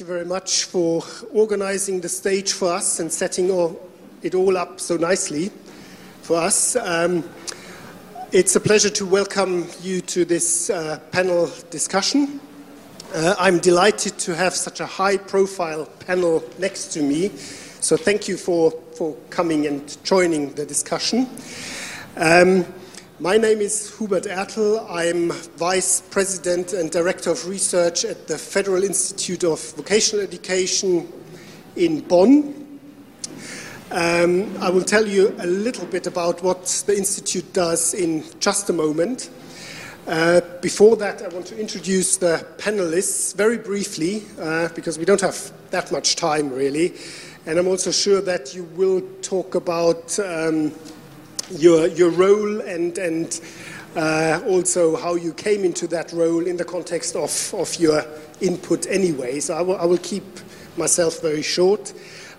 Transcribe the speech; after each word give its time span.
thank 0.00 0.08
you 0.08 0.14
very 0.14 0.26
much 0.26 0.64
for 0.64 1.04
organizing 1.34 2.00
the 2.00 2.08
stage 2.08 2.54
for 2.54 2.72
us 2.72 3.00
and 3.00 3.12
setting 3.12 3.50
all, 3.50 3.78
it 4.22 4.34
all 4.34 4.56
up 4.56 4.80
so 4.80 4.96
nicely 4.96 5.50
for 6.22 6.38
us. 6.38 6.74
Um, 6.76 7.22
it's 8.32 8.56
a 8.56 8.60
pleasure 8.60 8.88
to 8.88 9.04
welcome 9.04 9.66
you 9.82 10.00
to 10.00 10.24
this 10.24 10.70
uh, 10.70 11.00
panel 11.12 11.50
discussion. 11.68 12.40
Uh, 13.14 13.34
I'm 13.38 13.58
delighted 13.58 14.16
to 14.20 14.34
have 14.34 14.54
such 14.54 14.80
a 14.80 14.86
high 14.86 15.18
profile 15.18 15.84
panel 16.06 16.42
next 16.58 16.94
to 16.94 17.02
me, 17.02 17.28
so 17.80 17.98
thank 17.98 18.26
you 18.26 18.38
for, 18.38 18.70
for 18.96 19.14
coming 19.28 19.66
and 19.66 20.02
joining 20.02 20.54
the 20.54 20.64
discussion. 20.64 21.28
Um, 22.16 22.64
my 23.20 23.36
name 23.36 23.60
is 23.60 23.94
Hubert 23.98 24.24
Ertl. 24.24 24.86
I'm 24.88 25.30
Vice 25.58 26.00
President 26.00 26.72
and 26.72 26.90
Director 26.90 27.30
of 27.30 27.46
Research 27.46 28.06
at 28.06 28.26
the 28.26 28.38
Federal 28.38 28.82
Institute 28.82 29.44
of 29.44 29.60
Vocational 29.74 30.24
Education 30.24 31.06
in 31.76 32.00
Bonn. 32.00 32.80
Um, 33.90 34.56
I 34.56 34.70
will 34.70 34.84
tell 34.84 35.06
you 35.06 35.34
a 35.38 35.46
little 35.46 35.84
bit 35.84 36.06
about 36.06 36.42
what 36.42 36.64
the 36.86 36.96
Institute 36.96 37.52
does 37.52 37.92
in 37.92 38.24
just 38.40 38.70
a 38.70 38.72
moment. 38.72 39.28
Uh, 40.06 40.40
before 40.62 40.96
that, 40.96 41.20
I 41.20 41.28
want 41.28 41.44
to 41.48 41.60
introduce 41.60 42.16
the 42.16 42.46
panelists 42.56 43.36
very 43.36 43.58
briefly 43.58 44.22
uh, 44.40 44.70
because 44.70 44.98
we 44.98 45.04
don't 45.04 45.20
have 45.20 45.52
that 45.72 45.92
much 45.92 46.16
time 46.16 46.48
really. 46.48 46.94
And 47.44 47.58
I'm 47.58 47.68
also 47.68 47.90
sure 47.90 48.22
that 48.22 48.54
you 48.54 48.64
will 48.64 49.02
talk 49.20 49.56
about. 49.56 50.18
Um, 50.18 50.72
your, 51.50 51.86
your 51.88 52.10
role 52.10 52.60
and, 52.60 52.96
and 52.98 53.40
uh, 53.96 54.40
also 54.46 54.96
how 54.96 55.14
you 55.14 55.32
came 55.32 55.64
into 55.64 55.86
that 55.88 56.12
role 56.12 56.46
in 56.46 56.56
the 56.56 56.64
context 56.64 57.16
of, 57.16 57.54
of 57.54 57.74
your 57.76 58.04
input 58.40 58.86
anyway. 58.86 59.40
So 59.40 59.54
I 59.54 59.62
will, 59.62 59.76
I 59.76 59.84
will 59.84 59.98
keep 59.98 60.24
myself 60.76 61.20
very 61.20 61.42
short. 61.42 61.92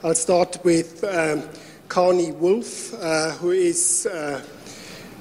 I'll 0.04 0.16
start 0.16 0.58
with 0.64 1.04
um, 1.04 1.44
Karni 1.88 2.34
Wolf, 2.36 2.94
uh, 2.94 3.32
who 3.32 3.52
is 3.52 4.08
uh, 4.12 4.42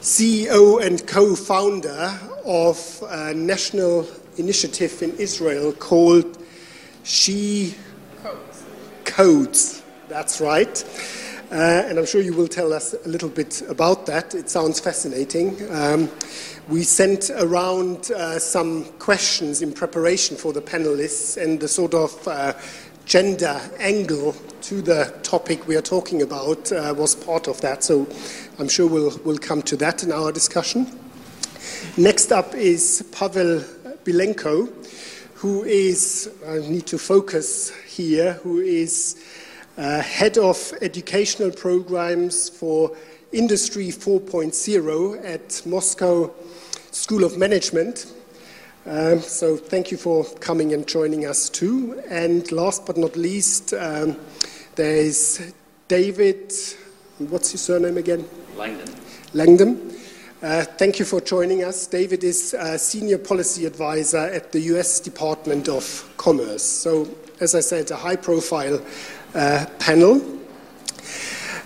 CEO 0.00 0.84
and 0.84 1.06
co 1.06 1.34
founder 1.34 2.18
of 2.44 3.04
a 3.08 3.34
national 3.34 4.06
initiative 4.38 5.02
in 5.02 5.12
Israel 5.18 5.72
called 5.72 6.38
She 7.02 7.74
Codes. 8.22 8.64
Codes. 9.04 9.82
That's 10.08 10.40
right. 10.40 10.84
Uh, 11.50 11.82
and 11.88 11.98
I'm 11.98 12.06
sure 12.06 12.20
you 12.20 12.32
will 12.32 12.46
tell 12.46 12.72
us 12.72 12.94
a 12.94 13.08
little 13.08 13.28
bit 13.28 13.60
about 13.68 14.06
that. 14.06 14.36
It 14.36 14.48
sounds 14.48 14.78
fascinating. 14.78 15.58
Um, 15.72 16.08
we 16.68 16.84
sent 16.84 17.28
around 17.30 18.12
uh, 18.12 18.38
some 18.38 18.84
questions 19.00 19.60
in 19.60 19.72
preparation 19.72 20.36
for 20.36 20.52
the 20.52 20.62
panelists, 20.62 21.42
and 21.42 21.58
the 21.58 21.66
sort 21.66 21.92
of 21.92 22.28
uh, 22.28 22.52
gender 23.04 23.60
angle 23.80 24.36
to 24.60 24.80
the 24.80 25.12
topic 25.24 25.66
we 25.66 25.74
are 25.74 25.82
talking 25.82 26.22
about 26.22 26.70
uh, 26.70 26.94
was 26.96 27.16
part 27.16 27.48
of 27.48 27.60
that. 27.62 27.82
So 27.82 28.06
I'm 28.60 28.68
sure 28.68 28.86
we'll, 28.88 29.18
we'll 29.24 29.38
come 29.38 29.62
to 29.62 29.76
that 29.78 30.04
in 30.04 30.12
our 30.12 30.30
discussion. 30.30 30.86
Next 31.96 32.30
up 32.30 32.54
is 32.54 33.04
Pavel 33.10 33.58
Bilenko, 34.04 34.68
who 35.34 35.64
is, 35.64 36.30
I 36.46 36.58
need 36.58 36.86
to 36.86 36.98
focus 36.98 37.72
here, 37.88 38.34
who 38.34 38.60
is 38.60 39.16
uh, 39.76 40.00
head 40.02 40.38
of 40.38 40.72
educational 40.82 41.50
programs 41.50 42.48
for 42.48 42.96
Industry 43.32 43.88
4.0 43.88 45.24
at 45.24 45.62
Moscow 45.64 46.32
School 46.90 47.24
of 47.24 47.38
Management. 47.38 48.12
Um, 48.86 49.20
so 49.20 49.56
thank 49.56 49.90
you 49.90 49.96
for 49.96 50.24
coming 50.40 50.72
and 50.72 50.86
joining 50.86 51.26
us 51.26 51.48
too. 51.48 52.02
And 52.08 52.50
last 52.50 52.86
but 52.86 52.96
not 52.96 53.16
least, 53.16 53.72
um, 53.74 54.16
there 54.74 54.96
is 54.96 55.52
David. 55.86 56.52
What's 57.18 57.52
your 57.52 57.58
surname 57.58 57.98
again? 57.98 58.28
Langdon. 58.56 58.94
Langdon. 59.32 59.96
Uh, 60.42 60.64
thank 60.64 60.98
you 60.98 61.04
for 61.04 61.20
joining 61.20 61.64
us. 61.64 61.86
David 61.86 62.24
is 62.24 62.54
a 62.54 62.78
senior 62.78 63.18
policy 63.18 63.66
advisor 63.66 64.16
at 64.16 64.52
the 64.52 64.60
US 64.74 64.98
Department 64.98 65.68
of 65.68 66.10
Commerce. 66.16 66.62
So, 66.62 67.06
as 67.40 67.54
I 67.54 67.60
said, 67.60 67.90
a 67.90 67.96
high 67.96 68.16
profile 68.16 68.80
panel. 69.32 70.20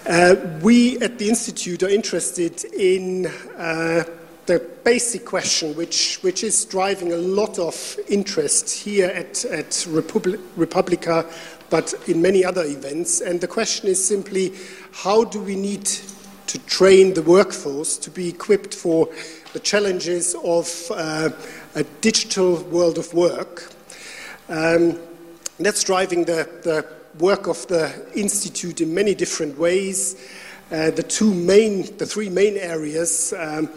Uh, 0.06 0.36
we 0.60 0.98
at 0.98 1.18
the 1.18 1.28
Institute 1.28 1.82
are 1.82 1.88
interested 1.88 2.64
in 2.74 3.26
uh, 3.56 4.04
the 4.46 4.58
basic 4.84 5.24
question, 5.24 5.74
which, 5.76 6.18
which 6.20 6.44
is 6.44 6.66
driving 6.66 7.12
a 7.12 7.16
lot 7.16 7.58
of 7.58 7.98
interest 8.08 8.70
here 8.70 9.06
at, 9.06 9.44
at 9.46 9.70
Republi- 9.88 10.40
Republica, 10.56 11.24
but 11.70 11.94
in 12.06 12.20
many 12.20 12.44
other 12.44 12.64
events. 12.64 13.22
And 13.22 13.40
the 13.40 13.48
question 13.48 13.88
is 13.88 14.04
simply 14.04 14.52
how 14.92 15.24
do 15.24 15.40
we 15.40 15.56
need 15.56 15.86
to 16.48 16.58
train 16.66 17.14
the 17.14 17.22
workforce 17.22 17.96
to 17.98 18.10
be 18.10 18.28
equipped 18.28 18.74
for 18.74 19.08
the 19.54 19.60
challenges 19.60 20.36
of 20.44 20.68
uh, 20.90 21.30
a 21.74 21.84
digital 22.02 22.62
world 22.64 22.98
of 22.98 23.12
work? 23.14 23.72
Um, 24.50 24.98
that's 25.58 25.82
driving 25.84 26.24
the, 26.24 26.48
the 26.62 26.86
work 27.18 27.46
of 27.46 27.66
the 27.68 27.92
Institute 28.14 28.80
in 28.80 28.94
many 28.94 29.14
different 29.14 29.58
ways. 29.58 30.16
Uh, 30.70 30.90
the 30.90 31.02
two 31.02 31.32
main, 31.32 31.82
the 31.98 32.06
three 32.06 32.28
main 32.28 32.56
areas 32.56 33.32
um, 33.38 33.68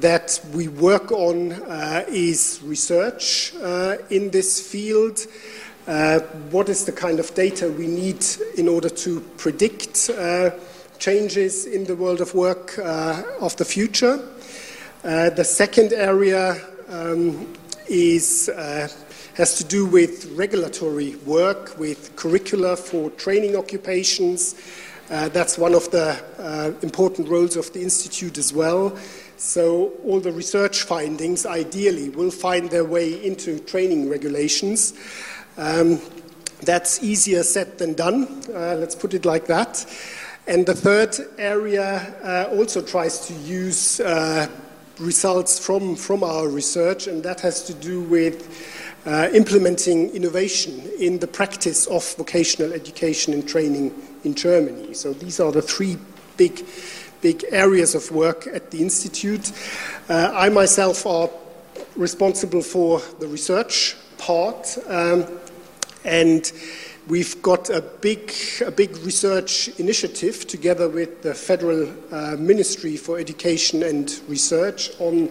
that 0.00 0.40
we 0.52 0.68
work 0.68 1.12
on 1.12 1.52
uh, 1.52 2.04
is 2.08 2.60
research 2.64 3.54
uh, 3.62 3.96
in 4.10 4.30
this 4.30 4.60
field. 4.60 5.26
Uh, 5.86 6.18
what 6.50 6.68
is 6.68 6.84
the 6.84 6.92
kind 6.92 7.20
of 7.20 7.32
data 7.34 7.70
we 7.70 7.86
need 7.86 8.24
in 8.56 8.68
order 8.68 8.88
to 8.88 9.20
predict 9.36 10.10
uh, 10.10 10.50
changes 10.98 11.66
in 11.66 11.84
the 11.84 11.94
world 11.94 12.20
of 12.20 12.34
work 12.34 12.78
uh, 12.78 13.22
of 13.40 13.56
the 13.56 13.64
future? 13.64 14.18
the 15.02 15.44
second 15.44 15.92
area 15.92 16.56
um, 16.88 17.46
is 17.88 18.48
has 19.34 19.56
to 19.58 19.64
do 19.64 19.84
with 19.84 20.30
regulatory 20.36 21.16
work, 21.26 21.76
with 21.78 22.14
curricula 22.14 22.76
for 22.76 23.10
training 23.10 23.56
occupations. 23.56 24.54
Uh, 25.10 25.28
that's 25.28 25.58
one 25.58 25.74
of 25.74 25.90
the 25.90 26.22
uh, 26.38 26.72
important 26.82 27.28
roles 27.28 27.56
of 27.56 27.72
the 27.72 27.82
Institute 27.82 28.38
as 28.38 28.52
well. 28.52 28.96
So, 29.36 29.92
all 30.04 30.20
the 30.20 30.32
research 30.32 30.82
findings 30.82 31.44
ideally 31.44 32.10
will 32.10 32.30
find 32.30 32.70
their 32.70 32.84
way 32.84 33.24
into 33.24 33.58
training 33.58 34.08
regulations. 34.08 34.94
Um, 35.58 36.00
that's 36.62 37.02
easier 37.02 37.42
said 37.42 37.76
than 37.76 37.94
done, 37.94 38.42
uh, 38.48 38.76
let's 38.76 38.94
put 38.94 39.14
it 39.14 39.24
like 39.24 39.46
that. 39.46 39.84
And 40.46 40.64
the 40.64 40.74
third 40.74 41.16
area 41.38 42.14
uh, 42.22 42.56
also 42.56 42.80
tries 42.80 43.26
to 43.26 43.34
use 43.34 43.98
uh, 44.00 44.46
results 44.98 45.58
from, 45.58 45.96
from 45.96 46.22
our 46.22 46.48
research, 46.48 47.06
and 47.08 47.22
that 47.24 47.40
has 47.40 47.64
to 47.64 47.74
do 47.74 48.00
with 48.02 48.83
uh, 49.06 49.28
implementing 49.32 50.10
innovation 50.10 50.90
in 50.98 51.18
the 51.18 51.26
practice 51.26 51.86
of 51.86 52.14
vocational 52.14 52.72
education 52.72 53.34
and 53.34 53.46
training 53.46 53.92
in 54.24 54.34
Germany. 54.34 54.94
So 54.94 55.12
these 55.12 55.40
are 55.40 55.52
the 55.52 55.62
three 55.62 55.98
big, 56.36 56.64
big 57.20 57.44
areas 57.50 57.94
of 57.94 58.10
work 58.10 58.46
at 58.46 58.70
the 58.70 58.80
Institute. 58.80 59.52
Uh, 60.08 60.30
I 60.34 60.48
myself 60.48 61.06
are 61.06 61.28
responsible 61.96 62.62
for 62.62 63.00
the 63.20 63.26
research 63.26 63.96
part, 64.18 64.78
um, 64.88 65.26
and 66.04 66.50
we've 67.06 67.40
got 67.42 67.70
a 67.70 67.82
big, 67.82 68.32
a 68.64 68.70
big 68.70 68.96
research 68.98 69.68
initiative 69.78 70.46
together 70.46 70.88
with 70.88 71.22
the 71.22 71.34
Federal 71.34 71.92
uh, 72.10 72.36
Ministry 72.38 72.96
for 72.96 73.18
Education 73.18 73.82
and 73.82 74.18
Research 74.28 74.90
on 74.98 75.30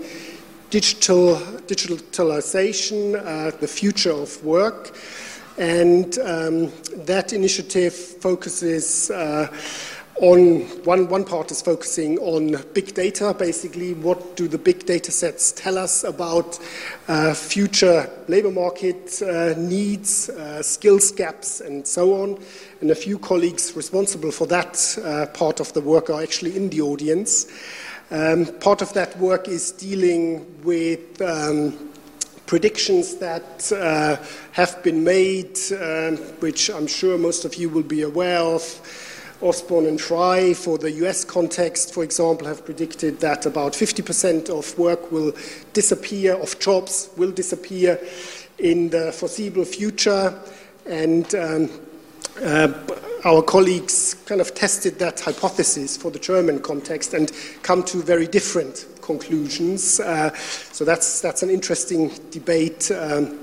digital, 0.73 1.35
digitalization, 1.67 3.13
uh, 3.13 3.55
the 3.59 3.67
future 3.67 4.11
of 4.11 4.43
work. 4.43 4.97
And 5.59 6.17
um, 6.17 6.71
that 7.05 7.31
initiative 7.31 7.93
focuses 7.93 9.11
uh, 9.11 9.55
on 10.15 10.61
one, 10.83 11.07
one 11.09 11.25
part 11.25 11.51
is 11.51 11.61
focusing 11.61 12.17
on 12.17 12.59
big 12.73 12.95
data, 12.95 13.35
basically, 13.37 13.93
what 13.93 14.35
do 14.35 14.47
the 14.47 14.57
big 14.57 14.87
data 14.87 15.11
sets 15.11 15.51
tell 15.51 15.77
us 15.77 16.03
about 16.03 16.57
uh, 17.07 17.35
future 17.35 18.09
labor 18.27 18.51
market 18.51 19.21
uh, 19.21 19.53
needs, 19.55 20.29
uh, 20.29 20.63
skills 20.63 21.11
gaps, 21.11 21.61
and 21.61 21.85
so 21.85 22.23
on. 22.23 22.43
And 22.81 22.89
a 22.89 22.95
few 22.95 23.19
colleagues 23.19 23.75
responsible 23.75 24.31
for 24.31 24.47
that 24.47 24.97
uh, 25.03 25.27
part 25.37 25.59
of 25.59 25.71
the 25.73 25.81
work 25.81 26.09
are 26.09 26.23
actually 26.23 26.57
in 26.57 26.69
the 26.69 26.81
audience. 26.81 27.45
Um, 28.11 28.45
part 28.59 28.81
of 28.81 28.93
that 28.93 29.17
work 29.17 29.47
is 29.47 29.71
dealing 29.71 30.61
with 30.63 31.21
um, 31.21 31.91
predictions 32.45 33.15
that 33.15 33.71
uh, 33.71 34.17
have 34.51 34.81
been 34.83 35.03
made, 35.03 35.57
um, 35.79 36.17
which 36.39 36.69
I'm 36.69 36.87
sure 36.87 37.17
most 37.17 37.45
of 37.45 37.55
you 37.55 37.69
will 37.69 37.83
be 37.83 38.01
aware 38.03 38.39
of. 38.39 38.63
Osborne 39.41 39.87
and 39.87 39.99
Frey, 39.99 40.53
for 40.53 40.77
the 40.77 40.91
US 41.03 41.25
context, 41.25 41.93
for 41.93 42.03
example, 42.03 42.47
have 42.47 42.63
predicted 42.63 43.19
that 43.19 43.45
about 43.45 43.73
50% 43.73 44.49
of 44.49 44.77
work 44.77 45.11
will 45.11 45.33
disappear, 45.73 46.35
of 46.35 46.57
jobs 46.59 47.09
will 47.17 47.31
disappear 47.31 47.99
in 48.57 48.89
the 48.89 49.11
foreseeable 49.11 49.65
future. 49.65 50.33
and 50.85 51.33
um, 51.35 51.69
our 53.25 53.41
colleagues 53.41 54.15
kind 54.25 54.41
of 54.41 54.53
tested 54.53 54.99
that 54.99 55.19
hypothesis 55.19 55.95
for 55.95 56.11
the 56.11 56.19
German 56.19 56.59
context 56.59 57.13
and 57.13 57.31
come 57.61 57.83
to 57.83 58.01
very 58.01 58.27
different 58.27 58.85
conclusions. 59.01 59.99
Uh, 59.99 60.33
so 60.71 60.83
that's, 60.83 61.21
that's 61.21 61.43
an 61.43 61.49
interesting 61.49 62.11
debate. 62.31 62.91
Um, 62.91 63.39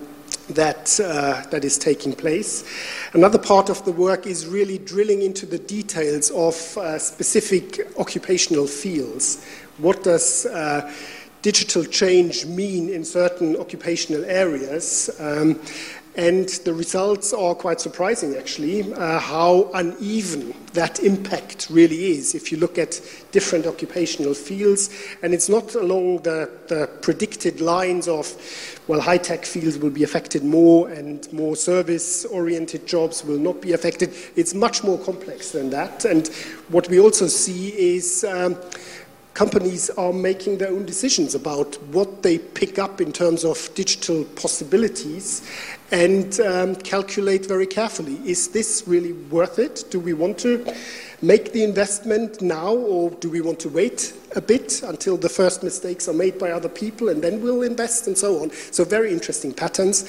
that, 0.50 0.98
uh, 1.00 1.42
that 1.50 1.64
is 1.64 1.78
taking 1.78 2.12
place. 2.12 2.64
Another 3.12 3.38
part 3.38 3.68
of 3.68 3.84
the 3.84 3.92
work 3.92 4.26
is 4.26 4.46
really 4.46 4.78
drilling 4.78 5.22
into 5.22 5.46
the 5.46 5.58
details 5.58 6.30
of 6.30 6.76
uh, 6.76 6.98
specific 6.98 7.80
occupational 7.98 8.66
fields. 8.66 9.44
What 9.78 10.02
does 10.02 10.46
uh, 10.46 10.92
digital 11.42 11.84
change 11.84 12.46
mean 12.46 12.88
in 12.88 13.04
certain 13.04 13.56
occupational 13.56 14.24
areas? 14.24 15.08
Um, 15.18 15.60
and 16.16 16.48
the 16.64 16.74
results 16.74 17.32
are 17.32 17.54
quite 17.54 17.80
surprising, 17.80 18.34
actually, 18.34 18.92
uh, 18.92 19.20
how 19.20 19.70
uneven 19.74 20.54
that 20.72 21.00
impact 21.00 21.68
really 21.70 22.06
is 22.06 22.34
if 22.34 22.50
you 22.50 22.58
look 22.58 22.78
at 22.78 23.00
different 23.30 23.64
occupational 23.64 24.34
fields. 24.34 24.90
And 25.22 25.32
it's 25.32 25.48
not 25.48 25.76
along 25.76 26.22
the, 26.22 26.50
the 26.66 26.88
predicted 27.00 27.60
lines 27.60 28.08
of, 28.08 28.34
well, 28.88 29.00
high 29.00 29.18
tech 29.18 29.44
fields 29.44 29.78
will 29.78 29.90
be 29.90 30.02
affected 30.02 30.42
more 30.42 30.88
and 30.88 31.32
more 31.32 31.54
service 31.54 32.24
oriented 32.24 32.88
jobs 32.88 33.24
will 33.24 33.38
not 33.38 33.60
be 33.60 33.72
affected. 33.72 34.12
It's 34.34 34.52
much 34.52 34.82
more 34.82 34.98
complex 34.98 35.52
than 35.52 35.70
that. 35.70 36.04
And 36.04 36.26
what 36.70 36.88
we 36.88 36.98
also 36.98 37.28
see 37.28 37.68
is. 37.68 38.24
Um, 38.24 38.56
companies 39.32 39.88
are 39.90 40.12
making 40.12 40.58
their 40.58 40.70
own 40.70 40.84
decisions 40.84 41.34
about 41.34 41.80
what 41.84 42.22
they 42.22 42.36
pick 42.36 42.78
up 42.78 43.00
in 43.00 43.12
terms 43.12 43.44
of 43.44 43.70
digital 43.74 44.24
possibilities 44.36 45.48
and 45.92 46.38
um, 46.40 46.76
calculate 46.76 47.46
very 47.46 47.66
carefully 47.66 48.14
is 48.24 48.48
this 48.48 48.84
really 48.86 49.12
worth 49.12 49.58
it? 49.58 49.84
Do 49.90 49.98
we 49.98 50.12
want 50.12 50.38
to 50.38 50.74
make 51.22 51.52
the 51.52 51.64
investment 51.64 52.40
now 52.40 52.74
or 52.74 53.10
do 53.10 53.28
we 53.28 53.40
want 53.40 53.60
to 53.60 53.68
wait 53.68 54.14
a 54.36 54.40
bit 54.40 54.82
until 54.82 55.16
the 55.16 55.28
first 55.28 55.62
mistakes 55.62 56.08
are 56.08 56.14
made 56.14 56.38
by 56.38 56.50
other 56.50 56.68
people 56.68 57.08
and 57.08 57.22
then 57.22 57.42
we'll 57.42 57.62
invest 57.62 58.06
and 58.06 58.16
so 58.16 58.42
on? 58.42 58.50
So, 58.70 58.84
very 58.84 59.12
interesting 59.12 59.52
patterns. 59.52 60.04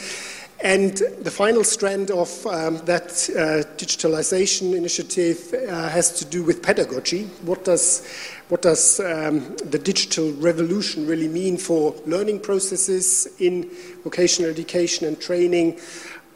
And 0.64 0.96
the 1.22 1.32
final 1.32 1.64
strand 1.64 2.12
of 2.12 2.46
um, 2.46 2.78
that 2.86 3.06
uh, 3.32 3.68
digitalization 3.78 4.76
initiative 4.76 5.52
uh, 5.54 5.90
has 5.90 6.12
to 6.20 6.26
do 6.26 6.44
with 6.44 6.62
pedagogy. 6.62 7.24
What 7.42 7.66
does, 7.66 8.08
what 8.52 8.64
does 8.64 9.00
um, 9.00 9.56
the 9.64 9.80
digital 9.80 10.34
revolution 10.34 11.08
really 11.08 11.30
mean 11.30 11.56
for 11.56 11.96
learning 12.06 12.38
processes 12.38 13.26
in 13.40 13.70
vocational 14.04 14.52
education 14.52 15.08
and 15.08 15.22
training? 15.22 15.80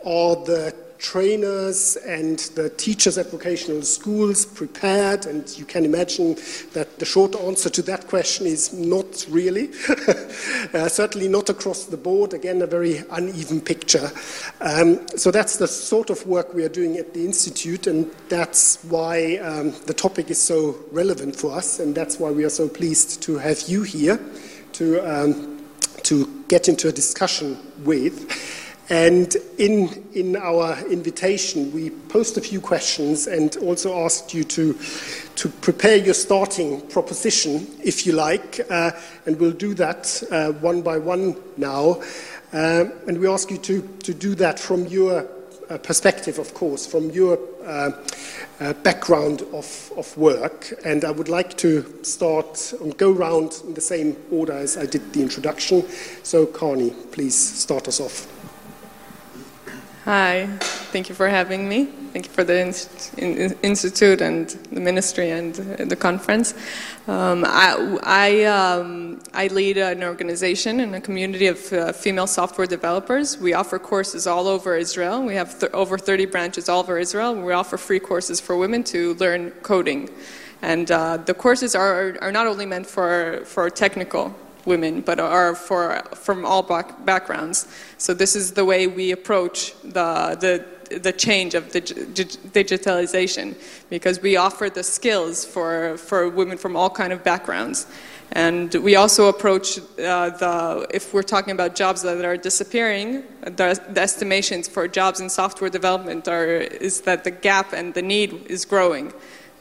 Are 0.06 0.38
the 0.38 0.74
trainers 0.98 1.98
and 1.98 2.40
the 2.56 2.70
teachers 2.72 3.18
at 3.18 3.32
vocational 3.32 3.82
schools 3.82 4.46
prepared? 4.46 5.26
And 5.26 5.48
you 5.58 5.66
can 5.66 5.86
imagine 5.86 6.36
that 6.74 7.00
the 7.00 7.06
short 7.06 7.36
answer 7.36 7.70
to 7.70 7.82
that 7.84 8.08
question 8.08 8.46
is 8.48 8.74
not 8.74 9.26
really. 9.30 9.70
uh, 10.74 10.88
certainly 10.88 11.28
not 11.28 11.50
across 11.50 11.86
the 11.86 11.98
board. 11.98 12.34
Again, 12.34 12.62
a 12.62 12.68
very 12.68 13.04
uneven 13.12 13.62
picture. 13.62 14.12
Um, 14.62 15.08
so 15.18 15.32
that's 15.32 15.58
the 15.58 15.68
sort 15.68 16.10
of 16.10 16.26
work 16.28 16.54
we 16.54 16.64
are 16.64 16.70
doing 16.70 16.98
at 16.98 17.14
the 17.14 17.26
Institute, 17.26 17.88
and 17.88 18.12
that's 18.30 18.84
why 18.84 19.38
um, 19.38 19.72
the 19.86 19.94
topic 19.94 20.30
is 20.30 20.42
so 20.42 20.76
relevant 20.92 21.36
for 21.36 21.56
us, 21.56 21.80
and 21.80 21.96
that's 21.96 22.20
why 22.20 22.32
we 22.32 22.44
are 22.44 22.50
so 22.50 22.68
pleased 22.68 23.22
to 23.24 23.38
have 23.38 23.62
you 23.68 23.84
here 23.84 24.20
to, 24.74 25.00
um, 25.00 25.66
to 26.04 26.44
get 26.48 26.68
into 26.68 26.88
a 26.88 26.92
discussion 26.92 27.58
with. 27.84 28.65
And 28.90 29.36
in, 29.58 30.06
in 30.14 30.36
our 30.36 30.78
invitation, 30.88 31.72
we 31.74 31.90
posed 31.90 32.38
a 32.38 32.42
few 32.42 32.62
questions 32.62 33.26
and 33.26 33.56
also 33.58 34.06
asked 34.06 34.34
you 34.34 34.44
to, 34.44 34.78
to 35.36 35.50
prepare 35.50 35.96
your 35.96 36.14
starting 36.14 36.82
proposition, 36.90 37.68
if 37.84 38.06
you 38.06 38.14
like, 38.14 38.60
uh, 38.70 38.92
and 39.26 39.40
we'll 39.40 39.52
do 39.52 39.74
that 39.74 40.22
uh, 40.32 40.52
one 40.52 40.84
by 40.84 41.00
one 41.00 41.36
now. 41.58 42.02
Uh, 42.54 42.86
and 43.08 43.18
we 43.18 43.28
ask 43.28 43.50
you 43.50 43.58
to, 43.58 43.82
to 44.04 44.14
do 44.14 44.36
that 44.36 44.60
from 44.60 44.86
your 44.86 45.28
uh, 45.70 45.80
perspective, 45.80 46.38
of 46.38 46.54
course, 46.54 46.86
from 46.86 47.10
your 47.10 47.40
uh, 47.64 47.92
uh, 48.60 48.74
background 48.74 49.42
of, 49.52 49.92
of 49.98 50.16
work. 50.16 50.72
And 50.86 51.04
I 51.04 51.10
would 51.10 51.28
like 51.28 51.58
to 51.58 52.04
start 52.04 52.72
and 52.80 52.96
go 52.98 53.12
around 53.12 53.64
in 53.66 53.74
the 53.74 53.82
same 53.82 54.16
order 54.32 54.54
as 54.54 54.78
I 54.78 54.86
did 54.86 55.12
the 55.12 55.24
introduction. 55.24 55.84
So, 56.22 56.46
Karni, 56.46 56.94
please 57.12 57.36
start 57.36 57.88
us 57.88 58.00
off. 58.00 58.45
Hi, 60.06 60.46
thank 60.92 61.10
you 61.10 61.16
for 61.16 61.28
having 61.28 61.68
me. 61.68 61.86
Thank 62.14 62.28
you 62.28 62.32
for 62.32 62.44
the 62.44 62.60
Institute 63.64 64.22
and 64.22 64.48
the 64.72 64.80
Ministry 64.80 65.32
and 65.32 65.56
the 65.56 65.96
conference. 65.96 66.54
Um, 67.08 67.44
I, 67.44 67.98
I, 68.04 68.44
um, 68.44 69.20
I, 69.34 69.48
lead 69.48 69.80
an 69.80 70.04
organization 70.04 70.82
and 70.82 70.94
a 70.94 71.02
community 71.02 71.48
of 71.48 71.74
uh, 71.74 71.92
female 71.92 72.28
software 72.28 72.68
developers. 72.68 73.40
We 73.40 73.56
offer 73.56 73.80
courses 73.80 74.28
all 74.28 74.48
over 74.48 74.78
Israel. 74.78 75.24
We 75.24 75.34
have 75.34 75.60
th- 75.60 75.72
over 75.72 75.98
30 75.98 76.28
branches 76.28 76.70
all 76.70 76.82
over 76.82 77.00
Israel. 77.00 77.34
We 77.34 77.54
offer 77.54 77.76
free 77.76 78.00
courses 78.00 78.40
for 78.40 78.56
women 78.56 78.84
to 78.84 79.16
learn 79.16 79.50
coding. 79.64 80.12
And 80.62 80.92
uh, 80.92 81.18
the 81.18 81.34
courses 81.34 81.74
are, 81.74 82.16
are 82.22 82.32
not 82.32 82.46
only 82.46 82.68
meant 82.68 82.86
for, 82.86 83.42
for 83.46 83.72
technical 83.72 84.36
women, 84.66 85.02
but 85.02 85.20
are 85.20 85.56
for, 85.56 86.02
from 86.14 86.46
all 86.46 86.64
back, 86.64 87.06
backgrounds. 87.06 87.68
So 87.98 88.14
this 88.14 88.36
is 88.36 88.54
the 88.54 88.66
way 88.66 88.88
we 88.88 89.12
approach 89.12 89.74
the, 89.84 90.38
the, 90.40 91.00
the 91.00 91.12
change 91.12 91.54
of 91.54 91.72
dig, 91.72 91.86
digitalization, 91.86 93.56
because 93.90 94.22
we 94.22 94.36
offer 94.36 94.70
the 94.70 94.84
skills 94.84 95.46
for, 95.46 95.98
for 95.98 96.30
women 96.30 96.58
from 96.58 96.76
all 96.76 96.90
kind 96.90 97.14
of 97.14 97.24
backgrounds. 97.24 97.88
And 98.32 98.74
we 98.76 98.96
also 98.96 99.28
approach 99.28 99.78
uh, 99.78 100.30
the, 100.32 100.88
if 100.94 101.14
we're 101.14 101.24
talking 101.24 101.52
about 101.52 101.76
jobs 101.76 102.02
that 102.02 102.26
are 102.26 102.38
disappearing, 102.38 103.24
the, 103.44 103.80
the, 103.90 104.02
estimations 104.02 104.68
for 104.68 104.88
jobs 104.88 105.20
in 105.20 105.30
software 105.30 105.70
development 105.70 106.28
are, 106.28 106.58
is 106.58 107.02
that 107.02 107.24
the 107.24 107.32
gap 107.32 107.72
and 107.72 107.94
the 107.94 108.02
need 108.02 108.48
is 108.48 108.66
growing. 108.66 109.14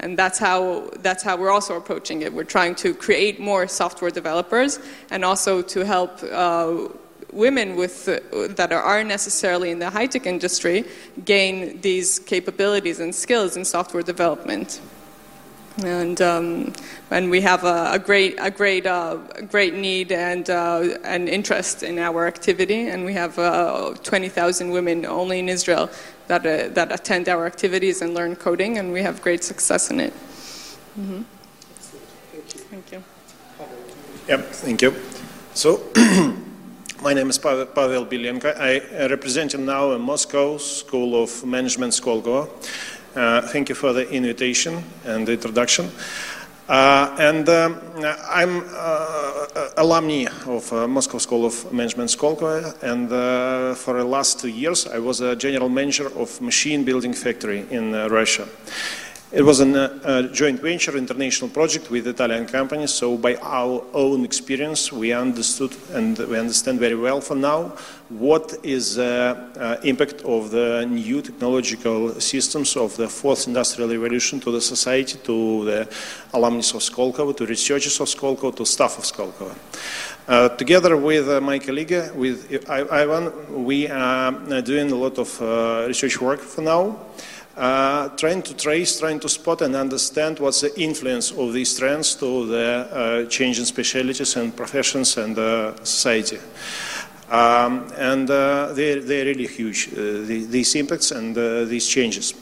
And 0.04 0.18
that's 0.18 0.38
how, 0.38 0.90
that's 1.00 1.23
how 1.23 1.34
we're 1.38 1.50
also 1.50 1.78
approaching 1.78 2.20
it. 2.20 2.30
We're 2.30 2.44
trying 2.44 2.75
to 2.76 2.92
create 2.92 3.40
more 3.40 3.66
software 3.66 4.11
developers 4.11 4.78
and 5.11 5.25
also 5.25 5.62
to 5.62 5.82
help 5.82 6.23
uh, 6.30 6.88
women 7.32 7.75
with, 7.75 8.06
uh, 8.06 8.20
that 8.50 8.70
aren't 8.70 9.08
necessarily 9.08 9.70
in 9.70 9.78
the 9.78 9.88
high 9.88 10.04
tech 10.06 10.26
industry 10.26 10.84
gain 11.25 11.80
these 11.80 12.18
capabilities 12.18 13.00
and 13.00 13.14
skills 13.14 13.56
in 13.56 13.64
software 13.64 14.02
development. 14.02 14.82
And, 15.82 16.20
um, 16.20 16.75
and 17.11 17.30
we 17.30 17.40
have 17.40 17.64
a, 17.64 17.92
a 17.92 17.99
great, 17.99 18.37
a 18.38 18.50
great, 18.50 18.84
uh, 18.84 19.16
great 19.50 19.73
need 19.73 20.12
and, 20.12 20.49
uh, 20.50 20.99
and 21.02 21.30
interest 21.30 21.82
in 21.82 21.99
our 21.99 22.26
activity. 22.26 22.88
And 22.88 23.06
we 23.06 23.14
have 23.14 23.38
uh, 23.38 23.94
20,000 24.02 24.70
women 24.70 25.06
only 25.06 25.38
in 25.38 25.49
Israel 25.49 25.88
that, 26.28 26.46
uh, 26.46 26.68
that 26.74 26.92
attend 26.92 27.28
our 27.28 27.46
activities 27.46 28.02
and 28.02 28.14
learn 28.14 28.36
coding, 28.36 28.78
and 28.78 28.92
we 28.92 29.02
have 29.02 29.22
great 29.22 29.44
success 29.44 29.90
in 29.90 30.00
it. 30.00 30.12
Mm-hmm. 30.98 31.22
Thank 32.70 32.92
you. 32.92 33.02
Yep, 34.28 34.40
thank 34.52 34.82
you. 34.82 34.94
So, 35.54 35.80
my 37.02 37.12
name 37.12 37.30
is 37.30 37.38
Pavel, 37.38 37.66
Pavel 37.66 38.06
Bilenko. 38.06 38.58
I 38.58 39.06
represent 39.08 39.58
now 39.58 39.92
a 39.92 39.98
Moscow 39.98 40.58
School 40.58 41.22
of 41.22 41.44
Management 41.44 41.92
Skolkovo. 41.92 42.48
Uh, 43.14 43.42
thank 43.42 43.68
you 43.68 43.74
for 43.74 43.92
the 43.92 44.10
invitation 44.10 44.82
and 45.04 45.28
the 45.28 45.32
introduction. 45.32 45.90
Uh, 46.66 47.14
and 47.18 47.47
um, 47.50 47.78
I'm 48.30 48.64
uh, 48.75 49.68
alumni 49.76 50.25
of 50.47 50.73
uh, 50.73 50.88
Moscow 50.88 51.18
School 51.18 51.44
of 51.44 51.71
Management 51.71 52.09
Skolkovo, 52.09 52.83
and 52.83 53.12
uh, 53.12 53.75
for 53.75 53.99
the 53.99 54.04
last 54.04 54.40
two 54.40 54.49
years 54.49 54.87
I 54.87 54.99
was 54.99 55.21
a 55.21 55.37
general 55.37 55.68
manager 55.68 56.06
of 56.18 56.40
machine 56.40 56.83
building 56.83 57.12
factory 57.12 57.66
in 57.71 57.94
uh, 57.94 58.09
Russia. 58.09 58.49
It 59.30 59.42
was 59.42 59.61
a 59.61 59.66
uh, 59.66 60.23
joint 60.33 60.61
venture 60.61 60.97
international 60.97 61.50
project 61.50 61.90
with 61.90 62.06
Italian 62.06 62.47
companies, 62.47 62.94
so 62.94 63.18
by 63.18 63.35
our 63.42 63.85
own 63.92 64.25
experience, 64.25 64.90
we 64.90 65.12
understood 65.12 65.76
and 65.92 66.16
we 66.16 66.38
understand 66.38 66.80
very 66.80 66.94
well 66.94 67.21
for 67.21 67.35
now 67.35 67.73
what 68.18 68.54
is 68.62 68.94
the 68.94 69.50
uh, 69.56 69.59
uh, 69.59 69.80
impact 69.83 70.23
of 70.23 70.50
the 70.50 70.87
new 70.88 71.21
technological 71.21 72.21
systems 72.21 72.76
of 72.76 72.97
the 72.97 73.09
fourth 73.09 73.47
industrial 73.49 73.90
revolution 73.90 74.38
to 74.40 74.52
the 74.52 74.61
society, 74.61 75.18
to 75.25 75.64
the 75.64 75.88
alumni 76.33 76.59
of 76.59 76.83
Skolkovo, 76.83 77.37
to 77.37 77.47
researchers 77.47 78.00
of 78.00 78.09
Skolkovo, 78.09 78.54
to 78.54 78.64
staff 78.64 78.99
of 78.99 79.04
Skolkovo. 79.04 79.54
Uh, 80.26 80.49
together 80.50 80.97
with 80.97 81.28
uh, 81.28 81.40
my 81.40 81.59
colleague, 81.59 82.12
with 82.14 82.68
Ivan, 82.68 83.64
we 83.64 83.88
are 83.88 84.33
doing 84.62 84.90
a 84.90 84.97
lot 84.97 85.18
of 85.18 85.42
uh, 85.42 85.85
research 85.88 86.21
work 86.21 86.40
for 86.40 86.62
now 86.62 86.97
uh, 87.56 88.09
trying 88.16 88.42
to 88.42 88.54
trace, 88.54 88.99
trying 88.99 89.21
to 89.21 89.28
spot 89.28 89.62
and 89.62 89.76
understand 89.76 90.38
what's 90.38 90.61
the 90.61 90.80
influence 90.80 91.30
of 91.30 91.52
these 91.52 91.78
trends 91.78 92.14
to 92.16 92.47
the 92.47 92.88
uh, 92.90 93.28
change 93.28 93.59
in 93.59 93.64
specialities 93.64 94.37
and 94.37 94.56
professions 94.56 95.16
and 95.16 95.38
uh, 95.38 95.75
society. 95.85 96.38
Um, 97.30 97.90
and 97.96 98.30
uh, 98.30 98.72
they're, 98.72 99.00
they're 99.00 99.24
really 99.24 99.46
huge, 99.46 99.88
uh, 99.92 99.96
the, 99.96 100.46
these 100.48 100.74
impacts 100.74 101.10
and 101.10 101.36
uh, 101.36 101.64
these 101.64 101.88
changes. 101.88 102.34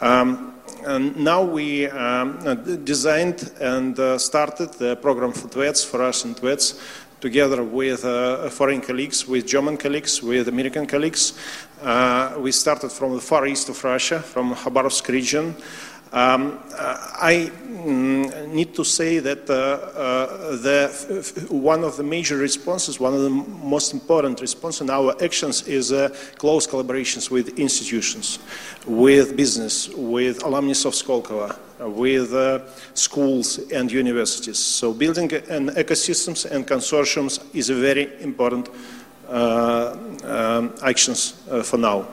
Um, 0.00 0.54
and 0.86 1.16
now 1.16 1.42
we 1.42 1.86
um, 1.86 2.38
designed 2.84 3.52
and 3.60 3.98
uh, 3.98 4.18
started 4.18 4.72
the 4.74 4.96
program 4.96 5.32
for 5.32 5.48
TVETs, 5.48 5.84
for 5.84 5.98
Russian 5.98 6.34
TVETs, 6.34 6.80
together 7.20 7.64
with 7.64 8.04
uh, 8.04 8.48
foreign 8.48 8.80
colleagues, 8.80 9.26
with 9.26 9.46
German 9.46 9.76
colleagues, 9.76 10.22
with 10.22 10.48
American 10.48 10.86
colleagues. 10.86 11.38
Uh, 11.82 12.34
we 12.38 12.52
started 12.52 12.92
from 12.92 13.14
the 13.14 13.20
far 13.20 13.46
east 13.46 13.68
of 13.68 13.82
Russia, 13.82 14.20
from 14.20 14.54
Khabarovsk 14.54 15.08
region. 15.08 15.54
Um, 16.12 16.58
I 17.20 17.50
mm, 17.52 18.48
need 18.48 18.74
to 18.76 18.84
say 18.84 19.18
that 19.18 19.48
uh, 19.50 19.52
uh, 19.54 20.56
the, 20.56 21.46
one 21.50 21.84
of 21.84 21.96
the 21.96 22.02
major 22.02 22.36
responses, 22.38 22.98
one 22.98 23.12
of 23.12 23.20
the 23.20 23.30
most 23.30 23.92
important 23.92 24.40
responses 24.40 24.82
in 24.82 24.90
our 24.90 25.14
actions 25.22 25.66
is 25.68 25.92
uh, 25.92 26.08
close 26.36 26.66
collaborations 26.66 27.30
with 27.30 27.58
institutions, 27.58 28.38
with 28.86 29.36
business, 29.36 29.88
with 29.90 30.42
alumni 30.44 30.72
of 30.72 30.94
Skolkovo, 30.94 31.54
with 31.80 32.32
uh, 32.32 32.60
schools 32.94 33.58
and 33.70 33.92
universities. 33.92 34.58
So 34.58 34.94
building 34.94 35.32
an 35.50 35.68
ecosystems 35.70 36.50
and 36.50 36.66
consortiums 36.66 37.44
is 37.54 37.68
a 37.68 37.74
very 37.74 38.22
important 38.22 38.70
uh, 39.28 39.96
um, 40.24 40.74
actions 40.82 41.34
uh, 41.50 41.62
for 41.62 41.76
now. 41.76 42.08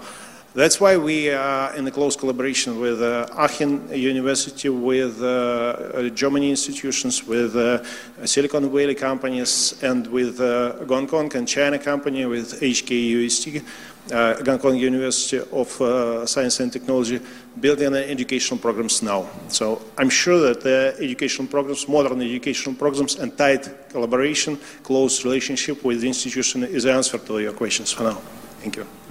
That's 0.56 0.80
why 0.80 0.96
we 0.96 1.32
are 1.32 1.76
in 1.76 1.86
a 1.86 1.92
close 1.92 2.16
collaboration 2.16 2.80
with 2.80 3.02
uh, 3.02 3.28
Aachen 3.36 3.90
University, 3.94 4.70
with 4.70 5.22
uh, 5.22 6.08
Germany 6.12 6.50
institutions, 6.50 7.28
with 7.28 7.58
uh, 7.58 7.84
Silicon 8.26 8.72
Valley 8.72 8.96
companies, 8.96 9.76
and 9.84 10.08
with 10.08 10.40
uh, 10.40 10.78
Kong 10.88 11.30
and 11.36 11.46
China 11.46 11.78
company, 11.78 12.26
with 12.26 12.62
HKUST, 12.62 13.66
uh, 14.14 14.58
Kong 14.58 14.78
University 14.78 15.46
of 15.52 15.82
uh, 15.82 16.26
Science 16.26 16.62
and 16.62 16.72
Technology, 16.72 17.20
building 17.60 17.94
educational 17.94 18.58
programs 18.58 19.04
now. 19.04 19.28
So 19.50 19.82
I'm 19.98 20.10
sure 20.10 20.40
that 20.40 20.62
the 20.62 20.96
educational 21.02 21.50
programs, 21.50 21.86
modern 21.90 22.22
educational 22.22 22.76
programs, 22.76 23.16
and 23.16 23.38
tight 23.38 23.90
collaboration, 23.90 24.58
close 24.84 25.26
relationship 25.26 25.84
with 25.84 26.00
the 26.00 26.08
institution 26.08 26.64
is 26.64 26.84
the 26.84 26.94
answer 26.94 27.18
to 27.18 27.40
your 27.40 27.52
questions 27.52 27.92
for 27.92 28.04
now. 28.04 28.22
Thank 28.62 28.78
you. 28.78 29.05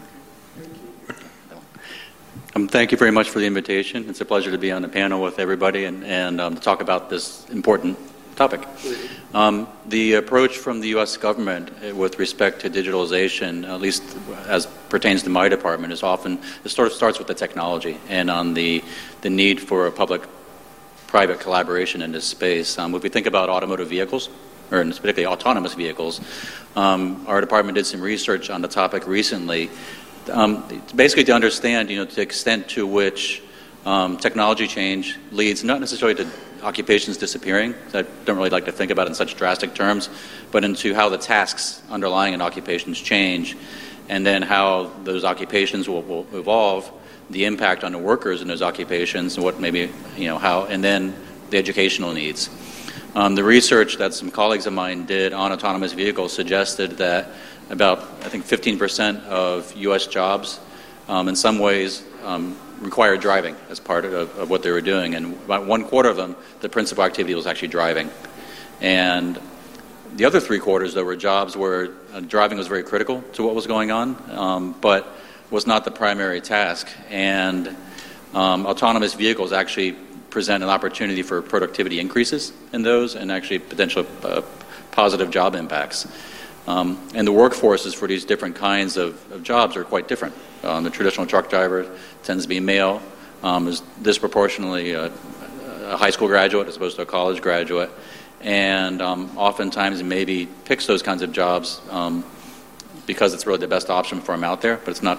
Um, 2.57 2.69
thank 2.69 2.93
you 2.93 2.99
very 2.99 3.11
much 3.11 3.31
for 3.31 3.41
the 3.41 3.47
invitation. 3.47 4.09
It's 4.09 4.21
a 4.21 4.25
pleasure 4.25 4.53
to 4.53 4.59
be 4.59 4.71
on 4.71 4.81
the 4.81 4.89
panel 4.89 5.21
with 5.21 5.41
everybody 5.41 5.87
and, 5.87 6.05
and 6.05 6.41
um, 6.41 6.55
to 6.55 6.61
talk 6.61 6.81
about 6.81 7.11
this 7.11 7.45
important 7.51 7.99
topic. 8.37 8.65
Um, 9.33 9.67
the 9.87 10.15
approach 10.15 10.57
from 10.59 10.79
the 10.79 10.87
U.S. 10.91 11.17
government 11.17 11.73
uh, 11.83 11.93
with 11.97 12.21
respect 12.21 12.61
to 12.61 12.71
digitalization, 12.71 13.69
at 13.69 13.81
least 13.81 14.05
as 14.47 14.67
pertains 14.89 15.25
to 15.25 15.31
my 15.31 15.49
department, 15.49 15.93
is 15.93 16.05
often 16.05 16.39
it 16.65 16.69
sort 16.69 16.87
of 16.87 16.95
starts 16.95 17.19
with 17.19 17.27
the 17.27 17.35
technology 17.35 17.99
and 18.09 18.31
on 18.31 18.55
the 18.55 18.85
the 19.23 19.31
need 19.31 19.61
for 19.61 19.89
a 19.89 19.91
public-private 19.91 21.41
collaboration 21.41 22.03
in 22.03 22.13
this 22.13 22.25
space. 22.25 22.79
Um, 22.79 22.95
if 22.95 23.03
we 23.03 23.09
think 23.09 23.27
about 23.27 23.49
automotive 23.49 23.89
vehicles, 23.89 24.29
or 24.71 24.85
particularly 24.85 25.27
autonomous 25.27 25.75
vehicles, 25.75 26.21
um, 26.77 27.25
our 27.27 27.41
department 27.41 27.75
did 27.75 27.87
some 27.87 28.01
research 28.01 28.49
on 28.49 28.63
the 28.63 28.69
topic 28.69 29.09
recently 29.09 29.71
um, 30.31 30.65
basically 30.95 31.25
to 31.25 31.33
understand, 31.33 31.91
you 31.91 31.97
know, 31.97 32.05
the 32.05 32.23
extent 32.23 32.69
to 32.71 32.87
which 32.87 33.43
um, 33.85 34.17
technology 34.17 34.67
change 34.67 35.17
leads 35.31 35.65
not 35.65 35.81
necessarily 35.81 36.15
to 36.25 36.31
occupations 36.63 37.17
disappearing. 37.17 37.75
I 37.93 38.03
don't 38.25 38.37
really 38.37 38.51
like 38.51 38.65
to 38.65 38.73
think 38.73 38.91
about 38.91 39.07
it 39.07 39.11
in 39.11 39.15
such 39.15 39.37
drastic 39.37 39.75
terms, 39.75 40.09
but 40.51 40.65
into 40.65 40.95
how 40.95 41.11
the 41.11 41.19
tasks 41.19 41.83
underlying 41.91 42.35
an 42.35 42.41
occupations 42.41 42.99
change, 42.99 43.57
and 44.09 44.25
then 44.27 44.43
how 44.43 44.91
those 45.05 45.25
occupations 45.25 45.89
will, 45.89 46.03
will 46.03 46.27
evolve, 46.33 46.91
the 47.31 47.45
impact 47.45 47.85
on 47.85 47.93
the 47.93 47.99
workers 47.99 48.43
in 48.43 48.49
those 48.49 48.63
occupations, 48.63 49.37
and 49.37 49.45
what 49.45 49.61
maybe 49.61 49.91
you 50.17 50.27
know 50.27 50.39
how, 50.39 50.65
and 50.65 50.83
then 50.83 51.15
the 51.51 51.59
educational 51.59 52.13
needs. 52.13 52.51
Um, 53.15 53.35
the 53.35 53.45
research 53.45 53.99
that 53.99 54.13
some 54.13 54.31
colleagues 54.31 54.67
of 54.67 54.73
mine 54.73 55.07
did 55.07 55.33
on 55.33 55.53
autonomous 55.53 55.93
vehicles 55.93 56.33
suggested 56.33 56.93
that 56.99 57.29
about, 57.71 58.01
I 58.23 58.29
think, 58.29 58.45
15% 58.45 59.25
of 59.27 59.75
U.S. 59.77 60.07
jobs 60.07 60.61
um, 61.09 61.29
in 61.29 61.37
some 61.37 61.59
ways 61.59 62.03
um, 62.25 62.57
required 62.81 63.21
driving 63.21 63.57
as 63.69 63.81
part 63.81 64.05
of, 64.05 64.37
of, 64.39 64.51
what 64.51 64.63
they 64.63 64.71
were 64.71 64.81
doing. 64.81 65.15
And 65.15 65.35
about 65.45 65.67
one 65.67 65.85
quarter 65.85 66.09
of 66.09 66.17
them, 66.17 66.37
the 66.61 66.69
principal 66.69 67.05
activity 67.05 67.35
was 67.35 67.47
actually 67.47 67.69
driving. 67.69 68.11
And 68.81 69.41
the 70.17 70.25
other 70.25 70.41
three 70.41 70.59
quarters, 70.59 70.95
there 70.95 71.05
were 71.05 71.17
jobs 71.17 71.57
where 71.57 71.91
uh, 72.13 72.21
driving 72.21 72.59
was 72.59 72.69
very 72.69 72.83
critical 72.83 73.23
to 73.35 73.43
what 73.43 73.55
was 73.55 73.67
going 73.67 73.91
on, 73.91 74.23
um, 74.31 74.75
but 74.81 75.09
was 75.51 75.67
not 75.67 75.85
the 75.85 75.91
primary 75.91 76.41
task. 76.41 76.89
And 77.11 77.77
um, 78.33 78.67
autonomous 78.67 79.15
vehicles 79.15 79.53
actually 79.53 79.93
present 80.31 80.65
an 80.65 80.69
opportunity 80.69 81.23
for 81.23 81.41
productivity 81.43 82.01
increases 82.01 82.53
in 82.73 82.83
those 82.83 83.15
and 83.15 83.31
actually 83.31 83.61
potential 83.61 84.05
uh, 84.25 84.43
positive 84.91 85.31
job 85.31 85.55
impacts. 85.55 86.07
Um, 86.67 86.99
and 87.15 87.27
the 87.27 87.33
workforces 87.33 87.95
for 87.95 88.09
these 88.09 88.25
different 88.25 88.57
kinds 88.57 88.97
of, 88.97 89.33
of 89.33 89.43
jobs 89.43 89.77
are 89.77 89.85
quite 89.85 90.09
different. 90.09 90.35
Um, 90.63 90.85
the 90.85 90.91
traditional 90.91 91.27
truck 91.27 91.51
driver 91.51 91.91
tends 92.23 92.45
to 92.45 92.49
be 92.49 92.61
male, 92.61 93.03
um, 93.43 93.69
is 93.69 93.81
disproportionately 94.01 94.93
a, 94.93 95.13
a, 95.85 95.97
high 95.97 96.11
school 96.11 96.29
graduate 96.29 96.67
as 96.69 96.77
opposed 96.77 96.97
to 96.97 97.03
a 97.03 97.07
college 97.07 97.43
graduate, 97.43 97.91
and 98.41 99.03
um, 99.03 99.37
oftentimes 99.37 100.03
maybe 100.03 100.49
picks 100.65 100.87
those 100.87 101.03
kinds 101.03 101.21
of 101.21 101.33
jobs 101.33 101.83
um, 101.91 102.25
because 103.07 103.35
it's 103.35 103.47
really 103.47 103.59
the 103.59 103.69
best 103.69 103.91
option 103.91 104.21
for 104.23 104.33
them 104.33 104.45
out 104.45 104.63
there. 104.63 104.79
But 104.79 104.93
it's 104.93 105.03
not. 105.03 105.19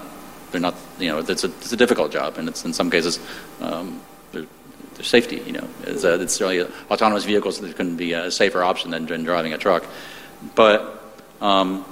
They're 0.52 0.62
not. 0.62 0.74
You 0.98 1.10
know, 1.10 1.20
it's 1.20 1.44
a, 1.44 1.48
it's 1.48 1.74
a 1.74 1.78
difficult 1.78 2.12
job, 2.12 2.40
and 2.40 2.50
it's 2.50 2.66
in 2.66 2.74
some 2.74 2.90
cases. 2.90 3.20
Um, 3.62 4.02
there's 4.96 5.08
safety, 5.08 5.42
you 5.46 5.52
know, 5.52 5.68
it's, 5.84 6.04
a, 6.04 6.22
it's 6.22 6.40
really 6.42 6.66
autonomous 6.90 7.26
vehicles 7.26 7.60
that 7.60 7.76
can 7.76 7.98
be 7.98 8.14
a 8.14 8.32
safer 8.32 8.64
option 8.64 8.92
than, 8.92 9.06
than 9.06 9.24
driving 9.24 9.54
a 9.54 9.58
truck. 9.58 9.86
But 10.56 10.95
um, 11.42 11.86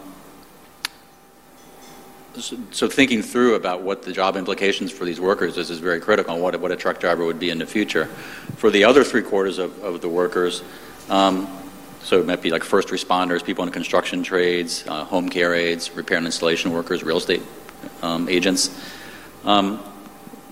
so, 2.36 2.58
so, 2.72 2.88
thinking 2.88 3.22
through 3.22 3.54
about 3.54 3.84
what 3.84 4.02
the 4.02 4.12
job 4.12 4.36
implications 4.36 4.92
for 4.92 5.06
these 5.06 5.20
workers 5.20 5.58
is 5.58 5.70
is 5.70 5.78
very 5.78 6.00
critical. 6.00 6.40
What 6.40 6.60
what 6.60 6.72
a 6.72 6.76
truck 6.76 7.00
driver 7.00 7.26
would 7.26 7.38
be 7.38 7.52
in 7.52 7.60
the 7.60 7.68
future. 7.68 8.06
For 8.58 8.72
the 8.72 8.86
other 8.86 9.04
three 9.04 9.22
quarters 9.22 9.60
of, 9.60 9.84
of 9.84 10.02
the 10.02 10.10
workers, 10.10 10.64
um, 11.10 11.48
so 12.02 12.20
it 12.20 12.26
might 12.26 12.42
be 12.42 12.50
like 12.50 12.64
first 12.64 12.88
responders, 12.88 13.44
people 13.44 13.64
in 13.66 13.72
construction 13.72 14.24
trades, 14.24 14.84
uh, 14.88 15.04
home 15.06 15.30
care 15.30 15.54
aides, 15.54 15.92
repair 15.92 16.18
and 16.18 16.26
installation 16.26 16.72
workers, 16.72 17.04
real 17.04 17.18
estate 17.18 17.44
um, 18.02 18.28
agents. 18.28 18.72
Um, 19.46 19.84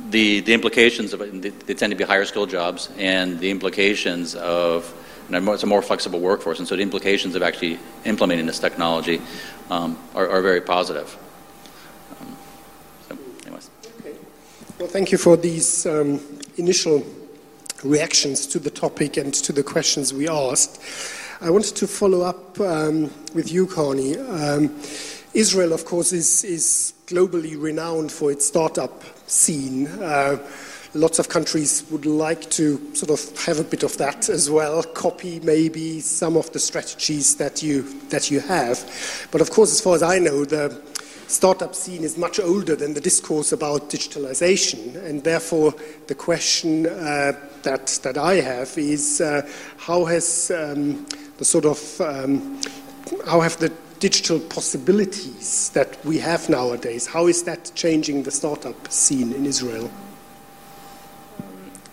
the 0.09 0.41
the 0.41 0.53
implications 0.53 1.13
of 1.13 1.21
it, 1.21 1.65
they 1.65 1.73
tend 1.73 1.91
to 1.91 1.97
be 1.97 2.03
higher 2.03 2.25
skilled 2.25 2.51
jobs, 2.51 2.89
and 2.97 3.39
the 3.39 3.49
implications 3.49 4.35
of 4.35 4.93
and 5.33 5.47
it's 5.49 5.63
a 5.63 5.67
more 5.67 5.81
flexible 5.81 6.19
workforce. 6.19 6.59
And 6.59 6.67
so 6.67 6.75
the 6.75 6.81
implications 6.81 7.35
of 7.35 7.41
actually 7.41 7.79
implementing 8.05 8.45
this 8.45 8.59
technology 8.59 9.21
um, 9.69 9.97
are, 10.13 10.27
are, 10.29 10.41
very 10.41 10.61
positive. 10.61 11.17
Um, 12.19 12.37
so, 13.07 13.17
anyways. 13.45 13.69
Okay. 13.99 14.15
Well, 14.79 14.89
thank 14.89 15.11
you 15.11 15.17
for 15.17 15.37
these 15.37 15.85
um, 15.85 16.19
initial 16.57 17.05
reactions 17.83 18.45
to 18.47 18.59
the 18.59 18.69
topic 18.69 19.17
and 19.17 19.33
to 19.33 19.53
the 19.53 19.63
questions 19.63 20.13
we 20.13 20.27
asked. 20.27 20.81
I 21.39 21.49
wanted 21.49 21.75
to 21.77 21.87
follow 21.87 22.21
up 22.21 22.59
um, 22.59 23.09
with 23.33 23.51
you, 23.51 23.65
Karni. 23.67 24.17
Um, 24.17 24.79
Israel, 25.33 25.73
of 25.73 25.85
course, 25.85 26.11
is, 26.11 26.43
is 26.43 26.93
globally 27.07 27.59
renowned 27.59 28.11
for 28.11 28.31
its 28.31 28.45
startup 28.45 29.01
scene. 29.27 29.87
Uh, 29.87 30.37
lots 30.93 31.19
of 31.19 31.29
countries 31.29 31.85
would 31.89 32.05
like 32.05 32.49
to 32.51 32.95
sort 32.95 33.11
of 33.11 33.45
have 33.45 33.59
a 33.59 33.63
bit 33.63 33.83
of 33.83 33.97
that 33.97 34.29
as 34.29 34.49
well, 34.49 34.83
copy 34.83 35.39
maybe 35.41 35.99
some 36.01 36.35
of 36.35 36.51
the 36.51 36.59
strategies 36.59 37.35
that 37.37 37.63
you, 37.63 37.83
that 38.09 38.29
you 38.29 38.39
have. 38.41 39.27
But 39.31 39.41
of 39.41 39.49
course, 39.51 39.71
as 39.71 39.81
far 39.81 39.95
as 39.95 40.03
I 40.03 40.19
know, 40.19 40.43
the 40.45 40.81
startup 41.27 41.73
scene 41.73 42.03
is 42.03 42.17
much 42.17 42.39
older 42.39 42.75
than 42.75 42.93
the 42.93 43.01
discourse 43.01 43.53
about 43.53 43.89
digitalization. 43.89 44.95
And 45.05 45.23
therefore, 45.23 45.73
the 46.07 46.15
question 46.15 46.87
uh, 46.87 47.33
that, 47.63 47.87
that 48.03 48.17
I 48.17 48.35
have 48.35 48.77
is 48.77 49.21
uh, 49.21 49.49
how 49.77 50.05
has 50.05 50.51
um, 50.51 51.05
the 51.37 51.45
sort 51.45 51.65
of, 51.65 52.01
um, 52.01 52.61
how 53.25 53.39
have 53.39 53.57
the 53.57 53.71
digital 53.99 54.39
possibilities 54.39 55.69
that 55.69 56.03
we 56.03 56.17
have 56.17 56.49
nowadays, 56.49 57.05
how 57.05 57.27
is 57.27 57.43
that 57.43 57.71
changing 57.75 58.23
the 58.23 58.31
startup 58.31 58.91
scene 58.91 59.31
in 59.31 59.45
Israel? 59.45 59.89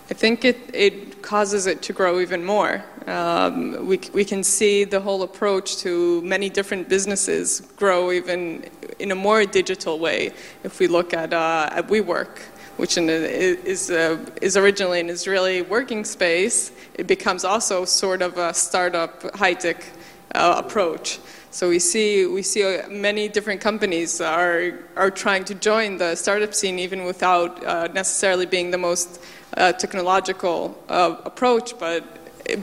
I 0.09 0.15
think 0.15 0.43
it, 0.43 0.57
it 0.73 1.21
causes 1.21 1.67
it 1.67 1.83
to 1.83 1.93
grow 1.93 2.19
even 2.19 2.43
more. 2.43 2.83
Um, 3.05 3.85
we, 3.85 3.99
we 4.11 4.25
can 4.25 4.43
see 4.43 4.83
the 4.83 4.99
whole 4.99 5.21
approach 5.21 5.77
to 5.77 6.21
many 6.23 6.49
different 6.49 6.89
businesses 6.89 7.61
grow 7.75 8.11
even 8.11 8.65
in 8.97 9.11
a 9.11 9.15
more 9.15 9.45
digital 9.45 9.99
way 9.99 10.31
if 10.63 10.79
we 10.79 10.87
look 10.87 11.13
at, 11.13 11.31
uh, 11.31 11.69
at 11.71 11.87
WeWork, 11.89 12.39
which 12.77 12.97
in 12.97 13.07
a, 13.07 13.13
is, 13.13 13.91
uh, 13.91 14.17
is 14.41 14.57
originally 14.57 14.99
an 14.99 15.11
Israeli 15.11 15.61
working 15.61 16.03
space. 16.03 16.71
It 16.95 17.05
becomes 17.05 17.45
also 17.45 17.85
sort 17.85 18.23
of 18.23 18.39
a 18.39 18.51
startup 18.55 19.35
high 19.35 19.53
tech 19.53 19.85
uh, 20.33 20.55
approach. 20.57 21.19
So 21.51 21.69
we 21.69 21.79
see 21.79 22.27
we 22.27 22.43
see 22.43 22.63
uh, 22.63 22.87
many 22.89 23.27
different 23.27 23.59
companies 23.59 24.21
are 24.21 24.73
are 24.95 25.09
trying 25.09 25.45
to 25.45 25.55
join 25.55 25.97
the 25.97 26.13
startup 26.13 26.53
scene 26.53 26.77
even 26.77 27.05
without 27.05 27.65
uh, 27.65 27.87
necessarily 27.87 28.45
being 28.45 28.69
the 28.69 28.77
most 28.77 29.19
uh, 29.59 29.73
technological 29.73 30.75
uh, 30.89 31.15
approach, 31.25 31.77
but 31.77 32.03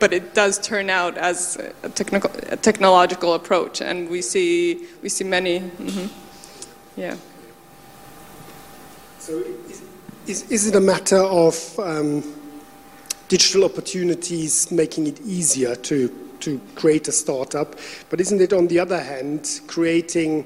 but 0.01 0.13
it 0.13 0.35
does 0.35 0.59
turn 0.59 0.91
out 0.91 1.17
as 1.17 1.57
a, 1.85 1.89
technical, 1.91 2.31
a 2.49 2.57
technological 2.57 3.35
approach, 3.35 3.81
and 3.81 4.09
we 4.09 4.23
see 4.23 4.87
we 5.03 5.09
see 5.09 5.25
many. 5.25 5.61
Mm-hmm. 5.61 7.01
Yeah. 7.01 7.17
So, 9.19 9.39
is, 9.69 9.83
is, 10.27 10.51
is, 10.51 10.67
it 10.69 10.75
a 10.75 10.81
matter 10.81 11.19
of 11.19 11.79
um, 11.79 12.23
digital 13.29 13.65
opportunities 13.65 14.71
making 14.71 15.07
it 15.07 15.21
easier 15.21 15.77
to 15.77 16.09
to 16.41 16.61
create 16.75 17.09
a 17.09 17.13
startup, 17.13 17.77
but 18.11 18.21
isn't 18.21 18.41
it 18.41 18.53
on 18.53 18.67
the 18.69 18.79
other 18.79 19.01
hand 19.01 19.61
creating 19.67 20.45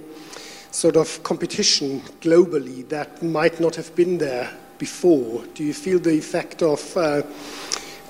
sort 0.71 0.97
of 0.97 1.23
competition 1.23 2.01
globally 2.21 2.89
that 2.89 3.23
might 3.23 3.59
not 3.61 3.75
have 3.75 3.95
been 3.97 4.19
there 4.19 4.51
before? 4.81 5.45
Do 5.55 5.63
you 5.63 5.73
feel 5.73 6.01
the 6.01 6.19
effect 6.19 6.63
of 6.63 6.97
uh, 6.97 7.23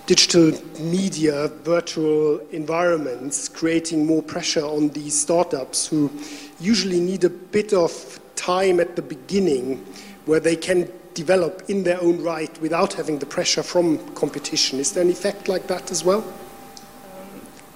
digital 0.07 0.53
media, 0.81 1.49
virtual 1.63 2.41
environments, 2.53 3.49
creating 3.49 4.07
more 4.07 4.23
pressure 4.23 4.65
on 4.65 4.89
these 4.89 5.21
startups 5.21 5.87
who 5.87 6.11
usually 6.59 7.01
need 7.01 7.25
a 7.25 7.31
bit 7.31 7.75
of 7.75 7.93
time 8.37 8.81
at 8.81 8.97
the 8.97 9.03
beginning 9.03 9.85
where 10.25 10.41
they 10.41 10.57
can 10.57 10.91
develop 11.15 11.63
in 11.69 11.83
their 11.83 12.01
own 12.01 12.23
right 12.23 12.61
without 12.63 12.95
having 12.95 13.19
the 13.19 13.27
pressure 13.27 13.63
from 13.63 13.99
competition. 14.15 14.79
Is 14.79 14.93
there 14.93 15.05
an 15.05 15.11
effect 15.11 15.49
like 15.49 15.67
that 15.67 15.91
as 15.91 16.05
well? 16.05 16.25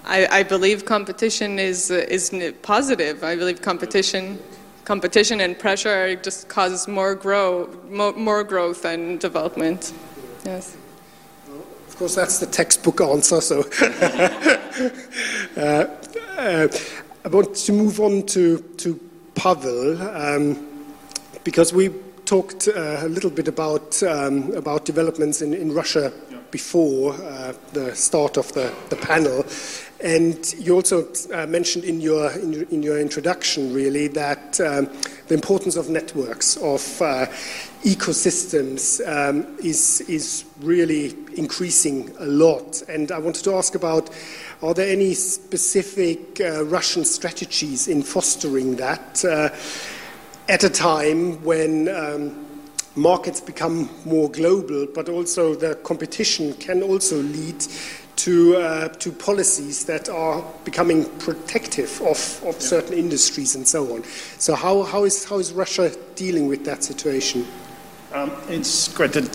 I, 0.05 0.39
I, 0.39 0.43
believe 0.43 0.85
competition 0.85 1.57
is 1.57 1.89
is 1.89 2.31
positive. 2.61 3.23
I 3.23 3.35
believe 3.35 3.61
competition, 3.61 4.39
competition 4.85 5.41
and 5.41 5.57
pressure 5.57 6.15
just 6.15 6.47
causes 6.47 6.87
more 6.87 7.15
grow 7.15 7.67
more, 7.89 8.13
more 8.13 8.43
growth 8.43 8.85
and 8.85 9.19
development. 9.19 9.93
Yes. 10.45 10.77
Of 11.87 11.97
course, 11.97 12.15
that's 12.15 12.39
the 12.39 12.45
textbook 12.45 13.01
answer. 13.01 13.41
So, 13.41 13.61
uh, 15.57 15.87
uh, 16.37 16.67
I 17.23 17.27
want 17.27 17.55
to 17.55 17.71
move 17.71 17.99
on 17.99 18.23
to 18.27 18.59
to 18.77 18.99
Pavel 19.33 20.01
um, 20.01 20.67
because 21.43 21.73
we 21.73 21.89
talked 22.25 22.67
uh, 22.67 22.97
a 23.01 23.07
little 23.07 23.29
bit 23.29 23.47
about 23.47 24.01
um, 24.03 24.51
about 24.53 24.85
developments 24.85 25.41
in, 25.41 25.53
in 25.53 25.71
Russia 25.73 26.11
before 26.51 27.13
uh, 27.13 27.53
the 27.73 27.95
start 27.95 28.37
of 28.37 28.51
the, 28.53 28.73
the 28.89 28.95
panel. 28.95 29.45
And 30.03 30.53
you 30.57 30.75
also 30.75 31.07
uh, 31.33 31.47
mentioned 31.47 31.85
in 31.85 32.01
your, 32.01 32.29
in 32.31 32.53
your, 32.53 32.63
in, 32.63 32.83
your, 32.83 32.99
introduction, 32.99 33.73
really, 33.73 34.07
that 34.09 34.59
um, 34.59 34.89
the 35.27 35.33
importance 35.33 35.77
of 35.77 35.89
networks, 35.89 36.57
of 36.57 37.01
uh, 37.01 37.25
ecosystems, 37.83 38.99
um, 39.07 39.57
is, 39.59 40.01
is 40.01 40.43
really 40.59 41.15
increasing 41.37 42.13
a 42.19 42.25
lot. 42.25 42.83
And 42.89 43.11
I 43.11 43.19
wanted 43.19 43.43
to 43.45 43.55
ask 43.55 43.75
about 43.75 44.09
are 44.61 44.73
there 44.73 44.91
any 44.91 45.13
specific 45.13 46.41
uh, 46.41 46.65
Russian 46.65 47.05
strategies 47.05 47.87
in 47.87 48.03
fostering 48.03 48.75
that 48.75 49.23
uh, 49.23 49.49
at 50.51 50.63
a 50.63 50.69
time 50.69 51.43
when 51.43 51.87
um, 51.89 52.45
markets 52.95 53.41
become 53.41 53.89
more 54.05 54.29
global, 54.29 54.87
but 54.93 55.09
also 55.09 55.55
the 55.55 55.75
competition 55.75 56.53
can 56.53 56.81
also 56.81 57.21
lead 57.21 57.65
to, 58.17 58.57
uh, 58.57 58.87
to 58.87 59.11
policies 59.11 59.85
that 59.85 60.09
are 60.09 60.43
becoming 60.63 61.05
protective 61.19 62.01
of, 62.01 62.41
of 62.43 62.55
yeah. 62.55 62.59
certain 62.59 62.93
industries 62.93 63.55
and 63.55 63.67
so 63.67 63.95
on. 63.95 64.03
So, 64.37 64.55
how, 64.55 64.83
how, 64.83 65.03
is, 65.03 65.25
how 65.25 65.39
is 65.39 65.53
Russia 65.53 65.91
dealing 66.15 66.47
with 66.47 66.65
that 66.65 66.83
situation? 66.83 67.45
Um, 68.13 68.31
it's 68.47 68.87
quite 68.87 69.15
a, 69.15 69.29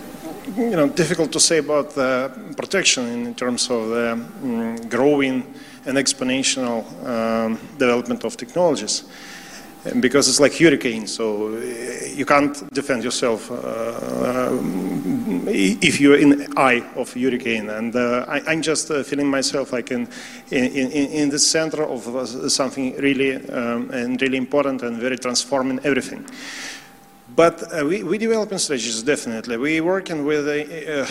you 0.56 0.70
know, 0.70 0.88
difficult 0.88 1.32
to 1.32 1.40
say 1.40 1.58
about 1.58 1.90
the 1.90 2.32
protection 2.56 3.06
in 3.06 3.34
terms 3.34 3.70
of 3.70 3.88
the 3.88 4.12
um, 4.12 4.76
growing 4.88 5.54
and 5.86 5.96
exponential 5.96 6.84
um, 7.06 7.58
development 7.78 8.24
of 8.24 8.36
technologies 8.36 9.04
because 10.00 10.28
it's 10.28 10.40
like 10.40 10.54
hurricane, 10.54 11.06
so 11.06 11.54
uh, 11.54 11.60
you 12.14 12.26
can't 12.26 12.72
defend 12.72 13.02
yourself 13.02 13.50
uh, 13.50 13.54
uh, 13.54 14.58
if 15.48 16.00
you're 16.00 16.18
in 16.18 16.30
the 16.30 16.52
eye 16.56 16.84
of 16.96 17.12
hurricane. 17.14 17.70
And 17.70 17.94
uh, 17.96 18.26
I, 18.28 18.52
am 18.52 18.62
just 18.62 18.90
uh, 18.90 19.02
feeling 19.02 19.28
myself 19.28 19.72
like 19.72 19.90
in, 19.90 20.08
in, 20.50 20.90
in, 20.90 21.30
the 21.30 21.38
center 21.38 21.84
of 21.84 22.02
something 22.52 22.96
really 22.98 23.36
um, 23.48 23.90
and 23.90 24.20
really 24.20 24.36
important 24.36 24.82
and 24.82 24.98
very 24.98 25.16
transforming 25.16 25.80
everything. 25.82 26.26
But 27.40 27.72
uh, 27.72 27.86
we, 27.86 28.02
we 28.02 28.18
developing 28.18 28.58
strategies, 28.58 29.02
definitely. 29.02 29.56
We're 29.56 29.82
working 29.82 30.26
with 30.26 30.46
a, 30.46 31.06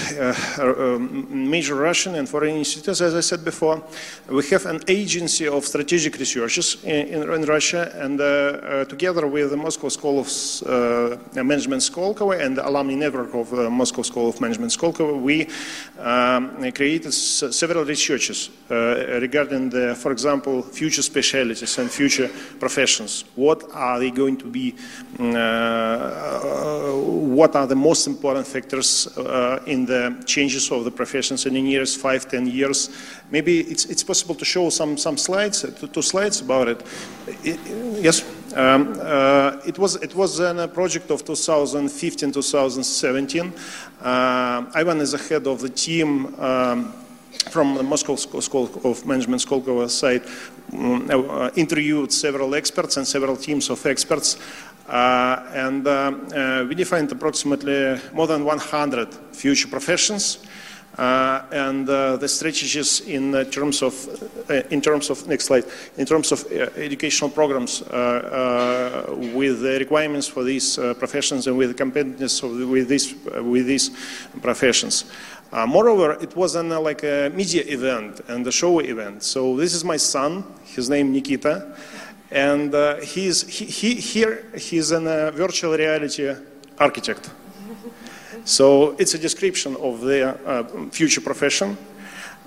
um, 0.61 1.49
major 1.49 1.73
Russian 1.73 2.13
and 2.13 2.29
foreign 2.29 2.55
institutes, 2.55 3.01
as 3.01 3.15
I 3.15 3.21
said 3.21 3.43
before. 3.43 3.81
We 4.29 4.47
have 4.49 4.67
an 4.67 4.81
agency 4.87 5.47
of 5.47 5.65
strategic 5.65 6.19
researches 6.19 6.83
in, 6.83 7.07
in, 7.07 7.33
in 7.33 7.41
Russia, 7.45 7.91
and 7.95 8.21
uh, 8.21 8.25
uh, 8.25 8.85
together 8.85 9.25
with 9.25 9.49
the 9.49 9.57
Moscow 9.57 9.89
School 9.89 10.19
of 10.19 10.27
uh, 10.67 11.17
Management 11.33 11.81
Skolkovo 11.81 12.39
and 12.39 12.55
the 12.57 12.69
alumni 12.69 12.93
network 12.93 13.33
of 13.33 13.51
Moscow 13.71 14.03
School 14.03 14.29
of 14.29 14.39
Management 14.39 14.71
Skolkovo, 14.71 15.19
we 15.19 15.47
um, 15.97 16.71
created 16.73 17.11
several 17.11 17.85
researches 17.85 18.51
regarding, 18.69 19.71
the, 19.71 19.95
for 19.95 20.11
example, 20.11 20.61
future 20.61 21.01
specialties 21.01 21.75
and 21.79 21.89
future 21.89 22.29
professions. 22.59 23.25
What 23.33 23.63
are 23.73 23.97
they 23.97 24.11
going 24.11 24.37
to 24.37 24.45
be? 24.45 24.75
Uh, 26.19 27.19
what 27.39 27.55
are 27.55 27.65
the 27.65 27.75
most 27.75 28.05
important 28.07 28.45
factors 28.45 29.07
uh, 29.17 29.63
in 29.65 29.85
the 29.85 30.21
changes 30.25 30.69
of 30.69 30.83
the 30.83 30.91
professions 30.91 31.45
in 31.45 31.53
the 31.53 31.61
nearest 31.61 32.01
five, 32.01 32.29
ten 32.29 32.45
years. 32.45 32.89
Maybe 33.31 33.61
it's, 33.61 33.85
it's 33.85 34.03
possible 34.03 34.35
to 34.35 34.43
show 34.43 34.69
some, 34.69 34.97
some 34.97 35.15
slides, 35.15 35.65
two, 35.93 36.01
slides 36.01 36.41
about 36.41 36.67
it. 36.67 36.85
it 37.43 37.57
yes, 38.01 38.25
um, 38.53 38.99
uh, 38.99 39.61
it 39.65 39.79
was 39.79 39.95
it 39.95 40.13
was 40.13 40.41
a 40.41 40.67
project 40.67 41.09
of 41.11 41.23
2015-2017. 41.23 43.53
Uh, 44.01 44.65
Ivan 44.75 44.99
is 44.99 45.13
the 45.13 45.17
head 45.17 45.47
of 45.47 45.61
the 45.61 45.69
team. 45.69 46.37
Um, 46.37 46.93
from 47.49 47.75
the 47.75 47.83
Moscow 47.83 48.15
School 48.15 48.69
of 48.83 49.05
Management 49.05 49.41
Skolkovo 49.41 49.89
side, 49.89 50.23
um, 50.73 51.09
uh, 51.09 51.49
interviewed 51.55 52.11
several 52.11 52.53
experts 52.55 52.97
and 52.97 53.07
several 53.07 53.35
teams 53.35 53.69
of 53.69 53.85
experts 53.85 54.37
uh, 54.89 55.45
and 55.53 55.87
uh, 55.87 56.65
we 56.67 56.73
defined 56.73 57.11
approximately 57.11 57.99
more 58.11 58.25
than 58.25 58.43
100 58.43 59.13
future 59.31 59.67
professions. 59.67 60.39
Uh, 60.97 61.45
and 61.51 61.87
uh, 61.87 62.17
the 62.17 62.27
strategies 62.27 63.01
in 63.01 63.33
uh, 63.33 63.45
terms 63.45 63.81
of 63.81 63.93
in 64.69 64.81
terms 64.81 65.09
of 65.09 65.25
next 65.27 65.45
slide 65.45 65.63
in 65.97 66.05
terms 66.05 66.33
of 66.33 66.45
educational 66.75 67.29
programs 67.29 67.81
with 67.81 69.61
the 69.61 69.77
requirements 69.79 70.27
for 70.27 70.43
these 70.43 70.75
professions 70.97 71.47
and 71.47 71.57
with 71.57 71.69
the 71.69 71.83
competitiveness 71.83 72.43
of, 72.43 72.67
with 72.67 72.89
these 72.89 73.15
with 73.41 73.65
these 73.65 73.91
professions. 74.41 75.05
Moreover, 75.51 76.17
it 76.21 76.35
was 76.35 76.55
an, 76.55 76.69
like 76.69 77.03
a 77.03 77.31
media 77.33 77.63
event 77.65 78.21
and 78.27 78.45
a 78.45 78.51
show 78.51 78.79
event. 78.79 79.23
So 79.23 79.55
this 79.57 79.73
is 79.73 79.83
my 79.83 79.97
son. 79.97 80.43
His 80.63 80.89
name 80.89 81.11
Nikita. 81.11 81.75
And 82.31 82.73
uh, 82.75 82.97
he's, 82.97 83.47
he, 83.47 83.65
he, 83.65 83.95
here 83.95 84.45
he's 84.55 84.91
a 84.91 84.97
uh, 84.97 85.31
virtual 85.31 85.75
reality 85.75 86.31
architect. 86.77 87.31
So 88.45 88.95
it's 88.97 89.13
a 89.13 89.17
description 89.17 89.75
of 89.77 90.01
their 90.01 90.39
uh, 90.45 90.63
future 90.91 91.21
profession. 91.21 91.77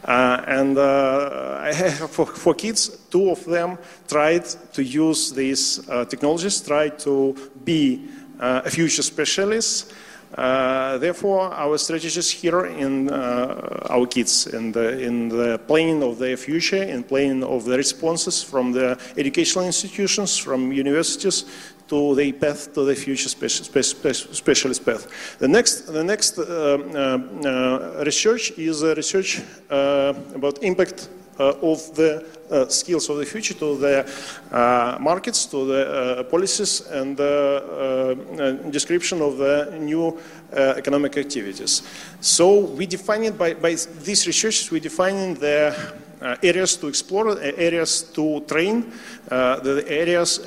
Uh, 0.05 0.43
and 0.47 0.79
uh, 0.79 1.61
I 1.63 1.73
have 1.73 2.11
for, 2.11 2.27
for, 2.27 2.55
kids, 2.55 2.89
two 3.11 3.31
of 3.31 3.45
them 3.45 3.79
tried 4.09 4.45
to 4.73 4.83
use 4.83 5.33
these 5.33 5.89
uh, 5.89 6.05
technologies, 6.05 6.61
tried 6.61 6.99
to 7.01 7.37
be 7.65 8.09
a 8.41 8.69
future 8.71 9.03
specialist. 9.03 9.93
Uh, 10.35 10.97
therefore, 10.99 11.53
our 11.53 11.77
strategies 11.77 12.31
here 12.31 12.65
in 12.65 13.11
uh, 13.11 13.87
our 13.91 14.07
kids, 14.07 14.47
in 14.47 14.73
the, 14.73 14.99
in 15.01 15.29
the 15.29 15.59
planning 15.67 16.03
of 16.03 16.19
their 16.19 16.37
future, 16.37 16.83
in 16.83 17.03
planning 17.03 17.45
of 17.45 17.65
the 17.65 17.77
responses 17.77 18.43
from 18.43 18.73
the 18.73 18.99
educational 19.17 19.67
institutions, 19.67 20.39
from 20.39 20.73
universities, 20.73 21.45
to 21.89 22.15
the 22.15 22.33
path 22.33 22.73
to 22.73 22.85
the 22.85 22.95
future 22.95 23.29
specialist 23.29 24.85
path. 24.87 25.37
The 25.39 25.49
next, 25.49 25.93
the 25.93 26.03
next 26.03 26.39
uh, 26.39 26.43
uh, 26.43 27.19
uh 27.45 28.05
research 28.07 28.53
is 28.53 28.83
research 28.83 29.43
about 29.69 30.63
impact 30.63 31.09
of 31.39 31.95
the 31.95 32.25
uh, 32.51 32.69
skills 32.69 33.09
of 33.09 33.17
the 33.17 33.25
future 33.25 33.55
to 33.55 33.77
the 33.79 34.07
uh, 34.51 34.99
markets, 35.01 35.47
to 35.47 35.67
the 35.67 36.27
policies, 36.31 36.83
and 36.91 37.17
the 37.17 38.69
description 38.71 39.23
of 39.23 39.39
the 39.39 39.77
new 39.81 40.19
economic 40.53 41.17
activities. 41.17 41.83
So 42.21 42.61
we 42.61 42.87
define 42.87 43.25
it 43.25 43.39
by, 43.39 43.55
by 43.55 43.77
these 44.05 44.27
researches, 44.27 44.71
we 44.71 44.81
define 44.81 45.35
the 45.35 45.95
uh, 46.23 46.37
areas 46.41 46.77
to 46.77 46.87
explore, 46.87 47.31
uh, 47.31 47.53
areas 47.57 48.03
to 48.03 48.41
train, 48.43 48.93
uh, 49.29 49.59
the 49.59 49.85
areas 49.89 50.47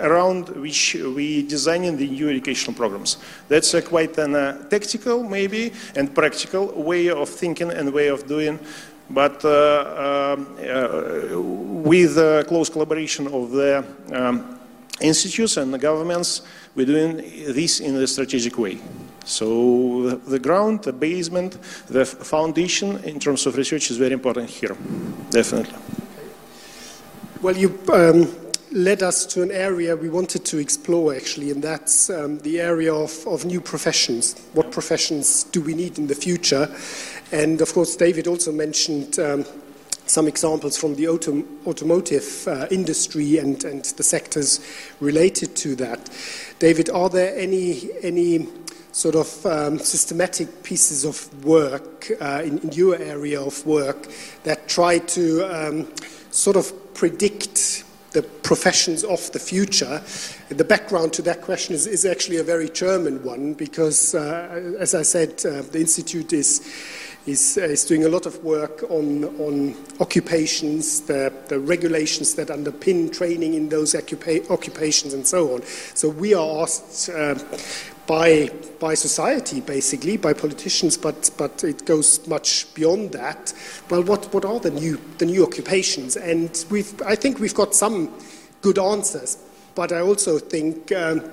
around 0.00 0.48
which 0.50 0.94
we 0.94 1.42
designing 1.42 1.96
the 1.96 2.06
new 2.06 2.28
educational 2.28 2.74
programs. 2.76 3.16
That's 3.48 3.74
quite 3.80 4.16
a 4.18 4.66
tactical, 4.70 5.24
maybe, 5.24 5.72
and 5.96 6.14
practical 6.14 6.66
way 6.80 7.08
of 7.08 7.28
thinking 7.28 7.72
and 7.72 7.92
way 7.92 8.06
of 8.06 8.28
doing 8.28 8.60
but 9.10 9.44
uh, 9.44 10.36
um, 10.36 10.56
uh, 10.60 11.40
with 11.40 12.14
close 12.46 12.68
collaboration 12.68 13.26
of 13.28 13.50
the 13.50 13.84
um, 14.12 14.58
institutes 15.00 15.56
and 15.56 15.72
the 15.72 15.78
governments, 15.78 16.42
we're 16.74 16.86
doing 16.86 17.16
this 17.16 17.80
in 17.80 17.96
a 17.96 18.06
strategic 18.06 18.58
way. 18.58 18.78
So 19.24 20.10
the 20.10 20.38
ground, 20.38 20.84
the 20.84 20.92
basement, 20.92 21.58
the 21.88 22.04
foundation 22.04 23.02
in 23.04 23.20
terms 23.20 23.46
of 23.46 23.56
research 23.56 23.90
is 23.90 23.96
very 23.96 24.12
important 24.12 24.48
here, 24.48 24.76
definitely. 25.30 25.78
Well, 27.42 27.56
you 27.56 27.78
um, 27.92 28.34
led 28.72 29.02
us 29.02 29.26
to 29.26 29.42
an 29.42 29.50
area 29.50 29.94
we 29.96 30.08
wanted 30.08 30.44
to 30.46 30.58
explore 30.58 31.14
actually, 31.14 31.50
and 31.50 31.62
that's 31.62 32.10
um, 32.10 32.38
the 32.38 32.60
area 32.60 32.92
of, 32.92 33.26
of 33.26 33.44
new 33.44 33.60
professions. 33.60 34.34
What 34.54 34.72
professions 34.72 35.44
do 35.44 35.60
we 35.60 35.74
need 35.74 35.98
in 35.98 36.06
the 36.06 36.14
future? 36.14 36.74
And 37.32 37.60
of 37.60 37.72
course, 37.74 37.96
David 37.96 38.26
also 38.26 38.52
mentioned 38.52 39.18
um, 39.18 39.44
some 40.06 40.26
examples 40.26 40.78
from 40.78 40.94
the 40.94 41.04
autom 41.04 41.44
automotive 41.66 42.48
uh, 42.48 42.66
industry 42.70 43.38
and, 43.38 43.62
and 43.64 43.84
the 43.84 44.02
sectors 44.02 44.60
related 45.00 45.54
to 45.56 45.74
that. 45.76 46.10
David, 46.58 46.88
are 46.88 47.10
there 47.10 47.36
any, 47.36 47.90
any 48.02 48.48
sort 48.92 49.14
of 49.14 49.46
um, 49.46 49.78
systematic 49.78 50.62
pieces 50.62 51.04
of 51.04 51.44
work 51.44 52.10
uh, 52.20 52.42
in, 52.44 52.58
in, 52.58 52.72
your 52.72 52.96
area 52.96 53.40
of 53.40 53.64
work 53.66 54.08
that 54.44 54.66
try 54.66 54.98
to 54.98 55.42
um, 55.44 55.86
sort 56.30 56.56
of 56.56 56.72
predict 56.94 57.84
the 58.12 58.22
professions 58.22 59.04
of 59.04 59.30
the 59.32 59.38
future. 59.38 60.02
The 60.48 60.64
background 60.64 61.12
to 61.12 61.22
that 61.22 61.42
question 61.42 61.74
is, 61.74 61.86
is 61.86 62.04
actually 62.04 62.38
a 62.38 62.42
very 62.42 62.70
German 62.70 63.22
one 63.22 63.54
because, 63.54 64.14
uh, 64.14 64.74
as 64.80 64.94
I 64.94 65.02
said, 65.02 65.30
uh, 65.44 65.62
the 65.62 65.78
Institute 65.78 66.32
is 66.32 66.62
is, 67.28 67.58
uh, 67.58 67.62
is 67.62 67.84
doing 67.84 68.04
a 68.04 68.08
lot 68.08 68.26
of 68.26 68.42
work 68.42 68.82
on, 68.90 69.24
on 69.38 69.76
occupations, 70.00 71.02
the, 71.02 71.32
the 71.48 71.58
regulations 71.58 72.34
that 72.34 72.48
underpin 72.48 73.12
training 73.12 73.54
in 73.54 73.68
those 73.68 73.94
occupa 73.94 74.48
occupations, 74.50 75.14
and 75.14 75.26
so 75.26 75.54
on. 75.54 75.62
So 75.94 76.08
we 76.08 76.34
are 76.34 76.62
asked 76.62 77.10
uh, 77.10 77.34
by, 78.06 78.50
by 78.80 78.94
society, 78.94 79.60
basically, 79.60 80.16
by 80.16 80.32
politicians, 80.32 80.96
but, 80.96 81.30
but 81.36 81.62
it 81.62 81.84
goes 81.84 82.26
much 82.26 82.72
beyond 82.74 83.12
that. 83.12 83.52
Well, 83.90 84.02
what, 84.02 84.32
what 84.32 84.44
are 84.44 84.58
the 84.58 84.70
new, 84.70 84.98
the 85.18 85.26
new 85.26 85.44
occupations? 85.44 86.16
And 86.16 86.64
we've, 86.70 87.00
I 87.02 87.14
think 87.14 87.38
we've 87.38 87.54
got 87.54 87.74
some 87.74 88.12
good 88.62 88.78
answers, 88.78 89.38
but 89.74 89.92
I 89.92 90.00
also 90.00 90.38
think 90.38 90.90
um, 90.92 91.30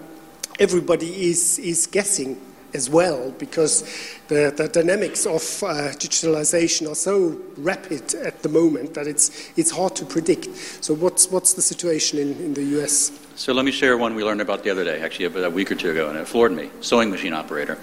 everybody 0.59 1.29
is, 1.29 1.57
is 1.59 1.87
guessing 1.87 2.39
as 2.75 2.89
well 2.89 3.31
because 3.39 3.83
the, 4.27 4.53
the 4.55 4.67
dynamics 4.67 5.25
of 5.25 5.41
uh, 5.63 5.93
digitalization 5.95 6.89
are 6.89 6.95
so 6.95 7.39
rapid 7.57 8.13
at 8.15 8.43
the 8.43 8.49
moment 8.49 8.93
that 8.93 9.07
it's, 9.07 9.51
it's 9.57 9.71
hard 9.71 9.95
to 9.95 10.05
predict. 10.05 10.55
So, 10.83 10.93
what's, 10.93 11.31
what's 11.31 11.53
the 11.53 11.61
situation 11.61 12.19
in, 12.19 12.31
in 12.37 12.53
the 12.53 12.63
US? 12.79 13.17
So, 13.35 13.53
let 13.53 13.65
me 13.65 13.71
share 13.71 13.97
one 13.97 14.15
we 14.15 14.23
learned 14.23 14.41
about 14.41 14.63
the 14.63 14.69
other 14.69 14.83
day, 14.83 15.01
actually, 15.01 15.25
about 15.25 15.45
a 15.45 15.49
week 15.49 15.71
or 15.71 15.75
two 15.75 15.91
ago, 15.91 16.09
and 16.09 16.17
it 16.17 16.27
floored 16.27 16.51
me 16.51 16.69
sewing 16.81 17.09
machine 17.09 17.33
operator. 17.33 17.77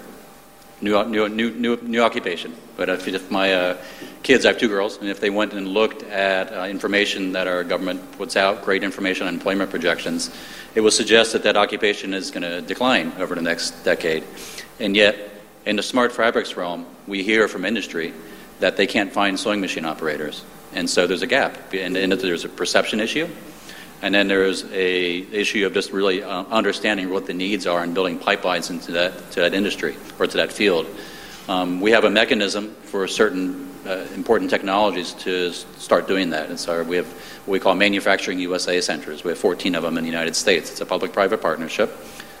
New, 0.81 1.01
new, 1.05 1.29
new, 1.29 1.51
new, 1.51 1.77
new 1.81 2.01
occupation. 2.01 2.53
But 2.75 2.89
if, 2.89 3.07
if 3.07 3.31
my 3.31 3.53
uh, 3.53 3.77
kids, 4.23 4.45
I 4.45 4.49
have 4.49 4.57
two 4.57 4.67
girls, 4.67 4.97
and 4.97 5.07
if 5.07 5.19
they 5.19 5.29
went 5.29 5.53
and 5.53 5.67
looked 5.67 6.03
at 6.03 6.51
uh, 6.51 6.63
information 6.63 7.31
that 7.33 7.47
our 7.47 7.63
government 7.63 8.11
puts 8.13 8.35
out, 8.35 8.63
great 8.63 8.83
information 8.83 9.27
on 9.27 9.33
employment 9.33 9.69
projections, 9.69 10.29
it 10.75 10.81
will 10.81 10.91
suggest 10.91 11.33
that 11.33 11.43
that 11.43 11.55
occupation 11.55 12.13
is 12.13 12.31
going 12.31 12.43
to 12.43 12.61
decline 12.61 13.13
over 13.19 13.35
the 13.35 13.41
next 13.41 13.71
decade. 13.83 14.23
And 14.79 14.95
yet, 14.95 15.17
in 15.65 15.75
the 15.75 15.83
smart 15.83 16.11
fabrics 16.11 16.57
realm, 16.57 16.85
we 17.07 17.23
hear 17.23 17.47
from 17.47 17.65
industry 17.65 18.13
that 18.59 18.77
they 18.77 18.87
can't 18.87 19.11
find 19.11 19.39
sewing 19.39 19.61
machine 19.61 19.85
operators. 19.85 20.43
And 20.73 20.89
so 20.89 21.07
there's 21.07 21.21
a 21.21 21.27
gap. 21.27 21.73
And, 21.73 21.95
and 21.95 22.11
there's 22.11 22.45
a 22.45 22.49
perception 22.49 22.99
issue. 22.99 23.27
And 24.01 24.13
then 24.13 24.27
there's 24.27 24.65
a 24.71 25.19
issue 25.31 25.65
of 25.65 25.73
just 25.73 25.91
really 25.91 26.23
uh, 26.23 26.43
understanding 26.45 27.09
what 27.09 27.25
the 27.25 27.33
needs 27.33 27.65
are 27.65 27.83
and 27.83 27.93
building 27.93 28.19
pipelines 28.19 28.69
into 28.69 28.91
that, 28.93 29.31
to 29.31 29.41
that 29.41 29.53
industry 29.53 29.95
or 30.19 30.27
to 30.27 30.37
that 30.37 30.51
field. 30.51 30.87
Um, 31.47 31.79
we 31.79 31.91
have 31.91 32.03
a 32.03 32.09
mechanism 32.09 32.73
for 32.83 33.07
certain 33.07 33.69
uh, 33.85 34.05
important 34.15 34.49
technologies 34.49 35.13
to 35.13 35.51
start 35.51 36.07
doing 36.07 36.31
that. 36.31 36.49
And 36.49 36.59
so 36.59 36.83
we 36.83 36.97
have 36.97 37.07
what 37.07 37.53
we 37.53 37.59
call 37.59 37.75
manufacturing 37.75 38.39
USA 38.39 38.79
centers. 38.81 39.23
We 39.23 39.29
have 39.29 39.39
14 39.39 39.75
of 39.75 39.83
them 39.83 39.97
in 39.97 40.03
the 40.03 40.09
United 40.09 40.35
States. 40.35 40.71
It's 40.71 40.81
a 40.81 40.85
public-private 40.85 41.41
partnership 41.41 41.91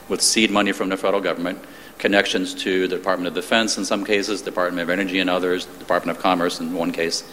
with 0.09 0.21
seed 0.21 0.51
money 0.51 0.71
from 0.71 0.89
the 0.89 0.97
federal 0.97 1.21
government 1.21 1.59
connections 2.03 2.53
to 2.53 2.85
the 2.89 2.97
Department 2.97 3.29
of 3.29 3.33
Defense 3.33 3.77
in 3.77 3.85
some 3.85 4.03
cases, 4.03 4.41
Department 4.41 4.81
of 4.81 4.89
Energy 4.89 5.19
in 5.19 5.29
others, 5.29 5.65
Department 5.65 6.17
of 6.17 6.21
Commerce 6.21 6.59
in 6.59 6.73
one 6.73 6.91
case. 6.91 7.23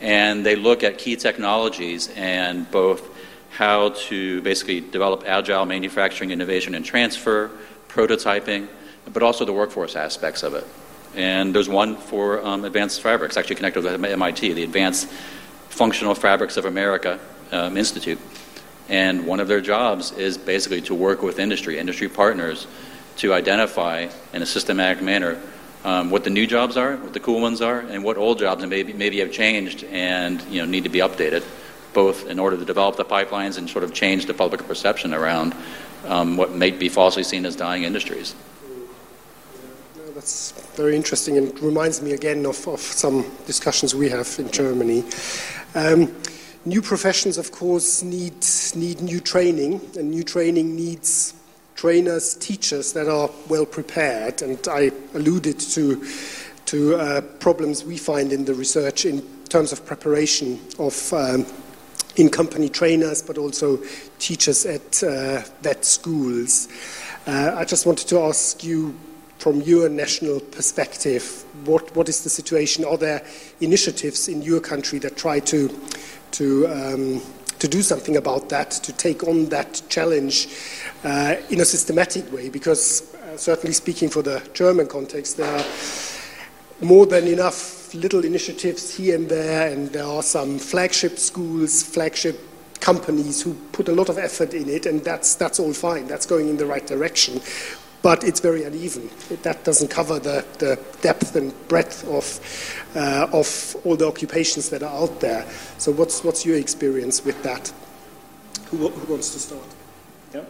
And 0.00 0.44
they 0.44 0.56
look 0.56 0.82
at 0.82 0.96
key 0.96 1.16
technologies 1.16 2.08
and 2.16 2.68
both 2.70 3.10
how 3.50 3.90
to 4.08 4.40
basically 4.40 4.80
develop 4.80 5.24
agile 5.26 5.66
manufacturing, 5.66 6.30
innovation, 6.30 6.74
and 6.74 6.82
transfer, 6.82 7.50
prototyping, 7.88 8.68
but 9.12 9.22
also 9.22 9.44
the 9.44 9.52
workforce 9.52 9.94
aspects 9.96 10.42
of 10.42 10.54
it. 10.54 10.66
And 11.14 11.54
there's 11.54 11.68
one 11.68 11.94
for 11.94 12.42
um, 12.42 12.64
advanced 12.64 13.02
fabrics, 13.02 13.36
actually 13.36 13.56
connected 13.56 13.84
with 13.84 14.02
MIT, 14.02 14.54
the 14.54 14.64
Advanced 14.64 15.08
Functional 15.68 16.14
Fabrics 16.14 16.56
of 16.56 16.64
America 16.64 17.20
um, 17.52 17.76
Institute. 17.76 18.18
And 18.88 19.26
one 19.26 19.40
of 19.40 19.48
their 19.48 19.60
jobs 19.60 20.12
is 20.12 20.38
basically 20.38 20.80
to 20.82 20.94
work 20.94 21.20
with 21.20 21.38
industry, 21.38 21.78
industry 21.78 22.08
partners, 22.08 22.66
to 23.16 23.32
identify 23.32 24.08
in 24.32 24.42
a 24.42 24.46
systematic 24.46 25.02
manner 25.02 25.40
um, 25.84 26.10
what 26.10 26.24
the 26.24 26.30
new 26.30 26.46
jobs 26.46 26.76
are, 26.76 26.96
what 26.96 27.12
the 27.12 27.20
cool 27.20 27.40
ones 27.40 27.60
are, 27.62 27.80
and 27.80 28.02
what 28.02 28.16
old 28.16 28.38
jobs 28.38 28.64
maybe, 28.66 28.92
maybe 28.92 29.20
have 29.20 29.30
changed 29.30 29.84
and 29.84 30.42
you 30.42 30.60
know, 30.60 30.66
need 30.66 30.82
to 30.84 30.90
be 30.90 30.98
updated, 30.98 31.44
both 31.92 32.26
in 32.26 32.38
order 32.38 32.56
to 32.56 32.64
develop 32.64 32.96
the 32.96 33.04
pipelines 33.04 33.56
and 33.56 33.70
sort 33.70 33.84
of 33.84 33.94
change 33.94 34.26
the 34.26 34.34
public 34.34 34.66
perception 34.66 35.14
around 35.14 35.54
um, 36.06 36.36
what 36.36 36.52
may 36.52 36.70
be 36.70 36.88
falsely 36.88 37.22
seen 37.22 37.46
as 37.46 37.54
dying 37.54 37.84
industries. 37.84 38.34
that's 40.14 40.52
very 40.74 40.96
interesting 40.96 41.38
and 41.38 41.58
reminds 41.60 42.02
me 42.02 42.12
again 42.12 42.44
of, 42.46 42.66
of 42.66 42.80
some 42.80 43.24
discussions 43.46 43.94
we 43.94 44.08
have 44.08 44.28
in 44.38 44.50
Germany. 44.50 45.04
Um, 45.74 46.14
new 46.64 46.82
professions, 46.82 47.38
of 47.38 47.52
course, 47.52 48.02
need, 48.02 48.34
need 48.74 49.00
new 49.00 49.20
training, 49.20 49.80
and 49.96 50.10
new 50.10 50.24
training 50.24 50.74
needs 50.74 51.34
trainers, 51.76 52.34
teachers 52.34 52.92
that 52.94 53.08
are 53.08 53.30
well 53.48 53.66
prepared. 53.66 54.42
And 54.42 54.58
I 54.68 54.90
alluded 55.14 55.60
to, 55.60 56.04
to 56.66 56.96
uh, 56.96 57.20
problems 57.38 57.84
we 57.84 57.98
find 57.98 58.32
in 58.32 58.44
the 58.44 58.54
research 58.54 59.04
in 59.04 59.22
terms 59.48 59.72
of 59.72 59.86
preparation 59.86 60.58
of 60.78 61.12
um, 61.12 61.46
in 62.16 62.30
company 62.30 62.68
trainers, 62.68 63.22
but 63.22 63.38
also 63.38 63.78
teachers 64.18 64.66
at 64.66 65.02
uh, 65.02 65.42
schools. 65.82 66.68
Uh, 67.26 67.54
I 67.56 67.64
just 67.64 67.86
wanted 67.86 68.08
to 68.08 68.20
ask 68.20 68.64
you, 68.64 68.98
from 69.38 69.60
your 69.60 69.90
national 69.90 70.40
perspective, 70.40 71.44
what, 71.66 71.94
what 71.94 72.08
is 72.08 72.24
the 72.24 72.30
situation? 72.30 72.84
Are 72.86 72.96
there 72.96 73.22
initiatives 73.60 74.28
in 74.28 74.40
your 74.40 74.60
country 74.60 74.98
that 75.00 75.16
try 75.16 75.40
to, 75.40 75.68
to 76.32 76.66
um, 76.68 77.22
to 77.58 77.68
do 77.68 77.82
something 77.82 78.16
about 78.16 78.48
that, 78.48 78.70
to 78.70 78.92
take 78.92 79.24
on 79.24 79.46
that 79.46 79.82
challenge 79.88 80.48
uh, 81.04 81.36
in 81.50 81.60
a 81.60 81.64
systematic 81.64 82.30
way, 82.32 82.48
because 82.48 83.14
uh, 83.14 83.36
certainly 83.36 83.72
speaking 83.72 84.08
for 84.08 84.22
the 84.22 84.42
German 84.52 84.86
context, 84.86 85.36
there 85.36 85.52
are 85.52 85.64
more 86.80 87.06
than 87.06 87.26
enough 87.26 87.94
little 87.94 88.24
initiatives 88.24 88.94
here 88.94 89.16
and 89.16 89.28
there, 89.28 89.72
and 89.72 89.88
there 89.90 90.04
are 90.04 90.22
some 90.22 90.58
flagship 90.58 91.18
schools, 91.18 91.82
flagship 91.82 92.38
companies 92.80 93.42
who 93.42 93.54
put 93.72 93.88
a 93.88 93.92
lot 93.92 94.08
of 94.08 94.18
effort 94.18 94.52
in 94.52 94.68
it, 94.68 94.86
and 94.86 95.02
that's, 95.02 95.34
that's 95.34 95.58
all 95.58 95.72
fine. 95.72 96.06
That's 96.06 96.26
going 96.26 96.48
in 96.48 96.56
the 96.56 96.66
right 96.66 96.86
direction 96.86 97.40
but 98.06 98.22
it's 98.22 98.38
very 98.38 98.62
uneven. 98.62 99.10
That 99.42 99.64
doesn't 99.64 99.88
cover 99.88 100.20
the, 100.20 100.44
the 100.58 100.78
depth 101.00 101.34
and 101.34 101.52
breadth 101.66 102.06
of, 102.06 102.24
uh, 102.94 103.26
of 103.32 103.76
all 103.82 103.96
the 103.96 104.06
occupations 104.06 104.68
that 104.68 104.84
are 104.84 104.94
out 105.02 105.18
there. 105.18 105.44
So, 105.78 105.90
what's, 105.90 106.22
what's 106.22 106.46
your 106.46 106.56
experience 106.56 107.24
with 107.24 107.42
that? 107.42 107.72
Who, 108.70 108.76
who 108.76 109.12
wants 109.12 109.30
to 109.30 109.40
start? 109.40 109.66
Yeah. 110.32 110.44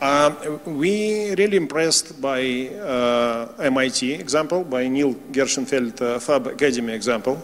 Um, 0.00 0.78
we 0.78 1.34
really 1.34 1.58
impressed 1.58 2.22
by 2.22 2.68
uh, 2.68 3.52
MIT 3.58 4.14
example, 4.14 4.64
by 4.64 4.88
Neil 4.88 5.12
Gershenfeld 5.32 6.00
uh, 6.00 6.18
Fab 6.18 6.46
Academy 6.46 6.94
example. 6.94 7.36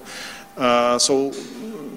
Uh, 0.56 0.98
so 0.98 1.34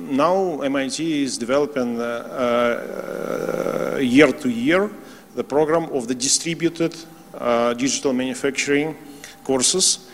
now 0.10 0.60
MIT 0.60 1.24
is 1.24 1.38
developing 1.38 1.98
uh, 1.98 3.94
uh, 3.94 4.00
year 4.00 4.34
to 4.34 4.50
year 4.50 4.92
the 5.36 5.44
program 5.44 5.84
of 5.94 6.08
the 6.08 6.16
distributed 6.16 6.96
uh, 7.34 7.74
digital 7.74 8.14
manufacturing 8.14 8.96
courses. 9.44 10.10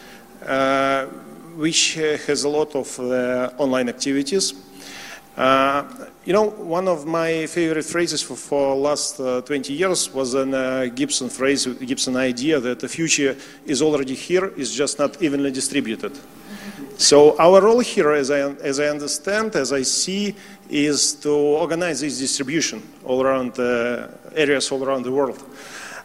Uh, 0.46 1.06
which 1.56 1.98
uh, 1.98 2.18
has 2.28 2.44
a 2.44 2.50
lot 2.50 2.76
of 2.76 3.00
uh, 3.00 3.52
online 3.58 3.90
activities. 3.90 4.54
Uh, 5.38 5.84
you 6.26 6.34
know, 6.34 6.50
one 6.50 6.88
of 6.88 7.06
my 7.06 7.46
favorite 7.48 7.86
phrases 7.86 8.22
for, 8.22 8.76
last 8.76 9.20
uh, 9.20 9.42
20 9.42 9.74
years 9.74 10.14
was 10.14 10.34
a 10.34 10.90
Gibson 10.94 11.30
phrase, 11.30 11.66
Gibson 11.66 12.16
idea 12.16 12.60
that 12.60 12.80
the 12.80 12.88
future 12.88 13.36
is 13.66 13.82
already 13.82 14.14
here, 14.14 14.48
is 14.58 14.74
just 14.74 15.00
not 15.00 15.22
evenly 15.22 15.52
distributed. 15.52 16.18
So 17.02 17.36
our 17.40 17.60
role 17.62 17.80
here, 17.80 18.12
as 18.12 18.30
I, 18.30 18.42
as 18.62 18.80
I 18.80 18.86
understand, 18.86 19.56
as 19.56 19.74
I 19.74 19.82
see, 19.82 20.36
is 20.70 21.14
to 21.16 21.32
organize 21.32 22.02
this 22.02 22.20
distribution 22.20 22.88
all 23.04 23.24
around 23.24 23.58
areas 24.36 24.72
all 24.72 24.84
around 24.84 25.04
the 25.04 25.12
world. 25.12 25.44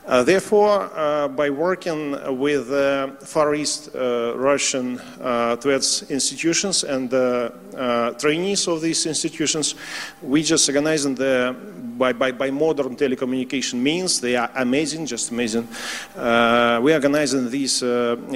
Uh, 0.07 0.23
therefore, 0.23 0.89
uh, 0.95 1.27
by 1.27 1.51
working 1.51 2.13
with 2.39 2.71
uh, 2.71 3.09
Far 3.25 3.57
East 3.57 3.91
uh, 3.93 4.35
Russian 4.37 5.01
uh, 5.21 5.57
institutions 6.09 6.85
and 6.85 7.13
uh, 7.13 8.13
trainees 8.13 8.69
of 8.69 8.83
these 8.83 9.05
institutions, 9.07 9.75
we 10.23 10.45
just 10.45 10.69
organize 10.69 11.03
the 11.03 11.57
by, 11.99 12.13
by, 12.13 12.31
by 12.31 12.51
modern 12.51 12.95
telecommunication 12.95 13.81
means. 13.81 14.21
They 14.21 14.37
are 14.37 14.51
amazing, 14.55 15.07
just 15.07 15.33
amazing. 15.33 15.67
we 16.15 16.23
are 16.23 16.95
organizing 16.95 17.51
these 17.51 17.81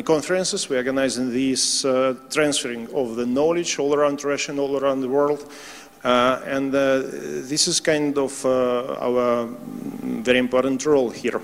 conferences. 0.04 0.68
We 0.68 0.76
are 0.76 0.80
organizing 0.80 1.30
these 1.30 1.82
transferring 2.30 2.92
of 2.94 3.14
the 3.14 3.26
knowledge 3.26 3.78
all 3.78 3.94
around 3.94 4.24
Russia 4.24 4.52
and 4.52 4.60
all 4.60 4.76
around 4.76 5.02
the 5.02 5.08
world. 5.08 5.46
Uh, 6.02 6.40
and 6.46 6.74
uh, 6.74 7.02
this 7.48 7.68
is 7.68 7.80
kind 7.80 8.16
of 8.16 8.44
uh, 8.44 8.96
our 9.00 9.48
very 10.22 10.38
important 10.38 10.84
role 10.86 11.10
here. 11.10 11.40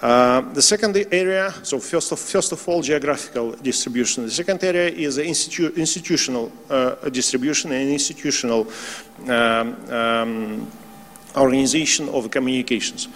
Uh, 0.00 0.40
the 0.52 0.62
second 0.62 0.96
area, 1.12 1.52
so 1.62 1.78
first 1.78 2.12
of, 2.12 2.18
first 2.18 2.52
of 2.52 2.68
all, 2.68 2.82
geographical 2.82 3.52
distribution. 3.52 4.24
The 4.24 4.30
second 4.30 4.62
area 4.62 4.88
is 4.88 5.18
institu 5.18 5.74
institutional 5.76 6.52
uh, 6.68 7.08
distribution 7.10 7.72
and 7.72 7.90
institutional 7.90 8.66
um, 9.28 9.90
um, 9.90 10.70
organization 11.36 12.08
of 12.08 12.30
communications. 12.30 13.08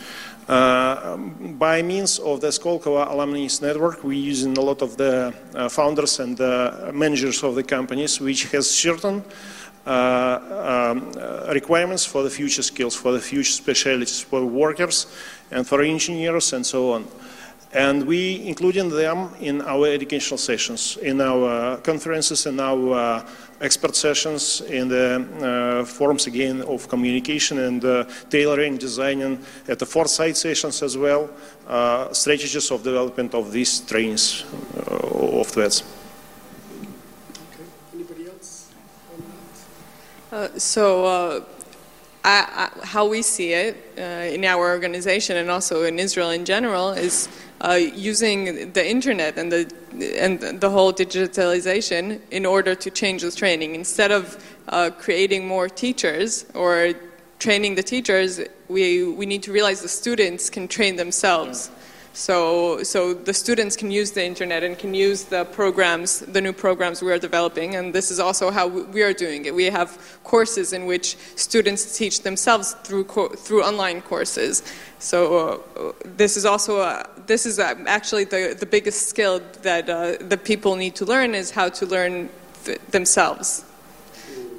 Uh, 0.49 1.19
by 1.59 1.83
means 1.83 2.19
of 2.21 2.41
the 2.41 2.49
Skolkovo 2.49 3.07
Alumni 3.11 3.47
Network, 3.61 4.03
we're 4.03 4.13
using 4.13 4.57
a 4.57 4.63
lot 4.63 4.81
of 4.81 4.97
the 4.97 5.35
uh, 5.55 5.69
founders 5.69 6.21
and 6.21 6.41
uh, 6.41 6.91
managers 6.95 7.43
of 7.43 7.55
the 7.55 7.63
companies, 7.63 8.19
which 8.19 8.45
has 8.45 8.71
certain 8.71 9.23
um, 9.89 11.13
requirements 11.53 12.05
for 12.05 12.23
the 12.23 12.31
future 12.31 12.63
skills, 12.63 12.95
for 12.95 13.13
the 13.13 13.21
future 13.21 13.53
specialties 13.53 14.21
for 14.21 14.45
workers 14.45 15.07
and 15.51 15.67
for 15.67 15.83
engineers 15.83 16.53
and 16.53 16.65
so 16.65 16.93
on. 16.93 17.07
And 17.73 18.07
we 18.07 18.47
including 18.49 18.89
them 18.89 19.35
in 19.41 19.61
our 19.61 19.87
educational 19.89 20.39
sessions, 20.39 20.97
in 21.03 21.21
our 21.21 21.77
conferences, 21.79 22.47
in 22.47 22.59
our 22.61 22.95
uh, 22.95 23.29
expert 23.61 23.95
sessions, 23.95 24.63
in 24.63 24.89
the 24.89 25.83
uh, 25.83 25.85
forums 25.85 26.27
again 26.27 26.63
of 26.63 26.89
communication 26.89 27.59
and 27.59 27.85
uh, 27.85 28.05
tailoring, 28.31 28.79
designing 28.79 29.39
at 29.69 29.79
the 29.79 29.87
foresight 29.87 30.37
sessions 30.37 30.83
as 30.83 30.97
well, 30.97 31.29
uh, 31.67 32.11
strategies 32.13 32.71
of 32.71 32.83
development 32.83 33.35
of 33.35 33.53
these 33.53 33.81
trains 33.81 34.45
uh, 34.75 34.95
of 34.95 35.47
TVETs. 35.49 35.98
So, 40.57 41.05
uh, 41.05 41.41
I, 42.25 42.71
I, 42.83 42.87
how 42.87 43.09
we 43.09 43.23
see 43.23 43.53
it 43.53 43.77
uh, 43.97 44.03
in 44.35 44.45
our 44.45 44.69
organization 44.69 45.37
and 45.37 45.51
also 45.51 45.85
in 45.85 45.99
Israel 45.99 46.31
in 46.31 46.45
general 46.45 46.91
is 46.91 47.29
uh, 47.61 47.79
using 48.13 48.73
the 48.73 48.87
internet 48.87 49.39
and 49.39 49.51
the 49.51 49.73
and 50.19 50.39
the 50.61 50.71
whole 50.71 50.93
digitalization 50.93 52.21
in 52.31 52.45
order 52.45 52.75
to 52.75 52.91
change 52.91 53.23
the 53.23 53.33
training. 53.33 53.75
Instead 53.75 54.13
of 54.13 54.23
uh, 54.69 54.91
creating 54.99 55.47
more 55.47 55.69
teachers 55.69 56.45
or 56.55 56.93
training 57.39 57.75
the 57.75 57.83
teachers, 57.83 58.41
we 58.69 59.05
we 59.05 59.27
need 59.27 59.43
to 59.45 59.53
realize 59.53 59.81
the 59.81 59.89
students 59.89 60.51
can 60.51 60.69
train 60.69 60.97
themselves. 60.97 61.71
So, 62.13 62.83
so 62.83 63.15
the 63.15 63.33
students 63.33 63.77
can 63.77 63.91
use 63.91 64.11
the 64.11 64.25
internet 64.25 64.65
and 64.65 64.77
can 64.77 64.93
use 64.93 65.25
the 65.25 65.45
programs, 65.45 66.21
the 66.21 66.41
new 66.41 66.53
programs 66.53 67.01
we 67.01 67.13
are 67.13 67.19
developing, 67.19 67.77
and 67.77 67.95
this 67.95 68.11
is 68.11 68.19
also 68.19 68.51
how 68.51 68.67
we 68.67 69.03
are 69.03 69.13
doing 69.13 69.45
it. 69.45 69.55
We 69.55 69.67
have 69.67 70.19
courses 70.25 70.73
in 70.73 70.87
which 70.87 71.17
students 71.37 71.97
teach 71.97 72.23
themselves 72.23 72.75
through 72.83 73.05
through 73.37 73.63
online 73.63 74.03
courses. 74.03 74.63
So 74.99 75.63
uh, 75.77 75.93
this 76.05 76.37
is 76.37 76.45
also 76.45 76.81
a, 76.81 77.09
this 77.27 77.47
is 77.47 77.59
a, 77.59 77.77
actually 77.87 78.25
the 78.25 78.57
the 78.59 78.67
biggest 78.67 79.09
skill 79.09 79.41
that 79.63 79.89
uh, 79.89 80.17
the 80.21 80.39
people 80.39 80.75
need 80.77 80.97
to 80.97 81.05
learn 81.05 81.35
is 81.35 81.53
how 81.53 81.69
to 81.69 81.87
learn 81.87 82.31
th 82.65 82.79
themselves. 82.91 83.65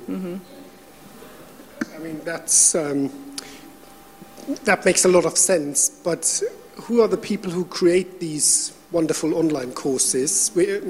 Mm 0.08 0.22
-hmm. 0.22 0.40
I 1.96 2.00
mean 2.04 2.22
that's. 2.24 2.76
Um, 2.76 3.30
that 4.64 4.86
makes 4.86 5.06
a 5.06 5.08
lot 5.08 5.26
of 5.26 5.38
sense, 5.38 5.90
but 5.90 6.42
who 6.82 7.02
are 7.02 7.08
the 7.08 7.18
people 7.18 7.52
who 7.52 7.66
create 7.66 8.20
these 8.20 8.74
wonderful 8.92 9.36
online 9.36 9.72
courses? 9.72 10.52
We, 10.56 10.82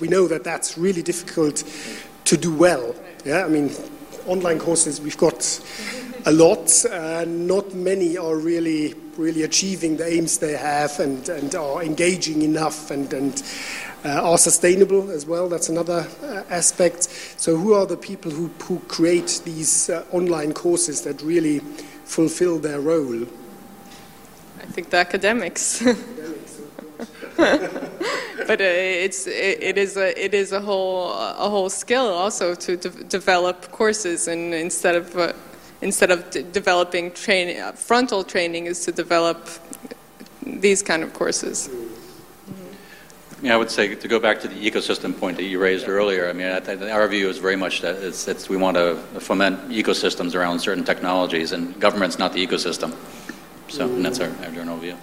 we 0.00 0.08
know 0.08 0.28
that 0.28 0.44
that's 0.44 0.76
really 0.76 1.02
difficult 1.02 1.64
to 2.24 2.36
do 2.36 2.54
well. 2.54 2.94
Yeah, 3.24 3.44
I 3.44 3.48
mean, 3.48 3.70
online 4.26 4.58
courses 4.58 5.00
we've 5.00 5.18
got 5.18 5.60
a 6.26 6.32
lot. 6.32 6.84
Uh, 6.84 7.24
not 7.26 7.74
many 7.74 8.18
are 8.18 8.36
really 8.36 8.94
really 9.16 9.42
achieving 9.42 9.96
the 9.96 10.06
aims 10.06 10.38
they 10.38 10.52
have 10.52 11.00
and, 11.00 11.28
and 11.28 11.54
are 11.54 11.82
engaging 11.82 12.42
enough 12.42 12.90
and, 12.90 13.12
and 13.14 13.42
uh, 14.04 14.08
are 14.08 14.38
sustainable 14.38 15.10
as 15.10 15.26
well. 15.26 15.48
That's 15.48 15.68
another 15.68 16.06
uh, 16.22 16.42
aspect. 16.50 17.04
So, 17.38 17.56
who 17.56 17.74
are 17.74 17.86
the 17.86 17.96
people 17.96 18.30
who, 18.30 18.48
who 18.64 18.78
create 18.80 19.40
these 19.44 19.90
uh, 19.90 20.04
online 20.12 20.52
courses 20.52 21.02
that 21.02 21.22
really 21.22 21.60
fulfill 22.04 22.58
their 22.58 22.80
role? 22.80 23.26
I 24.66 24.72
think 24.72 24.90
the 24.90 24.96
academics. 24.96 25.82
but 27.36 28.60
uh, 28.60 28.64
it's 28.64 29.26
it, 29.26 29.62
it 29.62 29.78
is 29.78 29.96
a 29.96 30.24
it 30.24 30.34
is 30.34 30.52
a 30.52 30.60
whole 30.60 31.12
a 31.12 31.48
whole 31.48 31.70
skill 31.70 32.08
also 32.08 32.54
to 32.54 32.76
de 32.76 32.88
develop 33.04 33.70
courses 33.70 34.28
and 34.28 34.54
instead 34.54 34.94
of 34.96 35.16
uh, 35.16 35.32
instead 35.82 36.10
of 36.10 36.30
developing 36.52 37.12
training 37.12 37.60
uh, 37.60 37.72
frontal 37.72 38.24
training 38.24 38.66
is 38.66 38.84
to 38.84 38.92
develop 38.92 39.48
these 40.44 40.82
kind 40.82 41.02
of 41.02 41.12
courses. 41.12 41.68
Yeah, 43.42 43.54
I 43.54 43.58
would 43.58 43.70
say 43.70 43.94
to 43.94 44.08
go 44.08 44.18
back 44.18 44.40
to 44.40 44.48
the 44.48 44.70
ecosystem 44.70 45.18
point 45.18 45.36
that 45.36 45.44
you 45.44 45.58
raised 45.60 45.88
earlier. 45.88 46.28
I 46.28 46.32
mean, 46.32 46.46
I 46.46 46.90
our 46.90 47.06
view 47.06 47.28
is 47.28 47.36
very 47.36 47.56
much 47.56 47.82
that 47.82 47.96
it's, 47.96 48.26
it's, 48.26 48.48
we 48.48 48.56
want 48.56 48.76
to 48.78 48.96
foment 49.20 49.68
ecosystems 49.68 50.34
around 50.34 50.58
certain 50.60 50.84
technologies, 50.84 51.52
and 51.52 51.78
government's 51.78 52.18
not 52.18 52.32
the 52.32 52.44
ecosystem. 52.44 52.94
So 53.68 53.88
that's 54.00 54.20
our, 54.20 54.30
our 54.44 54.50
general 54.52 54.78
view. 54.78 54.96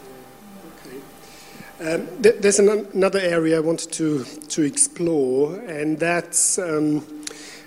Um, 1.80 2.08
th 2.22 2.36
there's 2.40 2.60
an 2.60 2.70
another 2.94 3.20
area 3.20 3.58
I 3.58 3.60
wanted 3.60 3.92
to, 3.94 4.24
to 4.24 4.62
explore, 4.62 5.60
and 5.68 6.00
that's, 6.00 6.58
um, 6.58 7.04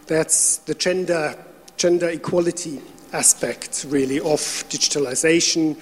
that's 0.06 0.58
the 0.58 0.74
gender, 0.74 1.34
gender 1.76 2.08
equality 2.08 2.80
aspect, 3.12 3.84
really, 3.88 4.18
of 4.20 4.40
digitalization 4.70 5.76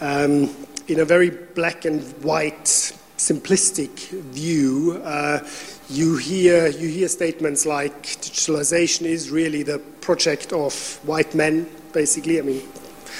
um, 0.00 0.50
in 0.88 1.00
a 1.00 1.04
very 1.04 1.30
black 1.30 1.84
and 1.84 2.02
white, 2.24 2.92
simplistic 3.16 4.10
view. 4.32 5.00
Uh, 5.04 5.40
you 5.88 6.16
hear, 6.16 6.68
you 6.68 6.88
hear 6.88 7.08
statements 7.08 7.64
like 7.64 8.02
digitalization 8.02 9.06
is 9.06 9.30
really 9.30 9.62
the 9.62 9.78
project 10.00 10.52
of 10.52 10.98
white 11.04 11.34
men, 11.34 11.68
basically. 11.92 12.38
I 12.38 12.42
mean, 12.42 12.62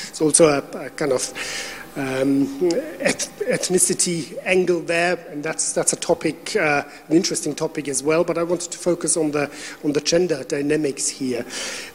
it's 0.08 0.20
also 0.20 0.46
a, 0.46 0.86
a 0.86 0.90
kind 0.90 1.12
of 1.12 1.32
um, 1.96 2.46
ethnicity 3.00 4.38
angle 4.44 4.80
there, 4.80 5.18
and 5.30 5.42
that's 5.42 5.72
that's 5.72 5.92
a 5.92 5.96
topic, 5.96 6.54
uh, 6.54 6.84
an 7.08 7.16
interesting 7.16 7.54
topic 7.54 7.88
as 7.88 8.02
well. 8.02 8.24
But 8.24 8.38
I 8.38 8.44
wanted 8.44 8.70
to 8.72 8.78
focus 8.78 9.16
on 9.16 9.32
the 9.32 9.50
on 9.84 9.92
the 9.92 10.00
gender 10.00 10.44
dynamics 10.44 11.08
here. 11.08 11.42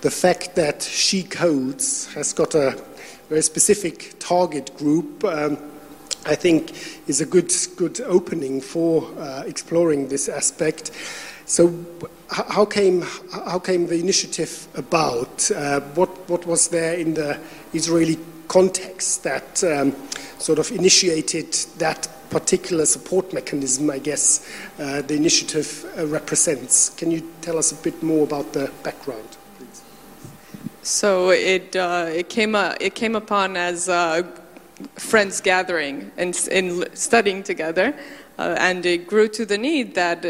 The 0.01 0.11
fact 0.11 0.55
that 0.55 0.81
She 0.83 1.23
Codes 1.23 2.13
has 2.13 2.33
got 2.33 2.53
a 2.53 2.83
very 3.29 3.41
specific 3.41 4.15
target 4.19 4.75
group. 4.77 5.23
Um, 5.23 5.57
I 6.25 6.35
think 6.35 6.73
is 7.07 7.21
a 7.21 7.25
good 7.25 7.51
good 7.75 8.01
opening 8.01 8.61
for 8.61 9.09
uh, 9.17 9.43
exploring 9.45 10.07
this 10.07 10.29
aspect. 10.29 10.91
So, 11.45 11.85
how 12.33 12.65
came 12.65 13.03
how 13.31 13.59
came 13.59 13.87
the 13.87 13.99
initiative 13.99 14.67
about? 14.75 15.51
Uh, 15.51 15.81
what 15.95 16.09
what 16.29 16.45
was 16.45 16.67
there 16.69 16.95
in 16.95 17.13
the 17.13 17.39
Israeli 17.73 18.17
context 18.47 19.23
that 19.23 19.63
um, 19.63 19.95
sort 20.39 20.59
of 20.59 20.71
initiated 20.71 21.53
that 21.77 22.07
particular 22.29 22.85
support 22.85 23.33
mechanism? 23.33 23.89
I 23.89 23.99
guess 23.99 24.47
uh, 24.79 25.01
the 25.01 25.15
initiative 25.15 25.85
uh, 25.97 26.07
represents. 26.07 26.89
Can 26.89 27.11
you 27.11 27.21
tell 27.41 27.57
us 27.57 27.71
a 27.71 27.75
bit 27.75 28.01
more 28.01 28.23
about 28.23 28.53
the 28.53 28.71
background? 28.83 29.37
Please? 29.57 29.83
So 30.81 31.29
it 31.29 31.75
uh, 31.75 32.07
it 32.09 32.29
came 32.29 32.55
uh, 32.55 32.75
it 32.81 32.95
came 32.95 33.15
upon 33.15 33.57
as 33.57 33.89
friends 34.95 35.39
gathering 35.39 36.11
and 36.17 36.35
in 36.51 36.83
studying 36.95 37.43
together, 37.43 37.93
uh, 38.39 38.55
and 38.57 38.85
it 38.85 39.07
grew 39.07 39.27
to 39.27 39.45
the 39.45 39.57
need 39.57 39.93
that 39.93 40.25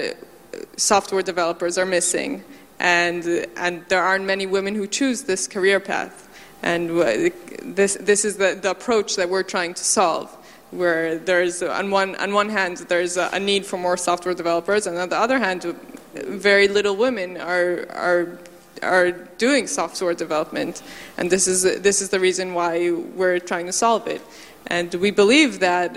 software 0.78 1.22
developers 1.22 1.78
are 1.78 1.86
missing, 1.86 2.44
and 2.80 3.48
and 3.58 3.86
there 3.88 4.02
aren't 4.02 4.26
many 4.26 4.46
women 4.46 4.76
who 4.76 4.88
choose 4.88 5.24
this 5.24 5.48
career 5.48 5.80
path. 5.80 6.30
And 6.62 6.90
this 7.62 7.98
this 8.00 8.26
is 8.26 8.38
the, 8.38 8.58
the 8.62 8.72
approach 8.72 9.16
that 9.18 9.30
we're 9.30 9.44
trying 9.44 9.74
to 9.74 9.84
solve. 9.84 10.30
Where 10.72 11.20
there's 11.20 11.62
on 11.62 11.92
one 11.92 12.16
on 12.16 12.34
one 12.34 12.50
hand 12.50 12.78
there's 12.90 13.18
a, 13.18 13.30
a 13.34 13.40
need 13.40 13.66
for 13.66 13.78
more 13.78 13.98
software 13.98 14.34
developers, 14.34 14.88
and 14.88 14.98
on 14.98 15.10
the 15.10 15.18
other 15.18 15.40
hand, 15.40 15.76
very 16.14 16.68
little 16.68 16.96
women 16.96 17.38
are 17.38 17.86
are 17.92 18.40
are 18.82 19.12
doing 19.38 19.68
software 19.68 20.14
development, 20.14 20.82
and 21.18 21.30
this 21.30 21.48
is 21.48 21.64
this 21.82 22.02
is 22.02 22.10
the 22.10 22.20
reason 22.20 22.54
why 22.54 22.92
we're 22.92 23.40
trying 23.40 23.66
to 23.68 23.74
solve 23.74 24.08
it. 24.08 24.22
And 24.68 24.94
we 24.96 25.12
believe 25.12 25.60
that 25.60 25.94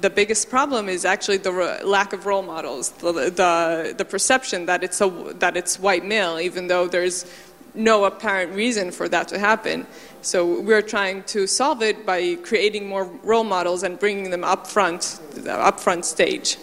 the 0.00 0.10
biggest 0.10 0.48
problem 0.48 0.88
is 0.88 1.04
actually 1.04 1.36
the 1.36 1.80
lack 1.84 2.12
of 2.12 2.26
role 2.26 2.42
models, 2.42 2.90
the, 2.92 3.12
the, 3.12 3.94
the, 3.96 4.04
perception 4.04 4.66
that 4.66 4.82
it's, 4.82 5.00
a, 5.00 5.08
that 5.38 5.56
it's 5.56 5.78
white 5.78 6.04
male, 6.04 6.40
even 6.40 6.66
though 6.66 6.88
there's 6.88 7.26
no 7.74 8.04
apparent 8.04 8.54
reason 8.54 8.90
for 8.90 9.08
that 9.08 9.28
to 9.28 9.38
happen. 9.38 9.86
So 10.22 10.60
we're 10.60 10.82
trying 10.82 11.24
to 11.24 11.46
solve 11.46 11.82
it 11.82 12.06
by 12.06 12.36
creating 12.36 12.88
more 12.88 13.04
role 13.22 13.44
models 13.44 13.82
and 13.82 13.98
bringing 13.98 14.30
them 14.30 14.44
up 14.44 14.66
front, 14.66 15.20
the 15.32 15.52
up 15.52 15.78
front 15.78 16.04
stage. 16.04 16.56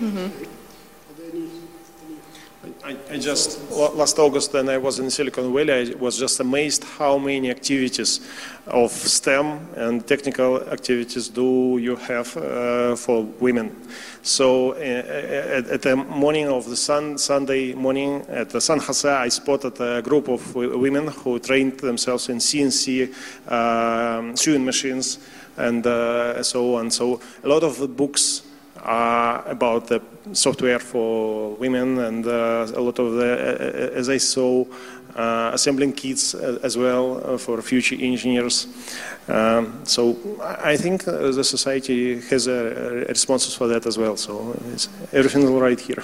Mm-hmm. 0.00 0.44
I, 2.84 2.96
I, 3.10 3.18
just 3.18 3.72
last 3.72 4.20
August 4.20 4.52
when 4.52 4.68
I 4.68 4.78
was 4.78 5.00
in 5.00 5.10
Silicon 5.10 5.52
Valley, 5.52 5.72
I 5.72 5.94
was 5.96 6.16
just 6.16 6.38
amazed 6.38 6.84
how 6.84 7.18
many 7.18 7.50
activities 7.50 8.20
of 8.68 8.92
STEM 8.92 9.68
and 9.74 10.06
technical 10.06 10.62
activities 10.68 11.28
do 11.28 11.78
you 11.78 11.96
have 11.96 12.36
uh, 12.36 12.94
for 12.94 13.24
women. 13.40 13.76
So 14.22 14.74
uh, 14.74 14.76
at, 14.76 15.66
at, 15.66 15.82
the 15.82 15.96
morning 15.96 16.46
of 16.46 16.68
the 16.70 16.76
sun, 16.76 17.18
Sunday 17.18 17.74
morning 17.74 18.24
at 18.28 18.50
the 18.50 18.60
San 18.60 18.78
Jose, 18.78 19.10
I 19.10 19.28
spotted 19.28 19.80
a 19.80 20.00
group 20.00 20.28
of 20.28 20.54
women 20.54 21.08
who 21.08 21.40
trained 21.40 21.80
themselves 21.80 22.28
in 22.28 22.36
CNC 22.36 23.50
um, 23.50 24.36
sewing 24.36 24.64
machines 24.64 25.18
and 25.56 25.84
uh, 25.84 26.40
so 26.44 26.76
on. 26.76 26.92
So 26.92 27.20
a 27.42 27.48
lot 27.48 27.64
of 27.64 27.78
the 27.78 27.88
books 27.88 28.42
uh, 28.76 29.42
about 29.46 29.88
the 29.88 30.00
software 30.32 30.78
for 30.78 31.54
women 31.56 31.98
and 31.98 32.26
uh, 32.26 32.66
a 32.74 32.80
lot 32.80 32.98
of 32.98 33.14
the, 33.14 33.32
uh, 33.32 33.98
as 33.98 34.08
I 34.08 34.18
saw, 34.18 34.64
uh, 35.14 35.50
assembling 35.52 35.92
kits 35.92 36.34
as 36.34 36.76
well 36.78 37.20
uh, 37.24 37.38
for 37.38 37.60
future 37.60 37.96
engineers. 38.00 38.66
Um, 39.28 39.84
so 39.84 40.16
I 40.40 40.76
think 40.76 41.04
the 41.04 41.44
society 41.44 42.20
has 42.20 42.46
a, 42.46 43.04
responses 43.08 43.54
for 43.54 43.66
that 43.68 43.86
as 43.86 43.98
well. 43.98 44.16
So 44.16 44.56
everything 45.12 45.42
is 45.42 45.50
all 45.50 45.60
right 45.60 45.78
here. 45.78 46.02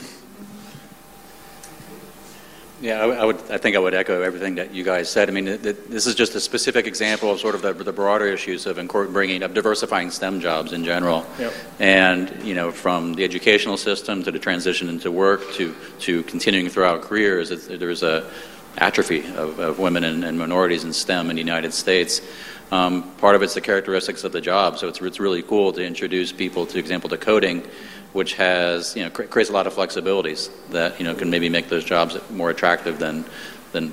Yeah, 2.81 3.01
I, 3.01 3.09
I, 3.09 3.25
would. 3.25 3.37
I 3.51 3.59
think 3.59 3.75
I 3.75 3.81
would 3.81 3.95
echo 3.95 4.23
everything 4.23 4.55
that 4.55 4.73
you 4.73 4.85
guys 4.85 5.11
said. 5.11 5.29
I 5.29 5.33
mean, 5.33 5.49
it, 5.49 5.67
it, 5.67 5.91
this 5.91 6.07
is 6.07 6.15
just 6.15 6.37
a 6.37 6.41
specific 6.41 6.87
example 6.87 7.31
of 7.33 7.41
sort 7.41 7.57
of 7.57 7.63
the, 7.63 7.73
the 7.73 7.93
broader 7.93 8.27
issues 8.27 8.67
of 8.67 8.77
bringing 9.13 9.43
of 9.43 9.53
diversifying 9.53 10.13
STEM 10.13 10.41
jobs 10.41 10.73
in 10.73 10.85
general, 10.85 11.27
yep. 11.41 11.53
and 11.81 12.33
you 12.45 12.55
know, 12.55 12.71
from 12.71 13.15
the 13.15 13.25
educational 13.25 13.77
system 13.77 14.23
to 14.23 14.31
the 14.31 14.39
transition 14.39 14.89
into 14.89 15.11
work 15.11 15.53
to 15.55 15.75
to 16.01 16.23
continuing 16.25 16.69
throughout 16.69 17.03
careers. 17.03 17.49
there's 17.67 18.05
a 18.05 18.31
atrophy 18.77 19.27
of, 19.35 19.59
of 19.59 19.81
women 19.81 20.05
and, 20.05 20.25
and, 20.25 20.39
minorities 20.39 20.85
in 20.85 20.93
STEM 20.93 21.31
in 21.31 21.37
the 21.37 21.43
United 21.43 21.75
States. 21.75 22.23
Um, 22.71 23.11
part 23.17 23.35
of 23.35 23.43
it's 23.43 23.55
the 23.55 23.61
characteristics 23.61 24.23
of 24.23 24.31
the 24.31 24.41
job. 24.41 24.79
So 24.79 24.87
it's 24.87 25.01
it's 25.01 25.19
really 25.19 25.43
cool 25.43 25.73
to 25.73 25.85
introduce 25.85 26.31
people, 26.31 26.65
to 26.67 26.79
example, 26.79 27.11
to 27.11 27.17
coding 27.17 27.67
which 28.13 28.35
has 28.35 28.97
you 28.97 29.05
know 29.05 29.11
creates 29.11 29.51
a 29.51 29.53
lot 29.53 29.67
of 29.67 29.75
flexibilities 29.75 30.51
that 30.71 30.99
you 30.99 31.05
know 31.05 31.15
can 31.15 31.31
maybe 31.31 31.49
make 31.49 31.69
those 31.69 31.85
jobs 31.85 32.17
more 32.31 32.51
attractive 32.51 32.99
than 32.99 33.25
than 33.73 33.93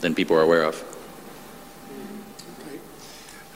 than 0.00 0.14
people 0.14 0.36
are 0.36 0.42
aware 0.42 0.62
of. 0.62 0.82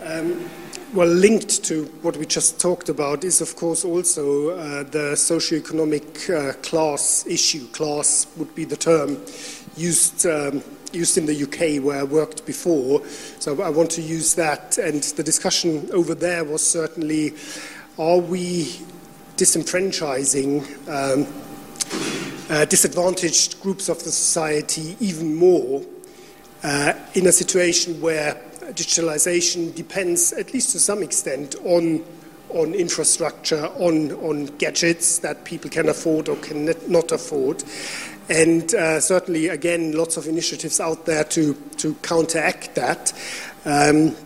Um, 0.02 0.48
well, 0.92 1.06
linked 1.06 1.62
to 1.64 1.84
what 2.02 2.16
we 2.16 2.26
just 2.26 2.58
talked 2.58 2.88
about 2.88 3.22
is, 3.22 3.40
of 3.40 3.54
course, 3.54 3.84
also 3.84 4.50
uh, 4.50 4.82
the 4.82 5.12
socioeconomic 5.14 6.30
uh, 6.30 6.52
class 6.62 7.24
issue. 7.28 7.68
Class 7.68 8.26
would 8.36 8.52
be 8.54 8.64
the 8.64 8.76
term 8.76 9.22
used. 9.76 10.26
Um, 10.26 10.62
used 10.92 11.16
in 11.16 11.24
the 11.24 11.44
UK 11.44 11.80
where 11.84 12.00
I 12.00 12.02
worked 12.02 12.44
before. 12.46 13.06
So 13.38 13.62
I 13.62 13.68
want 13.68 13.92
to 13.92 14.02
use 14.02 14.34
that. 14.34 14.76
And 14.76 15.00
the 15.02 15.22
discussion 15.22 15.88
over 15.92 16.16
there 16.16 16.42
was 16.42 16.66
certainly 16.66 17.34
are 17.96 18.18
we 18.18 18.80
disenfranchising 19.40 20.62
um, 20.88 21.26
uh, 22.50 22.66
disadvantaged 22.66 23.58
groups 23.62 23.88
of 23.88 23.98
the 24.04 24.12
society 24.12 24.96
even 25.00 25.34
more 25.34 25.82
uh, 26.62 26.92
in 27.14 27.26
a 27.26 27.32
situation 27.32 27.98
where 28.02 28.34
digitalization 28.74 29.74
depends, 29.74 30.34
at 30.34 30.52
least 30.52 30.72
to 30.72 30.78
some 30.78 31.02
extent, 31.02 31.56
on 31.64 32.04
on 32.50 32.74
infrastructure, 32.74 33.66
on, 33.78 34.10
on 34.10 34.46
gadgets 34.58 35.20
that 35.20 35.44
people 35.44 35.70
can 35.70 35.88
afford 35.88 36.28
or 36.28 36.34
can 36.38 36.74
not 36.88 37.12
afford. 37.12 37.62
And 38.28 38.74
uh, 38.74 38.98
certainly, 38.98 39.46
again, 39.46 39.92
lots 39.92 40.16
of 40.16 40.26
initiatives 40.26 40.80
out 40.80 41.06
there 41.06 41.22
to, 41.24 41.54
to 41.78 41.94
counteract 42.02 42.74
that. 42.74 43.12
Um, 43.64 44.16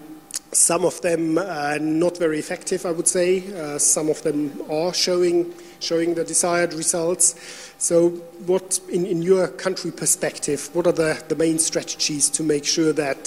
some 0.54 0.84
of 0.84 1.00
them 1.02 1.36
are 1.38 1.78
not 1.78 2.18
very 2.18 2.38
effective, 2.38 2.86
I 2.86 2.92
would 2.92 3.08
say. 3.08 3.52
Uh, 3.54 3.78
some 3.78 4.08
of 4.08 4.22
them 4.22 4.62
are 4.70 4.94
showing, 4.94 5.52
showing 5.80 6.14
the 6.14 6.24
desired 6.24 6.72
results. 6.74 7.34
So, 7.78 8.10
what, 8.46 8.80
in, 8.88 9.04
in 9.04 9.22
your 9.22 9.48
country 9.48 9.90
perspective, 9.90 10.70
what 10.72 10.86
are 10.86 10.92
the, 10.92 11.22
the 11.28 11.36
main 11.36 11.58
strategies 11.58 12.30
to 12.30 12.42
make 12.42 12.64
sure 12.64 12.92
that 12.92 13.24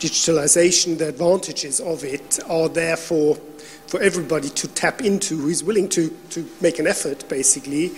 digitalization, 0.00 0.98
the 0.98 1.08
advantages 1.08 1.80
of 1.80 2.04
it, 2.04 2.40
are 2.48 2.68
there 2.68 2.96
for, 2.96 3.36
for 3.86 4.00
everybody 4.02 4.50
to 4.50 4.68
tap 4.68 5.00
into 5.00 5.36
who 5.36 5.48
is 5.48 5.62
willing 5.62 5.88
to, 5.90 6.10
to 6.30 6.48
make 6.60 6.78
an 6.78 6.86
effort, 6.86 7.28
basically, 7.28 7.92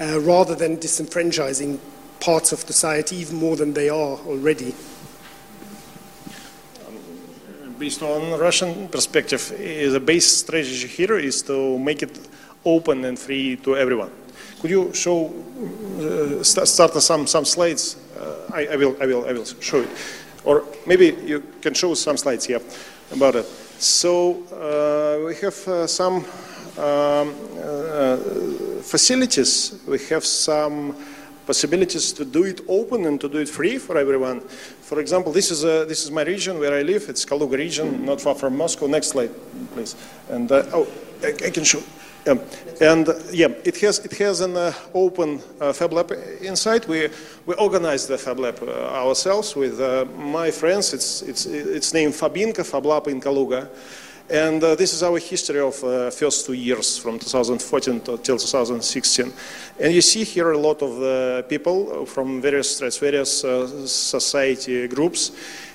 uh, 0.00 0.20
rather 0.20 0.54
than 0.54 0.76
disenfranchising 0.76 1.78
parts 2.20 2.52
of 2.52 2.60
society 2.60 3.16
even 3.16 3.36
more 3.36 3.56
than 3.56 3.74
they 3.74 3.88
are 3.88 4.16
already? 4.26 4.74
Based 7.82 8.02
on 8.02 8.38
Russian 8.38 8.86
perspective, 8.86 9.42
the 9.58 9.98
base 9.98 10.38
strategy 10.38 10.86
here 10.86 11.18
is 11.18 11.42
to 11.42 11.76
make 11.80 12.00
it 12.04 12.16
open 12.64 13.04
and 13.04 13.18
free 13.18 13.56
to 13.56 13.76
everyone. 13.76 14.10
Could 14.60 14.70
you 14.70 14.94
show, 14.94 15.34
uh, 15.98 16.44
start, 16.44 16.94
some, 17.02 17.26
some 17.26 17.44
slides? 17.44 17.96
Uh, 18.16 18.54
I, 18.54 18.66
I, 18.74 18.76
will, 18.76 18.96
I, 19.02 19.06
will, 19.06 19.26
I 19.26 19.32
will 19.32 19.44
show 19.44 19.80
it. 19.80 19.88
Or 20.44 20.64
maybe 20.86 21.06
you 21.24 21.42
can 21.60 21.74
show 21.74 21.94
some 21.94 22.16
slides 22.16 22.44
here 22.44 22.60
about 23.10 23.34
it. 23.34 23.46
So 23.80 24.44
uh, 24.52 25.26
we 25.26 25.34
have 25.42 25.90
some 25.90 26.24
um, 26.78 27.34
facilities, 28.82 29.82
we 29.88 29.98
have 30.10 30.24
some 30.24 30.94
possibilities 31.46 32.12
to 32.12 32.24
do 32.24 32.44
it 32.44 32.60
open 32.68 33.06
and 33.06 33.20
to 33.20 33.28
do 33.28 33.38
it 33.38 33.48
free 33.48 33.78
for 33.78 33.98
everyone. 33.98 34.40
For 34.40 35.00
example, 35.00 35.32
this 35.32 35.50
is, 35.50 35.64
a, 35.64 35.84
this 35.84 36.04
is 36.04 36.10
my 36.10 36.22
region 36.22 36.58
where 36.58 36.74
I 36.74 36.82
live. 36.82 37.08
It's 37.08 37.24
Kaluga 37.24 37.56
region, 37.56 38.04
not 38.04 38.20
far 38.20 38.34
from 38.34 38.56
Moscow. 38.56 38.86
Next 38.86 39.08
slide, 39.08 39.30
please. 39.74 39.96
And 40.28 40.50
uh, 40.50 40.64
oh, 40.72 40.86
I, 41.22 41.28
I, 41.28 41.50
can 41.50 41.64
show. 41.64 41.82
Yeah. 42.26 42.38
And 42.80 43.08
uh, 43.08 43.14
yeah, 43.32 43.48
it 43.64 43.80
has 43.80 43.98
it 43.98 44.12
has 44.18 44.40
an 44.40 44.56
uh, 44.56 44.72
open 44.94 45.42
uh, 45.60 45.72
Fab 45.72 45.92
Lab 45.92 46.12
inside. 46.40 46.86
We 46.86 47.08
we 47.46 47.54
organized 47.56 48.08
the 48.08 48.18
Fab 48.18 48.38
Lab 48.38 48.62
uh, 48.62 48.70
ourselves 49.04 49.56
with 49.56 49.80
uh, 49.80 50.04
my 50.16 50.50
friends. 50.52 50.94
It's 50.94 51.22
it's 51.22 51.46
it's 51.46 51.92
named 51.92 52.14
Fabinka 52.14 52.64
Fab 52.64 52.86
Lab 52.86 53.08
in 53.08 53.20
Kaluga. 53.20 53.68
And 54.32 54.64
uh, 54.64 54.74
this 54.74 54.94
is 54.94 55.02
our 55.02 55.18
history 55.18 55.60
of 55.60 55.84
uh, 55.84 56.10
first 56.10 56.46
two 56.46 56.54
years 56.54 56.96
from 56.96 57.18
2014 57.18 58.00
to, 58.00 58.16
till 58.16 58.38
2016. 58.38 59.30
And 59.78 59.92
you 59.92 60.00
see 60.00 60.24
here 60.24 60.52
a 60.52 60.56
lot 60.56 60.80
of 60.80 61.02
uh, 61.02 61.42
people 61.48 62.06
from 62.06 62.40
various 62.40 62.80
various 62.96 63.44
uh, 63.44 63.86
society 63.86 64.88
groups, 64.88 65.32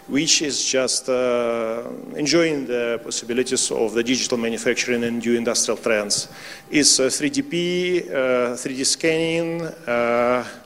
which 0.07 0.41
is 0.41 0.65
just 0.65 1.07
uh, 1.07 1.83
enjoying 2.15 2.65
the 2.65 2.99
possibilities 3.03 3.69
of 3.69 3.93
the 3.93 4.03
digital 4.03 4.39
manufacturing 4.39 5.03
and 5.03 5.23
new 5.23 5.37
industrial 5.37 5.77
trends. 5.77 6.27
It's 6.71 6.99
3DP, 6.99 8.09
3D 8.09 8.85
scanning, 8.87 9.59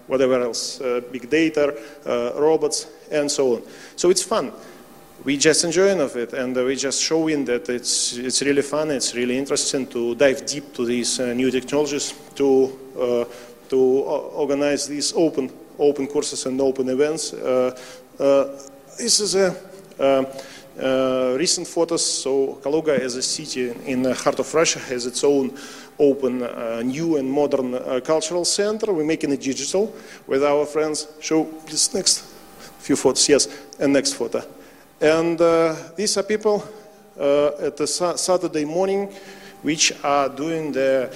whatever 0.07 0.41
else, 0.43 0.79
big 1.11 1.29
data, 1.29 1.75
robots, 2.37 2.87
and 3.11 3.29
so 3.29 3.55
on. 3.55 3.63
So 3.97 4.09
it's 4.09 4.23
fun 4.23 4.53
we 5.23 5.37
just 5.37 5.63
enjoying 5.63 5.99
of 5.99 6.15
it 6.15 6.33
and 6.33 6.55
we 6.55 6.75
just 6.75 7.01
showing 7.01 7.45
that 7.45 7.69
it's 7.69 8.17
it's 8.17 8.41
really 8.41 8.61
fun 8.61 8.91
it's 8.91 9.13
really 9.13 9.37
interesting 9.37 9.85
to 9.87 10.15
dive 10.15 10.45
deep 10.45 10.73
to 10.73 10.85
these 10.85 11.19
uh, 11.19 11.33
new 11.33 11.51
technologies 11.51 12.13
to 12.35 12.77
uh, 12.99 13.25
to 13.69 13.77
organize 13.77 14.87
these 14.87 15.13
open 15.13 15.51
open 15.77 16.07
courses 16.07 16.45
and 16.45 16.59
open 16.59 16.89
events 16.89 17.33
uh, 17.33 17.77
uh 18.19 18.45
this 18.97 19.19
is 19.19 19.35
a 19.35 19.55
uh, 19.99 20.23
uh, 20.79 21.35
recent 21.37 21.67
photos. 21.67 22.05
So 22.05 22.59
Kaluga 22.63 22.97
as 22.99 23.15
a 23.15 23.21
city 23.21 23.71
in 23.85 24.03
the 24.03 24.15
heart 24.15 24.39
of 24.39 24.53
Russia 24.53 24.79
has 24.79 25.05
its 25.05 25.23
own 25.23 25.53
open 25.99 26.43
uh, 26.43 26.81
new 26.83 27.17
and 27.17 27.29
modern 27.29 27.75
uh, 27.75 27.99
cultural 28.03 28.45
center. 28.45 28.93
We're 28.93 29.03
making 29.03 29.31
it 29.31 29.41
digital 29.41 29.93
with 30.27 30.43
our 30.43 30.65
friends. 30.65 31.07
Show 31.19 31.43
please 31.43 31.93
next 31.93 32.23
few 32.79 32.95
photos. 32.95 33.27
Yes, 33.27 33.47
and 33.79 33.93
next 33.93 34.13
photo. 34.13 34.43
And 35.01 35.41
uh, 35.41 35.75
these 35.95 36.15
are 36.17 36.23
people 36.23 36.63
uh, 37.19 37.47
at 37.59 37.75
the 37.75 37.87
sa 37.87 38.15
Saturday 38.15 38.65
morning 38.65 39.09
which 39.63 39.93
are 40.03 40.29
doing 40.29 40.71
the 40.71 41.09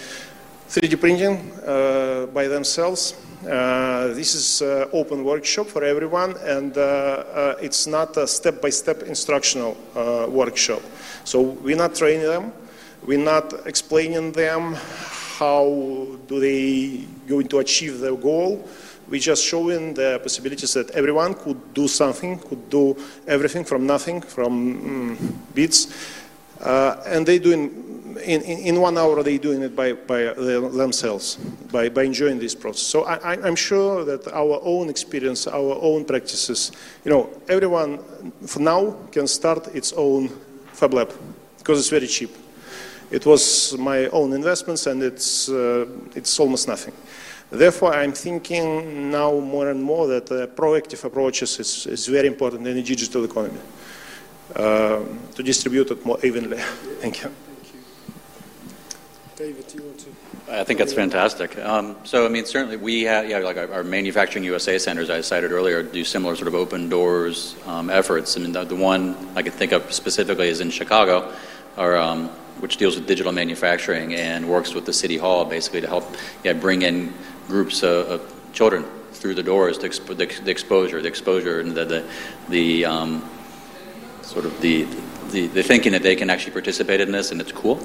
3D 0.70 1.00
printing 1.00 1.52
uh, 1.62 2.26
by 2.34 2.48
themselves. 2.48 3.14
Uh, 3.46 4.08
this 4.08 4.34
is 4.34 4.64
uh, 4.64 4.90
open 4.92 5.24
workshop 5.24 5.68
for 5.68 5.84
everyone, 5.84 6.36
and 6.38 6.76
uh, 6.76 7.54
it's 7.62 7.86
not 7.86 8.18
a 8.18 8.26
step-by-step 8.26 9.04
instructional 9.04 9.78
workshop. 10.30 10.82
So 11.24 11.42
we're 11.42 11.78
not 11.78 11.94
training 11.94 12.26
them, 12.26 12.54
we're 13.06 13.24
not 13.24 13.68
explaining 13.68 14.32
them 14.32 14.74
how 15.38 16.08
do 16.26 16.40
they 16.40 17.06
going 17.28 17.48
to 17.50 17.60
achieve 17.60 18.00
their 18.00 18.16
goal. 18.16 18.68
We're 19.10 19.20
just 19.20 19.44
showing 19.44 19.94
the 19.94 20.20
possibilities 20.22 20.74
that 20.74 20.92
everyone 20.92 21.36
could 21.36 21.74
do 21.74 21.88
something, 21.88 22.40
could 22.40 22.70
do 22.70 22.98
everything 23.28 23.64
from 23.64 23.86
nothing, 23.86 24.22
from 24.22 25.18
mm, 25.18 25.34
bits, 25.54 25.88
and 26.62 27.26
they're 27.26 27.40
doing 27.40 27.86
in, 28.24 28.42
in, 28.42 28.82
one 28.82 28.98
hour 28.98 29.22
they're 29.24 29.38
doing 29.38 29.62
it 29.62 29.76
by, 29.76 29.94
by 29.94 30.34
themselves, 30.34 31.36
by, 31.72 31.90
by 31.90 32.04
enjoying 32.04 32.40
this 32.40 32.56
process. 32.56 32.84
So 32.84 33.04
I, 33.04 33.48
am 33.48 33.56
sure 33.56 34.06
that 34.06 34.28
our 34.30 34.60
own 34.64 34.90
experience, 34.90 35.48
our 35.48 35.78
own 35.82 36.06
practices, 36.06 36.72
you 37.04 37.12
know, 37.12 37.30
everyone 37.48 38.00
for 38.46 38.60
now 38.60 38.96
can 39.12 39.28
start 39.28 39.68
its 39.76 39.94
own 39.94 40.30
Fab 40.74 40.94
Lab 40.94 41.14
because 41.58 41.80
it's 41.80 41.90
very 41.90 42.08
cheap. 42.08 42.36
It 43.12 43.26
was 43.26 43.78
my 43.78 44.08
own 44.08 44.34
investments 44.34 44.88
and 44.88 45.04
it's, 45.04 45.50
uh, 45.50 45.86
it's 46.16 46.40
almost 46.40 46.68
nothing. 46.68 46.94
Therefore, 47.52 47.94
I'm 47.94 48.12
thinking 48.12 49.12
now 49.12 49.40
more 49.40 49.70
and 49.70 49.82
more 49.82 50.08
that 50.08 50.32
uh, 50.32 50.48
proactive 50.48 51.04
approaches 51.04 51.60
is, 51.60 51.86
is 51.86 52.08
very 52.08 52.28
important 52.28 52.68
in 52.68 52.76
the 52.76 52.84
digital 52.84 53.24
economy 53.24 53.60
uh, 54.56 55.02
to 55.36 55.44
distribute 55.44 55.92
it 55.92 56.06
more 56.06 56.18
evenly. 56.24 56.58
Thank 57.02 57.24
you. 57.24 57.32
David, 59.36 59.68
do 59.68 59.78
you 59.78 59.84
want 59.84 60.00
to? 60.00 60.16
I 60.50 60.64
think 60.64 60.80
that's 60.80 60.94
fantastic. 60.94 61.58
Um, 61.58 61.98
so, 62.04 62.26
I 62.26 62.30
mean, 62.30 62.46
certainly 62.46 62.78
we 62.78 63.04
have, 63.04 63.30
yeah, 63.30 63.40
like 63.40 63.58
our, 63.58 63.72
our, 63.74 63.84
manufacturing 63.84 64.46
USA 64.46 64.78
centers 64.78 65.10
I 65.10 65.22
cited 65.22 65.52
earlier 65.52 65.84
do 65.84 66.06
similar 66.06 66.36
sort 66.36 66.48
of 66.48 66.56
open 66.56 66.88
doors 66.88 67.56
um, 67.66 67.90
efforts. 67.90 68.38
I 68.38 68.42
mean, 68.42 68.54
the, 68.54 68.64
the, 68.64 68.76
one 68.76 69.16
I 69.36 69.42
can 69.42 69.52
think 69.52 69.72
of 69.72 69.92
specifically 69.92 70.48
is 70.48 70.62
in 70.62 70.70
Chicago, 70.70 71.34
or, 71.78 71.98
um, 71.98 72.30
which 72.60 72.78
deals 72.78 72.96
with 72.96 73.08
digital 73.08 73.32
manufacturing 73.32 74.14
and 74.14 74.48
works 74.48 74.74
with 74.74 74.86
the 74.86 74.94
city 74.94 75.18
hall 75.18 75.44
basically 75.44 75.82
to 75.82 75.88
help 75.88 76.16
yeah, 76.44 76.54
bring 76.54 76.84
in 76.84 77.14
groups 77.48 77.84
of, 77.84 78.08
of 78.08 78.54
children 78.54 78.86
through 79.14 79.36
the 79.36 79.44
doors, 79.44 79.78
expo- 79.80 80.16
the, 80.16 80.26
the, 80.44 80.52
exposure, 80.52 81.02
the 81.02 81.08
exposure, 81.08 81.60
and 81.60 81.72
the, 81.72 81.86
the, 81.86 82.06
the 82.50 82.86
um, 82.86 83.30
sort 84.22 84.46
of 84.46 84.60
the, 84.62 84.86
the, 85.32 85.48
the 85.48 85.64
thinking 85.64 85.92
that 85.94 86.04
they 86.04 86.16
can 86.16 86.30
actually 86.30 86.52
participate 86.52 87.02
in 87.02 87.12
this 87.12 87.32
and 87.32 87.40
it's 87.42 87.52
cool. 87.52 87.80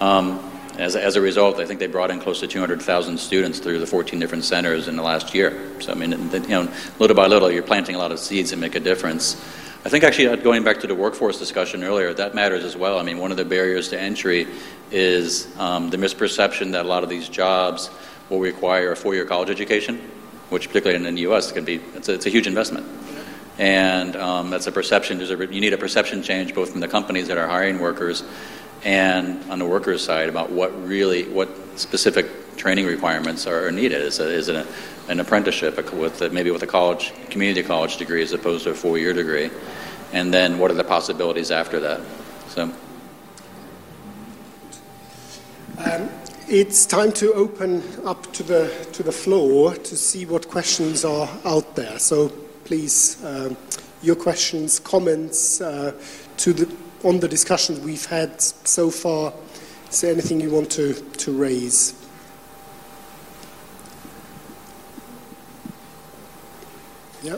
Um, 0.00 0.50
as, 0.78 0.96
as 0.96 1.14
a 1.14 1.20
result, 1.20 1.60
I 1.60 1.66
think 1.66 1.78
they 1.78 1.86
brought 1.86 2.10
in 2.10 2.18
close 2.18 2.40
to 2.40 2.48
200,000 2.48 3.18
students 3.18 3.60
through 3.60 3.78
the 3.78 3.86
14 3.86 4.18
different 4.18 4.44
centers 4.44 4.88
in 4.88 4.96
the 4.96 5.02
last 5.02 5.32
year. 5.32 5.80
So, 5.80 5.92
I 5.92 5.94
mean, 5.94 6.10
you 6.10 6.40
know, 6.48 6.72
little 6.98 7.14
by 7.14 7.26
little, 7.26 7.50
you're 7.50 7.62
planting 7.62 7.94
a 7.94 7.98
lot 7.98 8.10
of 8.10 8.18
seeds 8.18 8.50
that 8.50 8.56
make 8.56 8.74
a 8.74 8.80
difference. 8.80 9.36
I 9.84 9.88
think 9.88 10.02
actually, 10.02 10.28
uh, 10.28 10.36
going 10.36 10.64
back 10.64 10.80
to 10.80 10.86
the 10.88 10.94
workforce 10.94 11.38
discussion 11.38 11.84
earlier, 11.84 12.12
that 12.14 12.34
matters 12.34 12.64
as 12.64 12.76
well. 12.76 12.98
I 12.98 13.02
mean, 13.02 13.18
one 13.18 13.30
of 13.30 13.36
the 13.36 13.44
barriers 13.44 13.88
to 13.90 14.00
entry 14.00 14.48
is 14.90 15.46
um, 15.58 15.90
the 15.90 15.96
misperception 15.96 16.72
that 16.72 16.86
a 16.86 16.88
lot 16.88 17.04
of 17.04 17.08
these 17.08 17.28
jobs 17.28 17.90
will 18.28 18.40
require 18.40 18.92
a 18.92 18.96
four-year 18.96 19.24
college 19.24 19.50
education, 19.50 19.98
which 20.50 20.68
particularly 20.68 21.06
in 21.06 21.14
the 21.14 21.22
U.S. 21.22 21.52
can 21.52 21.64
be 21.64 21.80
it's 21.94 22.08
a, 22.08 22.14
it's 22.14 22.26
a 22.26 22.30
huge 22.30 22.46
investment. 22.46 22.86
And 23.58 24.16
um, 24.16 24.50
that's 24.50 24.66
a 24.66 24.72
perception. 24.72 25.20
A, 25.20 25.24
you 25.24 25.60
need 25.60 25.72
a 25.72 25.78
perception 25.78 26.22
change 26.22 26.54
both 26.54 26.72
from 26.72 26.80
the 26.80 26.88
companies 26.88 27.28
that 27.28 27.38
are 27.38 27.46
hiring 27.46 27.78
workers 27.78 28.24
and 28.84 29.42
on 29.50 29.58
the 29.58 29.64
workers' 29.64 30.04
side 30.04 30.28
about 30.28 30.50
what 30.50 30.70
really, 30.86 31.28
what 31.28 31.48
specific 31.78 32.56
training 32.56 32.86
requirements 32.86 33.46
are 33.46 33.70
needed. 33.70 34.02
Is, 34.02 34.20
a, 34.20 34.28
is 34.28 34.48
it 34.48 34.66
an 35.08 35.20
apprenticeship 35.20 35.92
with 35.92 36.20
a, 36.22 36.30
maybe 36.30 36.50
with 36.50 36.62
a 36.62 36.66
college, 36.66 37.12
community 37.30 37.62
college 37.62 37.96
degree 37.96 38.22
as 38.22 38.32
opposed 38.32 38.64
to 38.64 38.70
a 38.70 38.74
four-year 38.74 39.12
degree? 39.12 39.50
And 40.12 40.32
then 40.32 40.58
what 40.58 40.70
are 40.70 40.74
the 40.74 40.84
possibilities 40.84 41.50
after 41.50 41.80
that? 41.80 42.00
So. 42.48 42.70
Um, 45.78 46.08
it's 46.48 46.86
time 46.86 47.12
to 47.12 47.32
open 47.32 47.82
up 48.04 48.32
to 48.32 48.42
the 48.42 48.88
to 48.92 49.02
the 49.02 49.12
floor 49.12 49.74
to 49.74 49.96
see 49.96 50.26
what 50.26 50.48
questions 50.48 51.04
are 51.04 51.28
out 51.44 51.74
there. 51.74 51.98
So 51.98 52.28
please, 52.64 53.22
um, 53.24 53.56
your 54.02 54.16
questions, 54.16 54.78
comments 54.78 55.60
uh, 55.60 55.92
to 56.38 56.52
the 56.52 56.76
on 57.04 57.20
the 57.20 57.28
discussions 57.28 57.80
we've 57.80 58.06
had 58.06 58.40
so 58.40 58.90
far, 58.90 59.32
is 59.90 60.00
there 60.00 60.12
anything 60.12 60.40
you 60.40 60.50
want 60.50 60.70
to, 60.72 60.94
to 60.94 61.32
raise? 61.32 61.94
Yeah. 67.22 67.36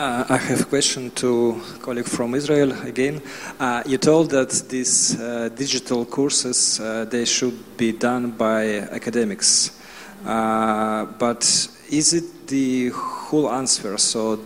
Uh, 0.00 0.24
I 0.30 0.38
have 0.38 0.62
a 0.62 0.64
question 0.64 1.10
to 1.16 1.60
colleague 1.82 2.06
from 2.06 2.34
Israel 2.34 2.72
again. 2.86 3.20
Uh, 3.58 3.82
you 3.84 3.98
told 3.98 4.30
that 4.30 4.48
these 4.70 5.20
uh, 5.20 5.50
digital 5.54 6.06
courses 6.06 6.80
uh, 6.80 7.04
they 7.04 7.26
should 7.26 7.76
be 7.76 7.92
done 7.92 8.30
by 8.30 8.78
academics, 8.92 9.78
uh, 10.24 11.04
but 11.18 11.44
is 11.90 12.14
it 12.14 12.46
the 12.46 12.88
whole 12.88 13.50
answer? 13.50 13.98
So 13.98 14.40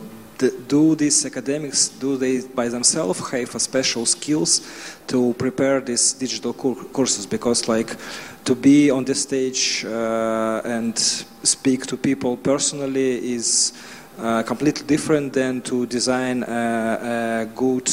do 0.67 0.97
these 0.97 1.25
academics 1.25 1.89
do 1.89 2.17
they 2.17 2.41
by 2.41 2.69
themselves 2.69 3.21
have 3.31 3.55
a 3.55 3.61
special 3.61 4.05
skills 4.05 4.61
to 5.07 5.33
prepare 5.35 5.81
these 5.81 6.13
digital 6.15 6.53
courses 6.53 7.27
because 7.27 7.69
like 7.69 7.97
to 8.45 8.55
be 8.55 8.91
on 8.91 9.05
the 9.05 9.15
stage 9.15 9.85
uh, 9.87 10.61
and 10.65 10.99
speak 10.99 11.87
to 11.87 11.97
people 11.97 12.37
personally 12.37 13.33
is 13.33 13.73
Uh, 14.17 14.45
completely 14.45 14.87
different 14.87 15.33
than 15.33 15.61
to 15.61 15.87
design 15.87 16.45
a, 16.45 17.43
a 17.43 17.47
good 17.57 17.89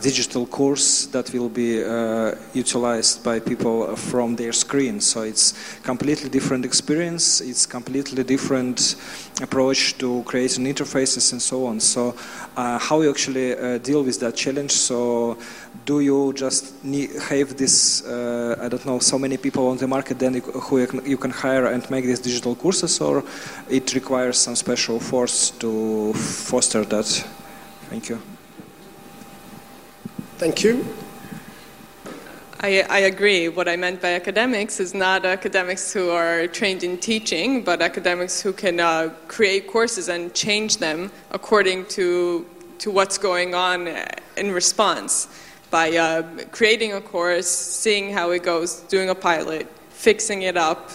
digital 0.00 0.46
course 0.46 1.06
that 1.06 1.32
will 1.32 1.48
be 1.48 1.82
uh, 1.82 2.34
utilized 2.52 3.24
by 3.24 3.40
people 3.40 3.96
from 3.96 4.36
their 4.36 4.52
screen. 4.52 5.00
So 5.00 5.22
it's 5.22 5.54
completely 5.82 6.28
different 6.28 6.64
experience. 6.64 7.40
It's 7.40 7.66
completely 7.66 8.22
different 8.24 8.96
approach 9.42 9.98
to 9.98 10.22
creating 10.24 10.64
interfaces 10.66 11.32
and 11.32 11.42
so 11.42 11.66
on. 11.66 11.80
So 11.80 12.14
uh, 12.56 12.78
how 12.78 13.00
you 13.02 13.10
actually 13.10 13.56
uh, 13.56 13.78
deal 13.78 14.02
with 14.04 14.20
that 14.20 14.36
challenge? 14.36 14.72
So 14.72 15.36
do 15.84 16.00
you 16.00 16.32
just 16.32 16.84
need, 16.84 17.10
have 17.30 17.56
this, 17.56 18.04
uh, 18.06 18.56
I 18.60 18.68
don't 18.68 18.86
know, 18.86 18.98
so 19.00 19.18
many 19.18 19.36
people 19.36 19.68
on 19.68 19.76
the 19.76 19.88
market 19.88 20.18
then 20.18 20.34
who 20.34 20.78
you 21.04 21.16
can 21.16 21.30
hire 21.30 21.66
and 21.66 21.88
make 21.90 22.04
these 22.04 22.20
digital 22.20 22.54
courses 22.54 23.00
or 23.00 23.24
it 23.68 23.94
requires 23.94 24.38
some 24.38 24.56
special 24.56 25.00
force 25.00 25.50
to 25.50 26.12
foster 26.14 26.84
that? 26.84 27.06
Thank 27.90 28.08
you. 28.08 28.33
Thank 30.44 30.62
you. 30.62 30.84
I, 32.60 32.82
I, 32.90 32.98
agree. 32.98 33.48
What 33.48 33.66
I 33.66 33.76
meant 33.76 34.02
by 34.02 34.12
academics 34.12 34.78
is 34.78 34.92
not 34.92 35.24
academics 35.24 35.90
who 35.90 36.10
are 36.10 36.46
trained 36.48 36.84
in 36.84 36.98
teaching, 36.98 37.64
but 37.64 37.80
academics 37.80 38.42
who 38.42 38.52
can 38.52 38.78
uh, 38.78 39.14
create 39.26 39.66
courses 39.66 40.10
and 40.10 40.34
change 40.34 40.76
them 40.76 41.10
according 41.30 41.86
to, 41.96 42.44
to 42.80 42.90
what's 42.90 43.16
going 43.16 43.54
on 43.54 43.88
in 44.36 44.52
response 44.52 45.28
by 45.70 45.96
uh, 45.96 46.20
creating 46.50 46.92
a 46.92 47.00
course, 47.00 47.48
seeing 47.48 48.12
how 48.12 48.30
it 48.32 48.42
goes, 48.42 48.80
doing 48.80 49.08
a 49.08 49.14
pilot, 49.14 49.66
fixing 49.88 50.42
it 50.42 50.58
up, 50.58 50.90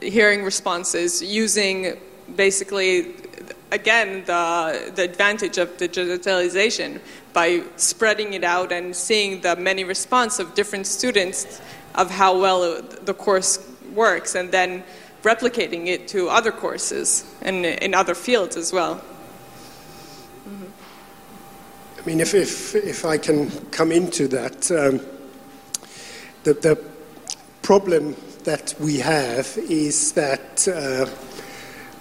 hearing 0.00 0.42
responses, 0.42 1.22
using 1.22 2.00
basically, 2.34 3.12
again, 3.70 4.24
the, 4.24 4.92
the 4.94 5.02
advantage 5.02 5.58
of 5.58 5.76
digitalization 5.76 7.00
by 7.32 7.62
spreading 7.76 8.32
it 8.34 8.44
out 8.44 8.72
and 8.72 8.94
seeing 8.94 9.40
the 9.40 9.56
many 9.56 9.84
response 9.84 10.38
of 10.38 10.54
different 10.54 10.86
students 10.86 11.60
of 11.94 12.10
how 12.10 12.38
well 12.38 12.80
the 12.82 13.14
course 13.14 13.58
works 13.94 14.34
and 14.34 14.52
then 14.52 14.84
replicating 15.22 15.86
it 15.88 16.06
to 16.08 16.28
other 16.28 16.52
courses 16.52 17.24
and 17.42 17.66
in 17.66 17.94
other 17.94 18.14
fields 18.14 18.56
as 18.56 18.72
well. 18.72 18.96
Mm-hmm. 20.48 20.64
I 21.98 22.06
mean, 22.06 22.20
if, 22.20 22.34
if, 22.34 22.74
if 22.74 23.04
I 23.04 23.18
can 23.18 23.50
come 23.70 23.90
into 23.90 24.28
that, 24.28 24.70
um, 24.70 25.00
the, 26.44 26.54
the 26.54 26.84
problem 27.62 28.14
that 28.44 28.74
we 28.78 28.98
have 28.98 29.58
is 29.58 30.12
that 30.12 30.68
uh, 30.68 31.06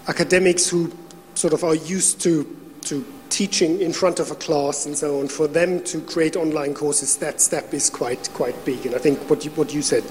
academics 0.08 0.70
who 0.70 0.94
sort 1.36 1.54
of 1.54 1.64
are 1.64 1.76
used 1.76 2.22
to, 2.22 2.44
to 2.82 3.06
teaching 3.30 3.82
in 3.82 3.92
front 3.92 4.20
of 4.20 4.32
a 4.32 4.36
class 4.36 4.86
and 4.86 4.98
so 4.98 5.20
on, 5.20 5.28
for 5.28 5.48
them 5.48 5.84
to 5.84 6.02
create 6.02 6.36
online 6.36 6.74
courses, 6.74 7.18
that 7.18 7.42
step 7.42 7.74
is 7.74 7.90
quite 7.90 8.30
quite 8.34 8.56
big. 8.66 8.86
And 8.86 8.96
I 8.96 9.00
think 9.00 9.30
what 9.30 9.44
you, 9.44 9.52
what 9.52 9.74
you 9.74 9.82
said 9.82 10.04